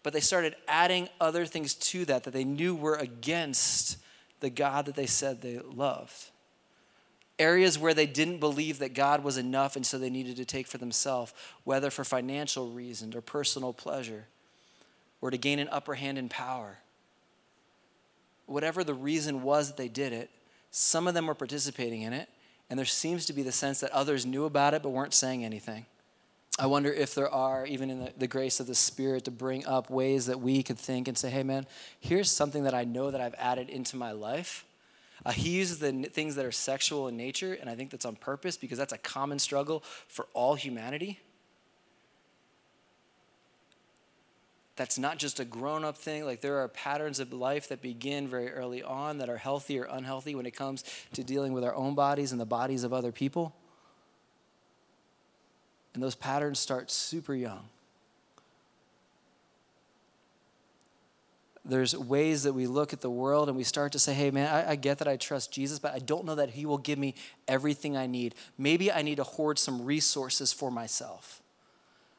But 0.02 0.12
they 0.12 0.20
started 0.20 0.54
adding 0.68 1.08
other 1.20 1.46
things 1.46 1.74
to 1.74 2.04
that 2.06 2.24
that 2.24 2.32
they 2.32 2.44
knew 2.44 2.74
were 2.74 2.96
against 2.96 3.96
the 4.40 4.50
God 4.50 4.86
that 4.86 4.96
they 4.96 5.06
said 5.06 5.40
they 5.40 5.58
loved. 5.58 6.30
Areas 7.38 7.78
where 7.78 7.94
they 7.94 8.06
didn't 8.06 8.38
believe 8.38 8.80
that 8.80 8.92
God 8.92 9.24
was 9.24 9.38
enough 9.38 9.76
and 9.76 9.86
so 9.86 9.98
they 9.98 10.10
needed 10.10 10.36
to 10.36 10.44
take 10.44 10.66
for 10.66 10.78
themselves, 10.78 11.32
whether 11.64 11.90
for 11.90 12.04
financial 12.04 12.68
reasons 12.70 13.14
or 13.14 13.20
personal 13.20 13.72
pleasure 13.72 14.26
or 15.20 15.30
to 15.30 15.38
gain 15.38 15.58
an 15.58 15.68
upper 15.70 15.94
hand 15.94 16.18
in 16.18 16.28
power. 16.28 16.78
Whatever 18.46 18.82
the 18.82 18.94
reason 18.94 19.42
was 19.42 19.68
that 19.68 19.76
they 19.76 19.88
did 19.88 20.12
it, 20.12 20.30
some 20.70 21.06
of 21.06 21.14
them 21.14 21.26
were 21.26 21.34
participating 21.34 22.02
in 22.02 22.12
it, 22.12 22.28
and 22.68 22.78
there 22.78 22.86
seems 22.86 23.26
to 23.26 23.32
be 23.32 23.42
the 23.42 23.52
sense 23.52 23.80
that 23.80 23.90
others 23.90 24.24
knew 24.24 24.44
about 24.44 24.74
it 24.74 24.82
but 24.82 24.90
weren't 24.90 25.14
saying 25.14 25.44
anything. 25.44 25.86
I 26.60 26.66
wonder 26.66 26.92
if 26.92 27.14
there 27.14 27.30
are, 27.30 27.64
even 27.64 27.88
in 27.88 28.00
the, 28.00 28.12
the, 28.18 28.26
grace 28.26 28.60
of 28.60 28.66
the 28.66 28.74
Spirit, 28.74 29.24
to 29.24 29.30
bring 29.30 29.66
up 29.66 29.88
ways 29.88 30.26
that 30.26 30.40
we 30.40 30.62
could 30.62 30.78
think 30.78 31.08
and 31.08 31.16
say, 31.16 31.30
hey, 31.30 31.42
man, 31.42 31.66
here's 32.00 32.30
something 32.30 32.64
that 32.64 32.74
I 32.74 32.84
know 32.84 33.10
that 33.10 33.18
I've 33.18 33.34
added 33.38 33.70
into 33.70 33.96
my 33.96 34.12
life. 34.12 34.66
Uh, 35.24 35.30
he 35.30 35.52
uses 35.52 35.78
the 35.78 35.88
n- 35.88 36.06
things 36.12 36.34
that 36.34 36.44
are 36.44 36.52
sexual 36.52 37.08
in 37.08 37.16
nature, 37.16 37.56
and 37.58 37.70
I 37.70 37.76
think 37.76 37.90
that's 37.90 38.04
on 38.04 38.14
purpose 38.14 38.58
because 38.58 38.76
that's 38.76 38.92
a 38.92 38.98
common 38.98 39.38
struggle 39.38 39.82
for 40.06 40.26
all 40.34 40.54
humanity. 40.54 41.18
That's 44.76 44.98
not 44.98 45.16
just 45.16 45.40
a 45.40 45.46
grown 45.46 45.82
up 45.82 45.96
thing. 45.96 46.26
Like, 46.26 46.42
there 46.42 46.58
are 46.58 46.68
patterns 46.68 47.20
of 47.20 47.32
life 47.32 47.68
that 47.70 47.80
begin 47.80 48.28
very 48.28 48.50
early 48.50 48.82
on 48.82 49.16
that 49.16 49.30
are 49.30 49.38
healthy 49.38 49.78
or 49.78 49.84
unhealthy 49.84 50.34
when 50.34 50.44
it 50.44 50.54
comes 50.54 50.84
to 51.14 51.24
dealing 51.24 51.54
with 51.54 51.64
our 51.64 51.74
own 51.74 51.94
bodies 51.94 52.32
and 52.32 52.40
the 52.40 52.44
bodies 52.44 52.84
of 52.84 52.92
other 52.92 53.12
people. 53.12 53.54
And 55.94 56.02
those 56.02 56.14
patterns 56.14 56.58
start 56.58 56.90
super 56.90 57.34
young. 57.34 57.68
There's 61.64 61.96
ways 61.96 62.44
that 62.44 62.54
we 62.54 62.66
look 62.66 62.92
at 62.92 63.00
the 63.00 63.10
world 63.10 63.48
and 63.48 63.56
we 63.56 63.64
start 63.64 63.92
to 63.92 63.98
say, 63.98 64.14
hey, 64.14 64.30
man, 64.30 64.52
I, 64.52 64.70
I, 64.70 64.76
get 64.76 64.98
that 64.98 65.08
I 65.08 65.16
trust 65.16 65.52
Jesus, 65.52 65.78
but 65.78 65.92
I 65.92 65.98
don't 65.98 66.24
know 66.24 66.34
that 66.34 66.50
He 66.50 66.64
will 66.64 66.78
give 66.78 66.98
me 66.98 67.14
everything 67.46 67.96
I 67.96 68.06
need. 68.06 68.34
Maybe 68.56 68.90
I 68.90 69.02
need 69.02 69.16
to 69.16 69.24
hoard 69.24 69.58
some 69.58 69.84
resources 69.84 70.52
for 70.52 70.70
myself. 70.70 71.42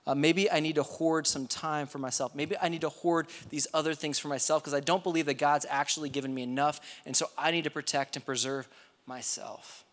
Uh, 0.06 0.16
maybe 0.16 0.50
I 0.50 0.60
need 0.60 0.76
to 0.76 0.84
hoard 0.84 1.28
some 1.28 1.48
time 1.48 1.88
for 1.88 2.00
myself. 2.00 2.34
Maybe 2.34 2.56
I 2.62 2.70
need 2.70 2.82
to 2.82 2.90
hoard 2.90 3.28
these 3.50 3.68
other 3.74 3.94
things 3.94 4.18
for 4.20 4.28
myself 4.28 4.64
because 4.64 4.74
I 4.74 4.80
don't 4.80 5.04
believe 5.04 5.26
that 5.28 5.36
God's 5.36 5.66
actually 5.70 6.10
given 6.10 6.34
me 6.34 6.44
enough. 6.44 6.80
And 7.06 7.16
so 7.16 7.30
I 7.38 7.52
need 7.52 7.66
to 7.66 7.70
protect 7.70 8.16
and 8.16 8.26
preserve 8.26 8.68
myself. 9.06 9.86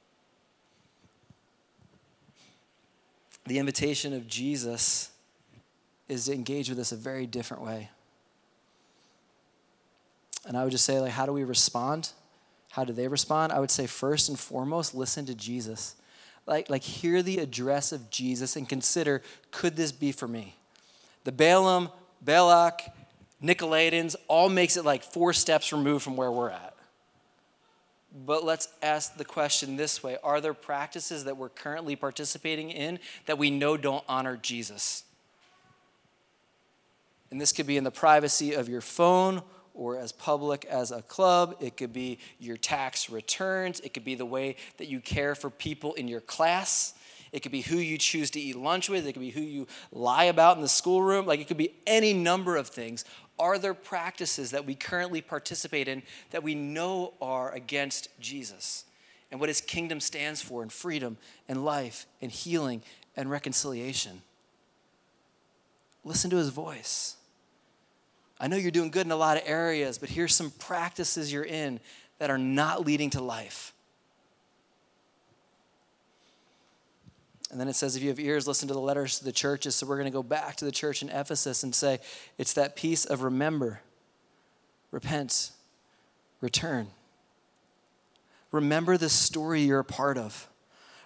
The 3.48 3.58
invitation 3.58 4.12
of 4.12 4.26
Jesus 4.26 5.10
is 6.08 6.26
to 6.26 6.32
engage 6.32 6.68
with 6.68 6.78
us 6.78 6.92
a 6.92 6.96
very 6.96 7.26
different 7.26 7.62
way. 7.62 7.90
And 10.46 10.56
I 10.56 10.64
would 10.64 10.70
just 10.70 10.84
say, 10.84 11.00
like, 11.00 11.12
how 11.12 11.26
do 11.26 11.32
we 11.32 11.44
respond? 11.44 12.10
How 12.70 12.84
do 12.84 12.92
they 12.92 13.08
respond? 13.08 13.52
I 13.52 13.60
would 13.60 13.70
say, 13.70 13.86
first 13.86 14.28
and 14.28 14.38
foremost, 14.38 14.94
listen 14.94 15.26
to 15.26 15.34
Jesus. 15.34 15.96
Like, 16.46 16.70
like 16.70 16.82
hear 16.82 17.22
the 17.22 17.38
address 17.38 17.92
of 17.92 18.08
Jesus 18.10 18.56
and 18.56 18.68
consider, 18.68 19.22
could 19.50 19.76
this 19.76 19.92
be 19.92 20.12
for 20.12 20.26
me? 20.26 20.56
The 21.24 21.32
Balaam, 21.32 21.90
Balak, 22.22 22.82
Nicolaitans 23.42 24.16
all 24.26 24.48
makes 24.48 24.76
it 24.76 24.84
like 24.84 25.02
four 25.02 25.32
steps 25.32 25.72
removed 25.72 26.02
from 26.02 26.16
where 26.16 26.32
we're 26.32 26.50
at. 26.50 26.74
But 28.12 28.44
let's 28.44 28.68
ask 28.82 29.16
the 29.16 29.24
question 29.24 29.76
this 29.76 30.02
way 30.02 30.16
Are 30.22 30.40
there 30.40 30.54
practices 30.54 31.24
that 31.24 31.36
we're 31.36 31.48
currently 31.48 31.96
participating 31.96 32.70
in 32.70 32.98
that 33.26 33.38
we 33.38 33.50
know 33.50 33.76
don't 33.76 34.04
honor 34.08 34.36
Jesus? 34.36 35.04
And 37.30 37.40
this 37.40 37.52
could 37.52 37.66
be 37.66 37.76
in 37.76 37.84
the 37.84 37.90
privacy 37.90 38.54
of 38.54 38.68
your 38.68 38.80
phone 38.80 39.42
or 39.74 39.98
as 39.98 40.12
public 40.12 40.64
as 40.64 40.90
a 40.90 41.02
club. 41.02 41.56
It 41.60 41.76
could 41.76 41.92
be 41.92 42.18
your 42.38 42.56
tax 42.56 43.10
returns. 43.10 43.80
It 43.80 43.92
could 43.92 44.04
be 44.04 44.14
the 44.14 44.26
way 44.26 44.56
that 44.78 44.88
you 44.88 45.00
care 45.00 45.34
for 45.34 45.50
people 45.50 45.92
in 45.94 46.08
your 46.08 46.22
class. 46.22 46.94
It 47.30 47.40
could 47.40 47.52
be 47.52 47.60
who 47.60 47.76
you 47.76 47.98
choose 47.98 48.30
to 48.32 48.40
eat 48.40 48.56
lunch 48.56 48.88
with. 48.88 49.06
It 49.06 49.12
could 49.12 49.20
be 49.20 49.30
who 49.30 49.42
you 49.42 49.66
lie 49.92 50.24
about 50.24 50.56
in 50.56 50.62
the 50.62 50.68
schoolroom. 50.68 51.26
Like 51.26 51.40
it 51.40 51.48
could 51.48 51.58
be 51.58 51.74
any 51.86 52.14
number 52.14 52.56
of 52.56 52.68
things. 52.68 53.04
Are 53.38 53.58
there 53.58 53.74
practices 53.74 54.50
that 54.50 54.66
we 54.66 54.74
currently 54.74 55.20
participate 55.20 55.88
in 55.88 56.02
that 56.30 56.42
we 56.42 56.54
know 56.54 57.14
are 57.20 57.52
against 57.52 58.08
Jesus 58.20 58.84
and 59.30 59.38
what 59.38 59.48
his 59.48 59.60
kingdom 59.60 60.00
stands 60.00 60.40
for 60.40 60.62
in 60.62 60.68
freedom 60.68 61.16
and 61.48 61.64
life 61.64 62.06
and 62.20 62.30
healing 62.30 62.82
and 63.16 63.30
reconciliation? 63.30 64.22
Listen 66.04 66.30
to 66.30 66.36
his 66.36 66.48
voice. 66.48 67.16
I 68.40 68.48
know 68.48 68.56
you're 68.56 68.70
doing 68.70 68.90
good 68.90 69.06
in 69.06 69.12
a 69.12 69.16
lot 69.16 69.36
of 69.36 69.42
areas, 69.46 69.98
but 69.98 70.08
here's 70.08 70.34
some 70.34 70.50
practices 70.50 71.32
you're 71.32 71.44
in 71.44 71.80
that 72.18 72.30
are 72.30 72.38
not 72.38 72.86
leading 72.86 73.10
to 73.10 73.20
life. 73.20 73.72
And 77.50 77.58
then 77.58 77.68
it 77.68 77.76
says, 77.76 77.96
if 77.96 78.02
you 78.02 78.10
have 78.10 78.20
ears, 78.20 78.46
listen 78.46 78.68
to 78.68 78.74
the 78.74 78.80
letters 78.80 79.18
to 79.18 79.24
the 79.24 79.32
churches. 79.32 79.74
So 79.74 79.86
we're 79.86 79.96
going 79.96 80.10
to 80.10 80.10
go 80.10 80.22
back 80.22 80.56
to 80.56 80.64
the 80.64 80.72
church 80.72 81.02
in 81.02 81.08
Ephesus 81.08 81.62
and 81.62 81.74
say, 81.74 81.98
it's 82.36 82.52
that 82.54 82.76
piece 82.76 83.06
of 83.06 83.22
remember, 83.22 83.80
repent, 84.90 85.52
return. 86.40 86.88
Remember 88.52 88.96
the 88.96 89.08
story 89.08 89.62
you're 89.62 89.80
a 89.80 89.84
part 89.84 90.18
of. 90.18 90.48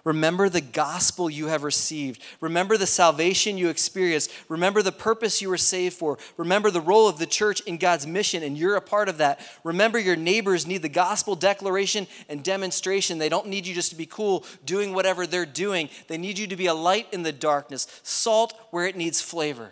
Remember 0.03 0.49
the 0.49 0.59
gospel 0.59 1.29
you 1.29 1.47
have 1.47 1.63
received. 1.63 2.21
Remember 2.41 2.75
the 2.75 2.85
salvation 2.85 3.57
you 3.57 3.69
experienced. 3.69 4.31
Remember 4.49 4.81
the 4.81 4.91
purpose 4.91 5.41
you 5.41 5.47
were 5.47 5.57
saved 5.57 5.95
for. 5.95 6.17
Remember 6.35 6.69
the 6.69 6.81
role 6.81 7.07
of 7.07 7.19
the 7.19 7.25
church 7.25 7.61
in 7.61 7.77
God's 7.77 8.05
mission, 8.05 8.43
and 8.43 8.57
you're 8.57 8.75
a 8.75 8.81
part 8.81 9.07
of 9.07 9.19
that. 9.19 9.39
Remember 9.63 9.97
your 9.97 10.17
neighbors 10.17 10.67
need 10.67 10.81
the 10.81 10.89
gospel 10.89 11.35
declaration 11.35 12.05
and 12.27 12.43
demonstration. 12.43 13.17
They 13.17 13.29
don't 13.29 13.47
need 13.47 13.65
you 13.65 13.73
just 13.73 13.91
to 13.91 13.95
be 13.95 14.05
cool 14.05 14.45
doing 14.65 14.93
whatever 14.93 15.25
they're 15.25 15.45
doing, 15.45 15.89
they 16.07 16.17
need 16.17 16.37
you 16.37 16.47
to 16.47 16.55
be 16.55 16.65
a 16.65 16.73
light 16.73 17.07
in 17.13 17.23
the 17.23 17.31
darkness, 17.31 17.87
salt 18.03 18.53
where 18.71 18.85
it 18.85 18.97
needs 18.97 19.21
flavor. 19.21 19.71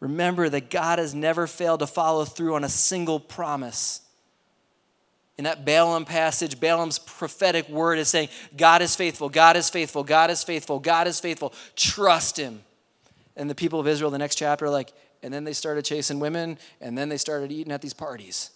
Remember 0.00 0.48
that 0.48 0.70
God 0.70 0.98
has 0.98 1.14
never 1.14 1.46
failed 1.46 1.80
to 1.80 1.86
follow 1.86 2.24
through 2.24 2.54
on 2.54 2.64
a 2.64 2.68
single 2.68 3.18
promise. 3.18 4.02
In 5.38 5.44
that 5.44 5.64
Balaam 5.64 6.04
passage, 6.04 6.58
Balaam's 6.58 6.98
prophetic 6.98 7.68
word 7.68 8.00
is 8.00 8.08
saying, 8.08 8.28
God 8.56 8.82
is 8.82 8.96
faithful, 8.96 9.28
God 9.28 9.56
is 9.56 9.70
faithful, 9.70 10.02
God 10.02 10.30
is 10.30 10.42
faithful, 10.42 10.80
God 10.80 11.06
is 11.06 11.20
faithful. 11.20 11.54
Trust 11.76 12.36
him. 12.36 12.62
And 13.36 13.48
the 13.48 13.54
people 13.54 13.78
of 13.78 13.86
Israel, 13.86 14.10
the 14.10 14.18
next 14.18 14.34
chapter, 14.34 14.64
are 14.66 14.70
like, 14.70 14.92
and 15.22 15.32
then 15.32 15.44
they 15.44 15.52
started 15.52 15.84
chasing 15.84 16.18
women, 16.18 16.58
and 16.80 16.98
then 16.98 17.08
they 17.08 17.16
started 17.16 17.52
eating 17.52 17.72
at 17.72 17.80
these 17.80 17.94
parties. 17.94 18.50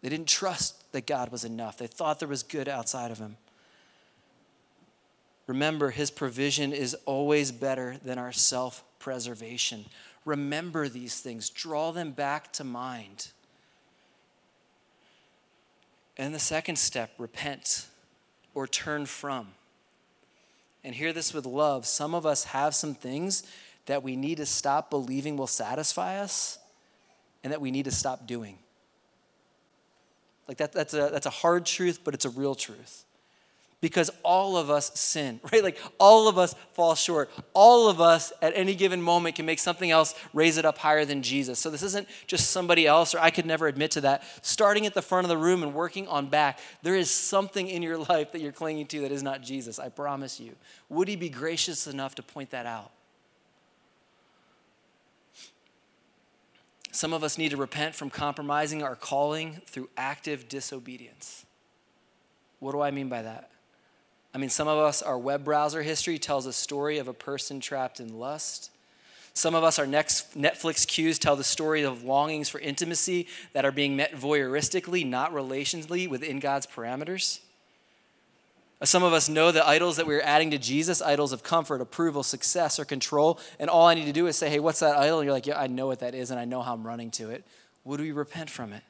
They 0.00 0.08
didn't 0.08 0.28
trust 0.28 0.92
that 0.92 1.06
God 1.06 1.32
was 1.32 1.44
enough. 1.44 1.76
They 1.76 1.88
thought 1.88 2.20
there 2.20 2.28
was 2.28 2.44
good 2.44 2.68
outside 2.68 3.10
of 3.10 3.18
him. 3.18 3.36
Remember, 5.46 5.90
his 5.90 6.10
provision 6.10 6.72
is 6.72 6.94
always 7.04 7.50
better 7.50 7.96
than 8.04 8.16
our 8.18 8.32
self 8.32 8.84
preservation. 9.00 9.86
Remember 10.24 10.88
these 10.88 11.20
things, 11.20 11.50
draw 11.50 11.90
them 11.90 12.12
back 12.12 12.52
to 12.54 12.64
mind. 12.64 13.28
And 16.16 16.34
the 16.34 16.38
second 16.38 16.76
step, 16.76 17.12
repent 17.18 17.86
or 18.54 18.66
turn 18.66 19.06
from. 19.06 19.48
And 20.84 20.94
hear 20.94 21.12
this 21.12 21.34
with 21.34 21.46
love. 21.46 21.86
Some 21.86 22.14
of 22.14 22.26
us 22.26 22.44
have 22.44 22.74
some 22.74 22.94
things 22.94 23.42
that 23.86 24.02
we 24.02 24.16
need 24.16 24.36
to 24.36 24.46
stop 24.46 24.90
believing 24.90 25.36
will 25.36 25.46
satisfy 25.46 26.18
us 26.18 26.58
and 27.42 27.52
that 27.52 27.60
we 27.60 27.70
need 27.70 27.84
to 27.86 27.90
stop 27.90 28.26
doing. 28.26 28.58
Like 30.46 30.58
that, 30.58 30.72
that's, 30.72 30.94
a, 30.94 31.08
that's 31.10 31.26
a 31.26 31.30
hard 31.30 31.66
truth, 31.66 32.00
but 32.04 32.14
it's 32.14 32.24
a 32.24 32.30
real 32.30 32.54
truth 32.54 33.04
because 33.84 34.10
all 34.22 34.56
of 34.56 34.70
us 34.70 34.98
sin, 34.98 35.40
right? 35.52 35.62
Like 35.62 35.78
all 35.98 36.26
of 36.26 36.38
us 36.38 36.54
fall 36.72 36.94
short. 36.94 37.28
All 37.52 37.86
of 37.90 38.00
us 38.00 38.32
at 38.40 38.54
any 38.56 38.74
given 38.74 39.02
moment 39.02 39.36
can 39.36 39.44
make 39.44 39.58
something 39.58 39.90
else 39.90 40.14
raise 40.32 40.56
it 40.56 40.64
up 40.64 40.78
higher 40.78 41.04
than 41.04 41.22
Jesus. 41.22 41.58
So 41.58 41.68
this 41.68 41.82
isn't 41.82 42.08
just 42.26 42.50
somebody 42.50 42.86
else, 42.86 43.14
or 43.14 43.18
I 43.18 43.28
could 43.28 43.44
never 43.44 43.66
admit 43.66 43.90
to 43.90 44.00
that. 44.00 44.22
Starting 44.40 44.86
at 44.86 44.94
the 44.94 45.02
front 45.02 45.26
of 45.26 45.28
the 45.28 45.36
room 45.36 45.62
and 45.62 45.74
working 45.74 46.08
on 46.08 46.28
back, 46.28 46.60
there 46.82 46.96
is 46.96 47.10
something 47.10 47.68
in 47.68 47.82
your 47.82 47.98
life 48.08 48.32
that 48.32 48.40
you're 48.40 48.52
clinging 48.52 48.86
to 48.86 49.02
that 49.02 49.12
is 49.12 49.22
not 49.22 49.42
Jesus. 49.42 49.78
I 49.78 49.90
promise 49.90 50.40
you. 50.40 50.56
Would 50.88 51.08
he 51.08 51.16
be 51.16 51.28
gracious 51.28 51.86
enough 51.86 52.14
to 52.14 52.22
point 52.22 52.52
that 52.52 52.64
out? 52.64 52.90
Some 56.90 57.12
of 57.12 57.22
us 57.22 57.36
need 57.36 57.50
to 57.50 57.58
repent 57.58 57.94
from 57.94 58.08
compromising 58.08 58.82
our 58.82 58.96
calling 58.96 59.60
through 59.66 59.90
active 59.94 60.48
disobedience. 60.48 61.44
What 62.60 62.72
do 62.72 62.80
I 62.80 62.90
mean 62.90 63.10
by 63.10 63.20
that? 63.20 63.50
I 64.34 64.38
mean, 64.38 64.50
some 64.50 64.66
of 64.66 64.78
us, 64.78 65.00
our 65.00 65.16
web 65.16 65.44
browser 65.44 65.82
history 65.82 66.18
tells 66.18 66.44
a 66.46 66.52
story 66.52 66.98
of 66.98 67.06
a 67.06 67.12
person 67.14 67.60
trapped 67.60 68.00
in 68.00 68.18
lust. 68.18 68.70
Some 69.32 69.54
of 69.54 69.62
us, 69.62 69.78
our 69.78 69.86
next 69.86 70.36
Netflix 70.36 70.86
queues 70.86 71.18
tell 71.18 71.36
the 71.36 71.44
story 71.44 71.82
of 71.82 72.02
longings 72.02 72.48
for 72.48 72.58
intimacy 72.58 73.28
that 73.52 73.64
are 73.64 73.72
being 73.72 73.96
met 73.96 74.12
voyeuristically, 74.12 75.06
not 75.06 75.32
relationally 75.32 76.08
within 76.08 76.40
God's 76.40 76.66
parameters. 76.66 77.40
Some 78.82 79.02
of 79.02 79.12
us 79.12 79.28
know 79.28 79.50
the 79.50 79.66
idols 79.66 79.96
that 79.96 80.06
we're 80.06 80.20
adding 80.20 80.50
to 80.50 80.58
Jesus, 80.58 81.00
idols 81.00 81.32
of 81.32 81.42
comfort, 81.42 81.80
approval, 81.80 82.22
success, 82.22 82.78
or 82.78 82.84
control. 82.84 83.38
And 83.58 83.70
all 83.70 83.86
I 83.86 83.94
need 83.94 84.04
to 84.06 84.12
do 84.12 84.26
is 84.26 84.36
say, 84.36 84.50
hey, 84.50 84.58
what's 84.58 84.80
that 84.80 84.96
idol? 84.96 85.20
And 85.20 85.26
you're 85.26 85.32
like, 85.32 85.46
yeah, 85.46 85.58
I 85.58 85.68
know 85.68 85.86
what 85.86 86.00
that 86.00 86.14
is, 86.14 86.30
and 86.30 86.38
I 86.38 86.44
know 86.44 86.60
how 86.60 86.74
I'm 86.74 86.86
running 86.86 87.10
to 87.12 87.30
it. 87.30 87.44
Would 87.84 88.00
we 88.00 88.12
repent 88.12 88.50
from 88.50 88.72
it? 88.72 88.82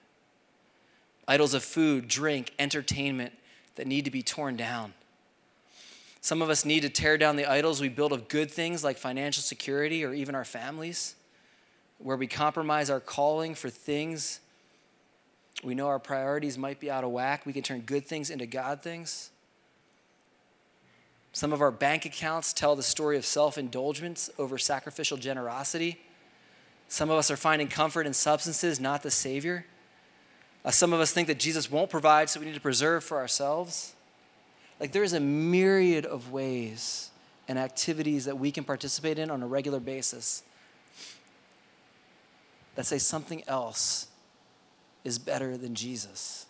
Idols 1.28 1.54
of 1.54 1.62
food, 1.62 2.08
drink, 2.08 2.52
entertainment 2.58 3.32
that 3.76 3.86
need 3.86 4.04
to 4.06 4.10
be 4.10 4.22
torn 4.22 4.56
down. 4.56 4.94
Some 6.24 6.40
of 6.40 6.48
us 6.48 6.64
need 6.64 6.80
to 6.80 6.88
tear 6.88 7.18
down 7.18 7.36
the 7.36 7.44
idols 7.44 7.82
we 7.82 7.90
build 7.90 8.10
of 8.10 8.28
good 8.28 8.50
things 8.50 8.82
like 8.82 8.96
financial 8.96 9.42
security 9.42 10.06
or 10.06 10.14
even 10.14 10.34
our 10.34 10.46
families, 10.46 11.16
where 11.98 12.16
we 12.16 12.26
compromise 12.26 12.88
our 12.88 12.98
calling 12.98 13.54
for 13.54 13.68
things 13.68 14.40
we 15.62 15.74
know 15.74 15.86
our 15.88 15.98
priorities 15.98 16.56
might 16.56 16.80
be 16.80 16.90
out 16.90 17.04
of 17.04 17.10
whack. 17.10 17.44
We 17.44 17.52
can 17.52 17.62
turn 17.62 17.80
good 17.82 18.06
things 18.06 18.30
into 18.30 18.46
God 18.46 18.82
things. 18.82 19.32
Some 21.34 21.52
of 21.52 21.60
our 21.60 21.70
bank 21.70 22.06
accounts 22.06 22.54
tell 22.54 22.74
the 22.74 22.82
story 22.82 23.18
of 23.18 23.26
self 23.26 23.58
indulgence 23.58 24.30
over 24.38 24.56
sacrificial 24.56 25.18
generosity. 25.18 26.00
Some 26.88 27.10
of 27.10 27.18
us 27.18 27.30
are 27.30 27.36
finding 27.36 27.68
comfort 27.68 28.06
in 28.06 28.14
substances, 28.14 28.80
not 28.80 29.02
the 29.02 29.10
Savior. 29.10 29.66
Uh, 30.64 30.70
some 30.70 30.94
of 30.94 31.00
us 31.00 31.12
think 31.12 31.28
that 31.28 31.38
Jesus 31.38 31.70
won't 31.70 31.90
provide, 31.90 32.30
so 32.30 32.40
we 32.40 32.46
need 32.46 32.54
to 32.54 32.62
preserve 32.62 33.04
for 33.04 33.18
ourselves. 33.18 33.93
Like 34.84 34.92
there 34.92 35.02
is 35.02 35.14
a 35.14 35.20
myriad 35.20 36.04
of 36.04 36.30
ways 36.30 37.08
and 37.48 37.58
activities 37.58 38.26
that 38.26 38.38
we 38.38 38.50
can 38.50 38.64
participate 38.64 39.18
in 39.18 39.30
on 39.30 39.42
a 39.42 39.46
regular 39.46 39.80
basis 39.80 40.42
that 42.74 42.84
say 42.84 42.98
something 42.98 43.42
else 43.48 44.08
is 45.02 45.18
better 45.18 45.56
than 45.56 45.74
Jesus. 45.74 46.44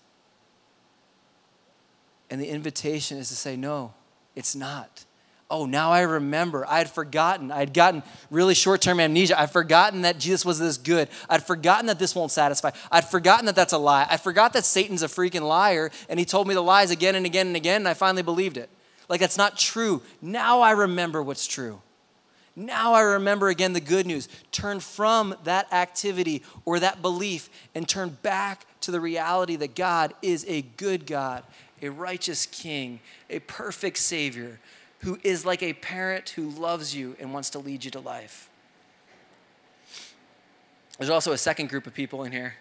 And 2.29 2.41
the 2.41 2.49
invitation 2.49 3.19
is 3.19 3.29
to 3.29 3.37
say, 3.37 3.55
no, 3.55 3.95
it's 4.35 4.57
not 4.57 5.05
oh, 5.51 5.67
now 5.67 5.93
I 5.93 6.03
remember. 6.03 6.67
I 6.67 6.79
had 6.79 6.91
forgotten. 6.91 7.51
I 7.51 7.59
had 7.59 7.75
gotten 7.75 8.03
really 8.31 8.55
short 8.55 8.81
term 8.81 9.01
amnesia. 9.01 9.39
I'd 9.39 9.51
forgotten 9.51 10.03
that 10.03 10.19
Jesus 10.19 10.45
was 10.45 10.59
this 10.59 10.77
good. 10.77 11.09
I'd 11.29 11.45
forgotten 11.45 11.87
that 11.87 11.99
this 11.99 12.15
won't 12.15 12.31
satisfy. 12.31 12.71
I'd 12.91 13.05
forgotten 13.05 13.47
that 13.47 13.55
that's 13.55 13.73
a 13.73 13.79
lie. 13.79 14.07
I 14.09 14.17
forgot 14.17 14.53
that 14.55 14.65
Satan's 14.65 15.03
a 15.03 15.09
freaking 15.09 15.47
liar 15.47 15.91
and 16.09 16.19
he 16.19 16.25
told 16.25 16.49
me 16.49 16.55
the 16.55 16.63
lies 16.63 16.91
again 16.91 17.15
and 17.15 17.27
again 17.27 17.47
and 17.47 17.57
again, 17.57 17.83
and 17.83 17.89
I 17.89 17.95
finally 17.95 18.23
believed 18.23 18.57
it. 18.57 18.69
Like, 19.09 19.21
that's 19.21 19.37
not 19.37 19.59
true. 19.59 20.03
Now 20.23 20.61
I 20.61 20.71
remember 20.71 21.23
what's 21.23 21.47
true. 21.47 21.81
Now 22.57 22.95
I 22.95 23.01
remember 23.01 23.49
again 23.49 23.73
the 23.73 23.81
good 23.81 24.07
news. 24.07 24.29
Turn 24.53 24.81
from 24.81 25.35
that 25.45 25.73
activity 25.73 26.43
or 26.65 26.79
that 26.81 27.03
belief 27.03 27.51
and 27.75 27.89
turn 27.89 28.17
back 28.23 28.67
to 28.83 28.91
the 28.91 29.01
reality 29.01 29.57
that 29.57 29.75
God 29.75 30.15
is 30.23 30.45
a 30.49 30.63
good 30.63 31.05
God, 31.07 31.43
a 31.83 31.89
righteous 31.89 32.47
King, 32.47 33.01
a 33.29 33.41
perfect 33.41 33.99
Savior 33.99 34.61
who 35.05 35.19
is 35.23 35.45
like 35.45 35.63
a 35.63 35.75
parent 35.75 36.31
who 36.31 36.49
loves 36.49 36.97
you 36.97 37.15
and 37.21 37.33
wants 37.33 37.51
to 37.51 37.59
lead 37.59 37.85
you 37.85 37.91
to 37.91 38.01
life. 38.01 38.49
There's 40.99 41.11
also 41.11 41.33
a 41.33 41.39
second 41.39 41.69
group 41.69 41.87
of 41.87 41.93
people 41.93 42.25
in 42.25 42.33
here. 42.33 42.55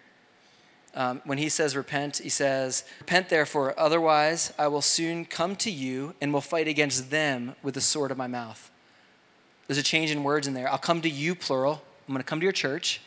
Um, 0.94 1.22
when 1.24 1.38
he 1.38 1.48
says 1.48 1.74
repent, 1.74 2.18
he 2.18 2.28
says, 2.28 2.84
Repent 3.00 3.30
therefore, 3.30 3.74
otherwise 3.78 4.52
I 4.58 4.68
will 4.68 4.82
soon 4.82 5.24
come 5.24 5.56
to 5.56 5.70
you 5.70 6.14
and 6.20 6.32
will 6.32 6.42
fight 6.42 6.68
against 6.68 7.10
them 7.10 7.56
with 7.62 7.74
the 7.74 7.80
sword 7.80 8.10
of 8.10 8.18
my 8.18 8.26
mouth. 8.26 8.70
There's 9.66 9.78
a 9.78 9.82
change 9.82 10.10
in 10.10 10.22
words 10.22 10.46
in 10.46 10.52
there. 10.52 10.70
I'll 10.70 10.78
come 10.78 11.00
to 11.00 11.08
you, 11.08 11.34
plural. 11.34 11.82
I'm 12.06 12.12
going 12.12 12.22
to 12.22 12.28
come 12.28 12.40
to 12.40 12.44
your 12.44 12.52
church. 12.52 13.00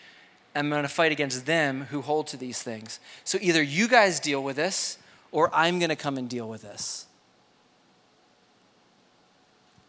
I'm 0.56 0.70
going 0.72 0.82
to 0.82 0.90
fight 0.90 1.12
against 1.12 1.46
them 1.46 1.88
who 1.92 2.02
hold 2.02 2.26
to 2.28 2.38
these 2.38 2.64
things. 2.64 3.00
So 3.24 3.38
either 3.40 3.62
you 3.62 3.88
guys 3.88 4.20
deal 4.20 4.42
with 4.44 4.56
this, 4.56 4.98
or 5.32 5.52
I'm 5.54 5.78
going 5.78 5.90
to 5.90 5.96
come 5.96 6.18
and 6.18 6.28
deal 6.28 6.50
with 6.50 6.64
this 6.64 7.07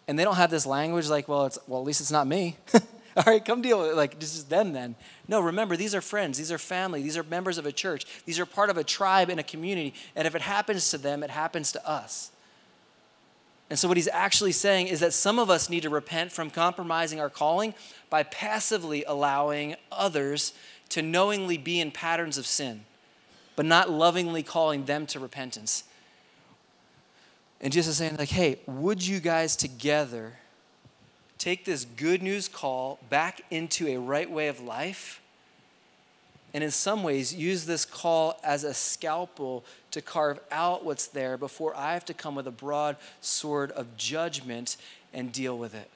and 0.09 0.18
they 0.18 0.24
don't 0.24 0.36
have 0.36 0.50
this 0.50 0.66
language 0.66 1.09
like, 1.09 1.28
well, 1.28 1.44
it's 1.44 1.59
well, 1.68 1.80
at 1.80 1.86
least 1.86 2.00
it's 2.00 2.11
not 2.11 2.26
me. 2.26 2.56
All 3.16 3.24
right, 3.26 3.44
come 3.44 3.61
deal 3.61 3.80
with 3.80 3.90
it. 3.90 3.96
Like, 3.96 4.18
this 4.18 4.34
is 4.34 4.44
them 4.44 4.72
then. 4.72 4.94
No, 5.26 5.40
remember, 5.40 5.76
these 5.76 5.94
are 5.94 6.00
friends, 6.00 6.38
these 6.38 6.50
are 6.50 6.59
family, 6.59 7.02
these 7.02 7.16
are 7.16 7.24
members 7.24 7.59
of 7.59 7.66
a 7.66 7.72
church, 7.72 8.06
these 8.24 8.38
are 8.40 8.46
part 8.46 8.70
of 8.70 8.78
a 8.78 8.84
tribe 8.84 9.28
and 9.28 9.38
a 9.38 9.42
community. 9.42 9.92
And 10.16 10.26
if 10.26 10.34
it 10.34 10.40
happens 10.40 10.90
to 10.90 10.98
them, 10.98 11.22
it 11.22 11.30
happens 11.30 11.72
to 11.72 11.88
us. 11.88 12.30
And 13.70 13.78
so, 13.78 13.86
what 13.86 13.98
he's 13.98 14.09
actually 14.09 14.52
saying 14.52 14.86
is 14.86 15.00
that 15.00 15.12
some 15.12 15.38
of 15.38 15.50
us 15.50 15.68
need 15.68 15.82
to 15.82 15.90
repent 15.90 16.32
from 16.32 16.48
compromising 16.48 17.20
our 17.20 17.28
calling 17.28 17.74
by 18.09 18.22
passively 18.22 19.04
allowing 19.04 19.76
others 19.92 20.54
to 20.88 21.02
knowingly 21.02 21.59
be 21.59 21.80
in 21.80 21.90
patterns 21.90 22.38
of 22.38 22.46
sin, 22.46 22.84
but 23.56 23.66
not 23.66 23.90
lovingly 23.90 24.42
calling 24.42 24.86
them 24.86 25.06
to 25.06 25.20
repentance. 25.20 25.84
And 27.61 27.72
Jesus 27.72 27.92
is 27.92 27.96
saying, 27.98 28.16
like, 28.16 28.28
hey, 28.28 28.61
would 28.66 29.04
you 29.04 29.20
guys 29.20 29.56
together 29.56 30.34
take 31.38 31.64
this 31.64 31.84
good 31.84 32.22
news 32.22 32.48
call 32.48 32.98
back 33.11 33.42
into 33.50 33.88
a 33.88 33.96
right 33.96 34.30
way 34.30 34.48
of 34.48 34.61
life? 34.61 35.20
And 36.54 36.64
in 36.64 36.70
some 36.70 37.02
ways, 37.02 37.34
use 37.34 37.66
this 37.66 37.84
call 37.84 38.38
as 38.42 38.64
a 38.64 38.72
scalpel 38.72 39.64
to 39.90 40.00
carve 40.00 40.40
out 40.50 40.84
what's 40.84 41.06
there 41.09 41.36
before 41.36 41.76
I 41.76 41.92
have 41.92 42.04
to 42.06 42.14
come 42.14 42.34
with 42.34 42.46
a 42.46 42.52
broad 42.52 42.96
sword 43.20 43.70
of 43.72 43.96
judgment 43.96 44.76
and 45.12 45.30
deal 45.30 45.59
with 45.59 45.74
it. 45.74 45.90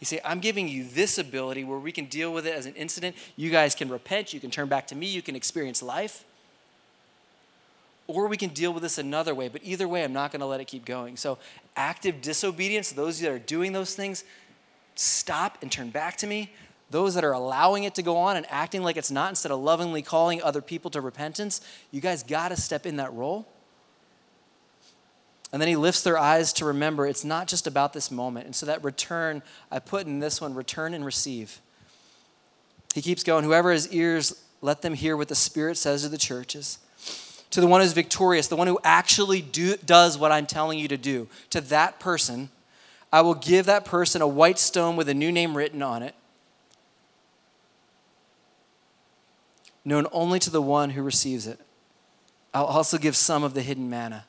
You 0.00 0.06
say, 0.06 0.20
I'm 0.24 0.40
giving 0.40 0.66
you 0.66 0.84
this 0.84 1.16
ability 1.16 1.62
where 1.62 1.78
we 1.78 1.92
can 1.92 2.06
deal 2.06 2.32
with 2.32 2.44
it 2.44 2.54
as 2.54 2.66
an 2.66 2.74
incident. 2.74 3.14
You 3.36 3.50
guys 3.50 3.76
can 3.76 3.88
repent, 3.88 4.34
you 4.34 4.40
can 4.40 4.50
turn 4.50 4.66
back 4.66 4.88
to 4.88 4.96
me, 4.96 5.06
you 5.06 5.22
can 5.22 5.36
experience 5.36 5.80
life. 5.80 6.24
Or 8.06 8.26
we 8.26 8.36
can 8.36 8.50
deal 8.50 8.72
with 8.72 8.82
this 8.82 8.98
another 8.98 9.34
way. 9.34 9.48
But 9.48 9.62
either 9.64 9.86
way, 9.86 10.04
I'm 10.04 10.12
not 10.12 10.32
going 10.32 10.40
to 10.40 10.46
let 10.46 10.60
it 10.60 10.66
keep 10.66 10.84
going. 10.84 11.16
So, 11.16 11.38
active 11.76 12.20
disobedience, 12.20 12.92
those 12.92 13.20
that 13.20 13.30
are 13.30 13.38
doing 13.38 13.72
those 13.72 13.94
things, 13.94 14.24
stop 14.94 15.58
and 15.62 15.70
turn 15.70 15.90
back 15.90 16.16
to 16.18 16.26
me. 16.26 16.52
Those 16.90 17.14
that 17.14 17.24
are 17.24 17.32
allowing 17.32 17.84
it 17.84 17.94
to 17.94 18.02
go 18.02 18.18
on 18.18 18.36
and 18.36 18.44
acting 18.50 18.82
like 18.82 18.98
it's 18.98 19.10
not 19.10 19.30
instead 19.30 19.50
of 19.50 19.60
lovingly 19.60 20.02
calling 20.02 20.42
other 20.42 20.60
people 20.60 20.90
to 20.90 21.00
repentance, 21.00 21.62
you 21.90 22.02
guys 22.02 22.22
got 22.22 22.48
to 22.48 22.56
step 22.56 22.84
in 22.84 22.96
that 22.96 23.12
role. 23.14 23.46
And 25.52 25.60
then 25.60 25.68
he 25.68 25.76
lifts 25.76 26.02
their 26.02 26.18
eyes 26.18 26.52
to 26.54 26.64
remember 26.64 27.06
it's 27.06 27.24
not 27.24 27.46
just 27.46 27.66
about 27.66 27.92
this 27.92 28.10
moment. 28.10 28.46
And 28.46 28.56
so 28.56 28.66
that 28.66 28.82
return, 28.84 29.42
I 29.70 29.78
put 29.78 30.06
in 30.06 30.18
this 30.18 30.40
one 30.40 30.54
return 30.54 30.92
and 30.92 31.04
receive. 31.04 31.60
He 32.94 33.00
keeps 33.00 33.22
going, 33.22 33.44
whoever 33.44 33.72
has 33.72 33.90
ears, 33.92 34.42
let 34.60 34.82
them 34.82 34.94
hear 34.94 35.16
what 35.16 35.28
the 35.28 35.34
Spirit 35.34 35.76
says 35.78 36.02
to 36.02 36.08
the 36.08 36.18
churches 36.18 36.78
to 37.52 37.60
the 37.60 37.66
one 37.66 37.82
who's 37.82 37.92
victorious, 37.92 38.48
the 38.48 38.56
one 38.56 38.66
who 38.66 38.78
actually 38.82 39.42
do, 39.42 39.76
does 39.76 40.18
what 40.18 40.32
I'm 40.32 40.46
telling 40.46 40.78
you 40.78 40.88
to 40.88 40.96
do, 40.96 41.28
to 41.50 41.60
that 41.60 42.00
person, 42.00 42.48
I 43.12 43.20
will 43.20 43.34
give 43.34 43.66
that 43.66 43.84
person 43.84 44.22
a 44.22 44.26
white 44.26 44.58
stone 44.58 44.96
with 44.96 45.08
a 45.08 45.14
new 45.14 45.30
name 45.30 45.54
written 45.56 45.82
on 45.82 46.02
it, 46.02 46.14
known 49.84 50.06
only 50.12 50.38
to 50.38 50.50
the 50.50 50.62
one 50.62 50.90
who 50.90 51.02
receives 51.02 51.46
it. 51.46 51.60
I'll 52.54 52.64
also 52.64 52.96
give 52.96 53.16
some 53.16 53.44
of 53.44 53.52
the 53.52 53.62
hidden 53.62 53.88
manna. 53.88 54.24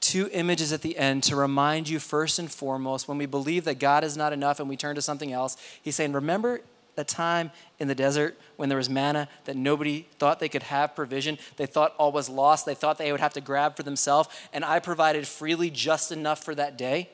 Two 0.00 0.28
images 0.32 0.72
at 0.72 0.82
the 0.82 0.98
end 0.98 1.22
to 1.24 1.36
remind 1.36 1.88
you, 1.88 2.00
first 2.00 2.38
and 2.40 2.50
foremost, 2.50 3.06
when 3.06 3.18
we 3.18 3.26
believe 3.26 3.64
that 3.64 3.78
God 3.78 4.02
is 4.02 4.16
not 4.16 4.32
enough 4.32 4.58
and 4.58 4.68
we 4.68 4.76
turn 4.76 4.96
to 4.96 5.02
something 5.02 5.32
else, 5.32 5.56
He's 5.82 5.94
saying, 5.94 6.12
Remember 6.12 6.62
that 6.98 7.08
time 7.08 7.50
in 7.78 7.88
the 7.88 7.94
desert 7.94 8.36
when 8.56 8.68
there 8.68 8.76
was 8.76 8.90
manna 8.90 9.28
that 9.44 9.56
nobody 9.56 10.06
thought 10.18 10.40
they 10.40 10.48
could 10.48 10.64
have 10.64 10.94
provision. 10.94 11.38
They 11.56 11.66
thought 11.66 11.94
all 11.96 12.12
was 12.12 12.28
lost. 12.28 12.66
They 12.66 12.74
thought 12.74 12.98
they 12.98 13.12
would 13.12 13.20
have 13.20 13.32
to 13.34 13.40
grab 13.40 13.76
for 13.76 13.84
themselves. 13.84 14.28
And 14.52 14.64
I 14.64 14.80
provided 14.80 15.26
freely 15.26 15.70
just 15.70 16.10
enough 16.12 16.42
for 16.42 16.54
that 16.56 16.76
day. 16.76 17.08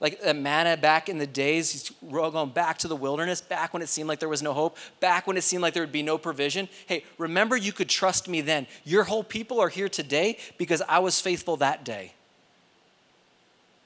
Like 0.00 0.20
the 0.20 0.34
manna 0.34 0.76
back 0.76 1.08
in 1.08 1.18
the 1.18 1.26
days, 1.26 1.92
going 2.10 2.50
back 2.50 2.78
to 2.78 2.88
the 2.88 2.96
wilderness, 2.96 3.40
back 3.40 3.72
when 3.72 3.82
it 3.82 3.88
seemed 3.88 4.08
like 4.08 4.18
there 4.18 4.28
was 4.28 4.42
no 4.42 4.52
hope, 4.52 4.76
back 4.98 5.28
when 5.28 5.36
it 5.36 5.42
seemed 5.42 5.62
like 5.62 5.72
there 5.72 5.84
would 5.84 5.92
be 5.92 6.02
no 6.02 6.18
provision. 6.18 6.68
Hey, 6.86 7.04
remember 7.16 7.56
you 7.56 7.72
could 7.72 7.88
trust 7.88 8.28
me 8.28 8.40
then. 8.40 8.66
Your 8.84 9.04
whole 9.04 9.22
people 9.22 9.60
are 9.60 9.68
here 9.68 9.88
today 9.88 10.38
because 10.58 10.82
I 10.88 10.98
was 10.98 11.20
faithful 11.20 11.56
that 11.58 11.84
day 11.84 12.12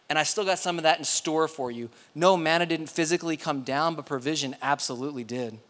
and 0.09 0.19
I 0.19 0.23
still 0.23 0.45
got 0.45 0.59
some 0.59 0.79
of 0.79 0.85
that 0.85 0.99
in 0.99 1.05
store 1.05 1.49
for 1.49 1.71
you. 1.71 1.91
No, 2.15 2.37
manna 2.37 2.67
didn't 2.67 2.89
physically 2.89 3.37
come 3.37 3.63
down, 3.63 3.95
but 3.95 4.07
provision 4.07 4.57
absolutely 4.63 5.25
did. 5.25 5.51
And 5.51 5.61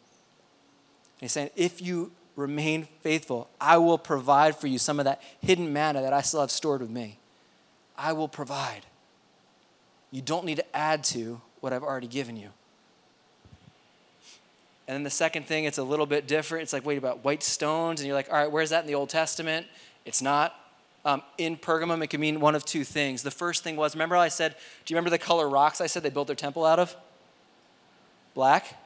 he's 1.20 1.32
saying, 1.32 1.50
if 1.56 1.82
you 1.82 2.12
remain 2.36 2.86
faithful, 3.02 3.48
I 3.60 3.78
will 3.78 3.98
provide 3.98 4.54
for 4.54 4.68
you 4.68 4.78
some 4.78 5.00
of 5.00 5.06
that 5.06 5.20
hidden 5.40 5.72
manna 5.72 6.02
that 6.02 6.12
I 6.12 6.22
still 6.22 6.40
have 6.40 6.52
stored 6.52 6.80
with 6.80 6.90
me. 6.90 7.18
I 7.96 8.12
will 8.12 8.28
provide. 8.28 8.82
You 10.12 10.22
don't 10.22 10.44
need 10.44 10.56
to 10.56 10.76
add 10.76 11.02
to 11.04 11.40
what 11.60 11.72
I've 11.72 11.82
already 11.82 12.06
given 12.06 12.36
you. 12.36 12.50
And 14.86 14.94
then 14.94 15.02
the 15.02 15.10
second 15.10 15.46
thing, 15.46 15.64
it's 15.64 15.78
a 15.78 15.82
little 15.82 16.06
bit 16.06 16.28
different. 16.28 16.62
It's 16.62 16.72
like, 16.72 16.86
wait, 16.86 16.96
about 16.96 17.24
white 17.24 17.42
stones. 17.42 18.00
And 18.00 18.06
you're 18.06 18.16
like, 18.16 18.32
all 18.32 18.38
right, 18.38 18.50
where's 18.50 18.70
that 18.70 18.82
in 18.82 18.86
the 18.86 18.94
Old 18.94 19.10
Testament? 19.10 19.66
It's 20.06 20.22
not 20.22 20.54
um, 21.04 21.22
in 21.38 21.56
Pergamum, 21.56 22.02
it 22.02 22.08
could 22.08 22.20
mean 22.20 22.40
one 22.40 22.54
of 22.54 22.64
two 22.64 22.84
things. 22.84 23.22
The 23.22 23.30
first 23.30 23.62
thing 23.62 23.76
was, 23.76 23.94
remember 23.94 24.16
I 24.16 24.28
said, 24.28 24.56
do 24.84 24.92
you 24.92 24.96
remember 24.96 25.10
the 25.10 25.18
color 25.18 25.48
rocks 25.48 25.80
I 25.80 25.86
said 25.86 26.02
they 26.02 26.10
built 26.10 26.26
their 26.26 26.36
temple 26.36 26.64
out 26.64 26.78
of? 26.78 26.94
Black. 28.34 28.76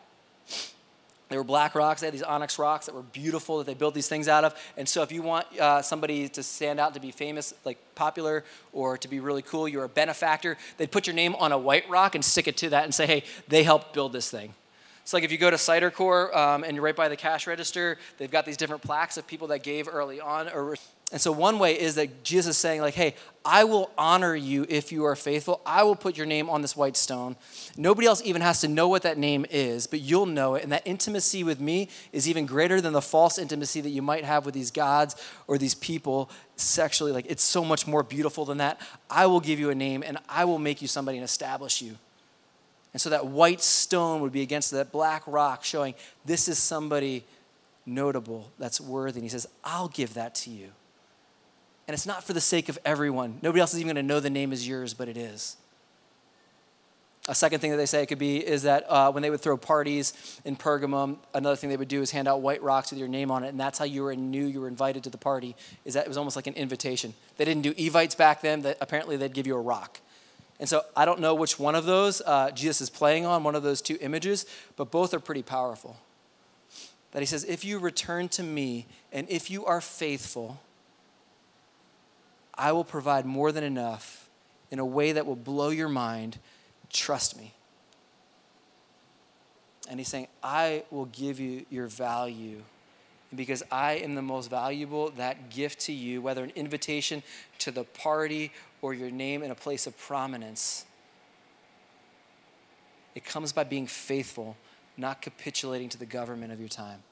They 1.32 1.38
were 1.38 1.44
black 1.44 1.74
rocks. 1.74 2.02
They 2.02 2.08
had 2.08 2.14
these 2.14 2.22
onyx 2.22 2.58
rocks 2.58 2.84
that 2.86 2.94
were 2.94 3.02
beautiful 3.02 3.56
that 3.58 3.66
they 3.66 3.72
built 3.72 3.94
these 3.94 4.06
things 4.06 4.28
out 4.28 4.44
of. 4.44 4.54
And 4.76 4.86
so, 4.86 5.00
if 5.02 5.10
you 5.10 5.22
want 5.22 5.46
uh, 5.58 5.80
somebody 5.80 6.28
to 6.28 6.42
stand 6.42 6.78
out 6.78 6.92
to 6.92 7.00
be 7.00 7.10
famous, 7.10 7.54
like 7.64 7.78
popular, 7.94 8.44
or 8.74 8.98
to 8.98 9.08
be 9.08 9.18
really 9.18 9.40
cool, 9.40 9.66
you're 9.66 9.84
a 9.84 9.88
benefactor, 9.88 10.58
they'd 10.76 10.90
put 10.90 11.06
your 11.06 11.16
name 11.16 11.34
on 11.36 11.50
a 11.50 11.56
white 11.56 11.88
rock 11.88 12.14
and 12.14 12.22
stick 12.22 12.48
it 12.48 12.58
to 12.58 12.68
that 12.70 12.84
and 12.84 12.94
say, 12.94 13.06
hey, 13.06 13.24
they 13.48 13.62
helped 13.62 13.94
build 13.94 14.12
this 14.12 14.30
thing. 14.30 14.52
It's 15.00 15.14
like 15.14 15.24
if 15.24 15.32
you 15.32 15.38
go 15.38 15.50
to 15.50 15.56
Cider 15.56 15.90
Corps 15.90 16.36
um, 16.36 16.64
and 16.64 16.74
you're 16.74 16.84
right 16.84 16.94
by 16.94 17.08
the 17.08 17.16
cash 17.16 17.46
register, 17.46 17.96
they've 18.18 18.30
got 18.30 18.44
these 18.44 18.58
different 18.58 18.82
plaques 18.82 19.16
of 19.16 19.26
people 19.26 19.48
that 19.48 19.62
gave 19.62 19.88
early 19.88 20.20
on. 20.20 20.50
Or, 20.50 20.76
and 21.12 21.20
so 21.20 21.30
one 21.30 21.58
way 21.58 21.78
is 21.78 21.96
that 21.96 22.24
Jesus 22.24 22.56
is 22.56 22.58
saying, 22.58 22.80
like, 22.80 22.94
hey, 22.94 23.14
I 23.44 23.64
will 23.64 23.90
honor 23.98 24.34
you 24.34 24.64
if 24.66 24.90
you 24.90 25.04
are 25.04 25.14
faithful. 25.14 25.60
I 25.66 25.82
will 25.82 25.94
put 25.94 26.16
your 26.16 26.24
name 26.24 26.48
on 26.48 26.62
this 26.62 26.74
white 26.74 26.96
stone. 26.96 27.36
Nobody 27.76 28.06
else 28.06 28.22
even 28.24 28.40
has 28.40 28.62
to 28.62 28.68
know 28.68 28.88
what 28.88 29.02
that 29.02 29.18
name 29.18 29.44
is, 29.50 29.86
but 29.86 30.00
you'll 30.00 30.24
know 30.24 30.54
it. 30.54 30.62
And 30.62 30.72
that 30.72 30.86
intimacy 30.86 31.44
with 31.44 31.60
me 31.60 31.88
is 32.12 32.26
even 32.26 32.46
greater 32.46 32.80
than 32.80 32.94
the 32.94 33.02
false 33.02 33.38
intimacy 33.38 33.82
that 33.82 33.90
you 33.90 34.00
might 34.00 34.24
have 34.24 34.46
with 34.46 34.54
these 34.54 34.70
gods 34.70 35.14
or 35.46 35.58
these 35.58 35.74
people 35.74 36.30
sexually. 36.56 37.12
Like, 37.12 37.26
it's 37.28 37.42
so 37.42 37.62
much 37.62 37.86
more 37.86 38.02
beautiful 38.02 38.46
than 38.46 38.56
that. 38.58 38.80
I 39.10 39.26
will 39.26 39.40
give 39.40 39.60
you 39.60 39.68
a 39.68 39.74
name 39.74 40.02
and 40.06 40.16
I 40.30 40.46
will 40.46 40.58
make 40.58 40.80
you 40.80 40.88
somebody 40.88 41.18
and 41.18 41.24
establish 41.24 41.82
you. 41.82 41.98
And 42.94 43.02
so 43.02 43.10
that 43.10 43.26
white 43.26 43.60
stone 43.60 44.22
would 44.22 44.32
be 44.32 44.42
against 44.42 44.70
that 44.70 44.90
black 44.90 45.24
rock, 45.26 45.62
showing 45.62 45.94
this 46.24 46.48
is 46.48 46.58
somebody 46.58 47.24
notable 47.84 48.50
that's 48.58 48.80
worthy. 48.80 49.18
And 49.18 49.24
he 49.24 49.28
says, 49.30 49.46
I'll 49.62 49.88
give 49.88 50.14
that 50.14 50.34
to 50.36 50.50
you. 50.50 50.70
And 51.92 51.98
it's 51.98 52.06
not 52.06 52.24
for 52.24 52.32
the 52.32 52.40
sake 52.40 52.70
of 52.70 52.78
everyone. 52.86 53.38
Nobody 53.42 53.60
else 53.60 53.74
is 53.74 53.80
even 53.80 53.94
going 53.94 54.02
to 54.02 54.08
know 54.14 54.18
the 54.18 54.30
name 54.30 54.50
is 54.50 54.66
yours, 54.66 54.94
but 54.94 55.10
it 55.10 55.18
is. 55.18 55.58
A 57.28 57.34
second 57.34 57.60
thing 57.60 57.70
that 57.70 57.76
they 57.76 57.84
say 57.84 58.02
it 58.02 58.06
could 58.06 58.18
be 58.18 58.38
is 58.38 58.62
that 58.62 58.86
uh, 58.88 59.12
when 59.12 59.22
they 59.22 59.28
would 59.28 59.42
throw 59.42 59.58
parties 59.58 60.40
in 60.46 60.56
Pergamum, 60.56 61.18
another 61.34 61.54
thing 61.54 61.68
they 61.68 61.76
would 61.76 61.88
do 61.88 62.00
is 62.00 62.10
hand 62.10 62.28
out 62.28 62.40
white 62.40 62.62
rocks 62.62 62.92
with 62.92 62.98
your 62.98 63.08
name 63.08 63.30
on 63.30 63.44
it, 63.44 63.48
and 63.48 63.60
that's 63.60 63.78
how 63.78 63.84
you 63.84 64.04
were 64.04 64.16
knew 64.16 64.46
you 64.46 64.62
were 64.62 64.68
invited 64.68 65.04
to 65.04 65.10
the 65.10 65.18
party. 65.18 65.54
Is 65.84 65.92
that 65.92 66.06
it 66.06 66.08
was 66.08 66.16
almost 66.16 66.34
like 66.34 66.46
an 66.46 66.54
invitation. 66.54 67.12
They 67.36 67.44
didn't 67.44 67.60
do 67.62 67.74
evites 67.76 68.14
back 68.14 68.40
then. 68.40 68.62
That 68.62 68.78
apparently 68.80 69.18
they'd 69.18 69.34
give 69.34 69.46
you 69.46 69.54
a 69.54 69.60
rock. 69.60 70.00
And 70.58 70.70
so 70.70 70.86
I 70.96 71.04
don't 71.04 71.20
know 71.20 71.34
which 71.34 71.58
one 71.58 71.74
of 71.74 71.84
those 71.84 72.22
uh, 72.24 72.52
Jesus 72.52 72.80
is 72.80 72.88
playing 72.88 73.26
on, 73.26 73.44
one 73.44 73.54
of 73.54 73.62
those 73.62 73.82
two 73.82 73.98
images, 74.00 74.46
but 74.76 74.90
both 74.90 75.12
are 75.12 75.20
pretty 75.20 75.42
powerful. 75.42 75.98
That 77.10 77.20
he 77.20 77.26
says, 77.26 77.44
if 77.44 77.66
you 77.66 77.78
return 77.78 78.30
to 78.30 78.42
me 78.42 78.86
and 79.12 79.28
if 79.28 79.50
you 79.50 79.66
are 79.66 79.82
faithful, 79.82 80.58
I 82.54 82.72
will 82.72 82.84
provide 82.84 83.26
more 83.26 83.52
than 83.52 83.64
enough 83.64 84.28
in 84.70 84.78
a 84.78 84.84
way 84.84 85.12
that 85.12 85.26
will 85.26 85.36
blow 85.36 85.70
your 85.70 85.88
mind. 85.88 86.38
Trust 86.90 87.36
me. 87.36 87.52
And 89.88 89.98
he's 89.98 90.08
saying, 90.08 90.28
I 90.42 90.84
will 90.90 91.06
give 91.06 91.40
you 91.40 91.66
your 91.70 91.86
value. 91.86 92.62
And 93.30 93.36
because 93.36 93.62
I 93.70 93.94
am 93.94 94.14
the 94.14 94.22
most 94.22 94.50
valuable, 94.50 95.10
that 95.16 95.50
gift 95.50 95.80
to 95.80 95.92
you, 95.92 96.20
whether 96.20 96.44
an 96.44 96.52
invitation 96.54 97.22
to 97.60 97.70
the 97.70 97.84
party 97.84 98.52
or 98.80 98.94
your 98.94 99.10
name 99.10 99.42
in 99.42 99.50
a 99.50 99.54
place 99.54 99.86
of 99.86 99.98
prominence. 99.98 100.84
It 103.14 103.24
comes 103.24 103.52
by 103.52 103.64
being 103.64 103.86
faithful, 103.86 104.56
not 104.96 105.22
capitulating 105.22 105.88
to 105.90 105.98
the 105.98 106.06
government 106.06 106.52
of 106.52 106.60
your 106.60 106.68
time. 106.68 107.02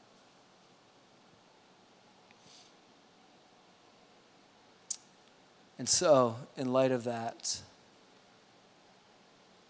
And 5.81 5.89
so, 5.89 6.37
in 6.59 6.75
light 6.75 6.93
of 6.93 7.05
that, 7.05 7.59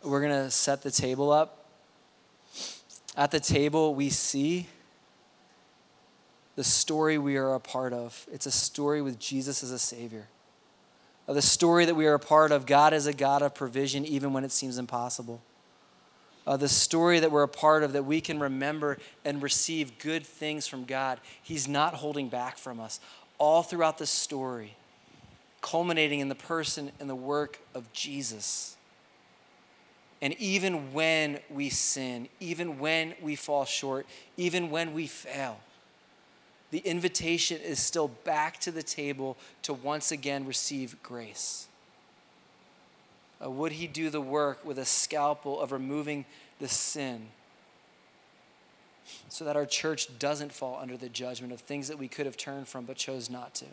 we're 0.03 0.21
going 0.21 0.33
to 0.33 0.51
set 0.51 0.83
the 0.83 0.91
table 0.91 1.31
up. 1.31 1.67
At 3.17 3.31
the 3.31 3.39
table, 3.39 3.95
we 3.95 4.11
see 4.11 4.67
the 6.57 6.65
story 6.65 7.17
we 7.17 7.37
are 7.37 7.55
a 7.55 7.61
part 7.61 7.93
of. 7.93 8.27
It's 8.33 8.47
a 8.47 8.51
story 8.51 9.01
with 9.01 9.21
Jesus 9.21 9.63
as 9.63 9.71
a 9.71 9.79
Savior 9.79 10.27
of 11.29 11.37
the 11.37 11.43
story 11.43 11.85
that 11.85 11.95
we 11.95 12.09
are 12.09 12.15
a 12.15 12.19
part 12.19 12.51
of. 12.51 12.67
God 12.67 12.93
is 12.93 13.07
a 13.07 13.13
God 13.13 13.41
of 13.41 13.55
provision 13.55 14.05
even 14.05 14.33
when 14.33 14.43
it 14.43 14.51
seems 14.51 14.79
impossible. 14.79 15.41
Uh, 16.45 16.57
the 16.57 16.69
story 16.69 17.21
that 17.21 17.31
we're 17.31 17.45
a 17.45 17.49
part 17.49 17.85
of 17.85 17.93
that 17.93 18.05
we 18.05 18.21
can 18.21 18.41
remember 18.41 18.99
and 19.25 19.41
receive 19.41 19.97
good 20.01 20.27
things 20.27 20.67
from 20.67 20.87
God. 20.87 21.21
He's 21.41 21.69
not 21.69 21.95
holding 21.95 22.29
back 22.29 22.59
from 22.59 22.81
us. 22.81 22.99
All 23.39 23.63
throughout 23.63 23.99
the 23.99 24.07
story, 24.07 24.75
culminating 25.61 26.21
in 26.21 26.29
the 26.29 26.35
person 26.35 26.93
and 27.01 27.09
the 27.09 27.15
work 27.15 27.61
of 27.75 27.93
Jesus. 27.93 28.77
And 30.23 30.35
even 30.35 30.93
when 30.93 31.41
we 31.49 31.71
sin, 31.71 32.29
even 32.41 32.79
when 32.79 33.15
we 33.23 33.37
fall 33.37 33.65
short, 33.65 34.07
even 34.37 34.71
when 34.71 34.93
we 34.93 35.07
fail, 35.07 35.61
the 36.71 36.79
invitation 36.79 37.61
is 37.61 37.79
still 37.79 38.09
back 38.09 38.61
to 38.61 38.71
the 38.71 38.83
table 38.83 39.37
to 39.63 39.73
once 39.73 40.13
again 40.13 40.47
receive 40.47 41.03
grace. 41.03 41.67
Uh, 43.45 43.51
would 43.51 43.73
he 43.73 43.87
do 43.87 44.11
the 44.11 44.21
work 44.21 44.65
with 44.65 44.79
a 44.79 44.85
scalpel 44.85 45.61
of 45.61 45.73
removing 45.73 46.27
the 46.59 46.69
sin 46.69 47.29
so 49.29 49.45
that 49.45 49.57
our 49.57 49.67
church 49.67 50.19
doesn't 50.19 50.53
fall 50.53 50.79
under 50.81 50.97
the 50.97 51.09
judgment 51.09 51.53
of 51.53 51.61
things 51.61 51.89
that 51.89 51.99
we 51.99 52.07
could 52.07 52.27
have 52.27 52.37
turned 52.37 52.69
from 52.69 52.85
but 52.85 52.97
chose 52.97 53.31
not 53.31 53.55
to? 53.55 53.67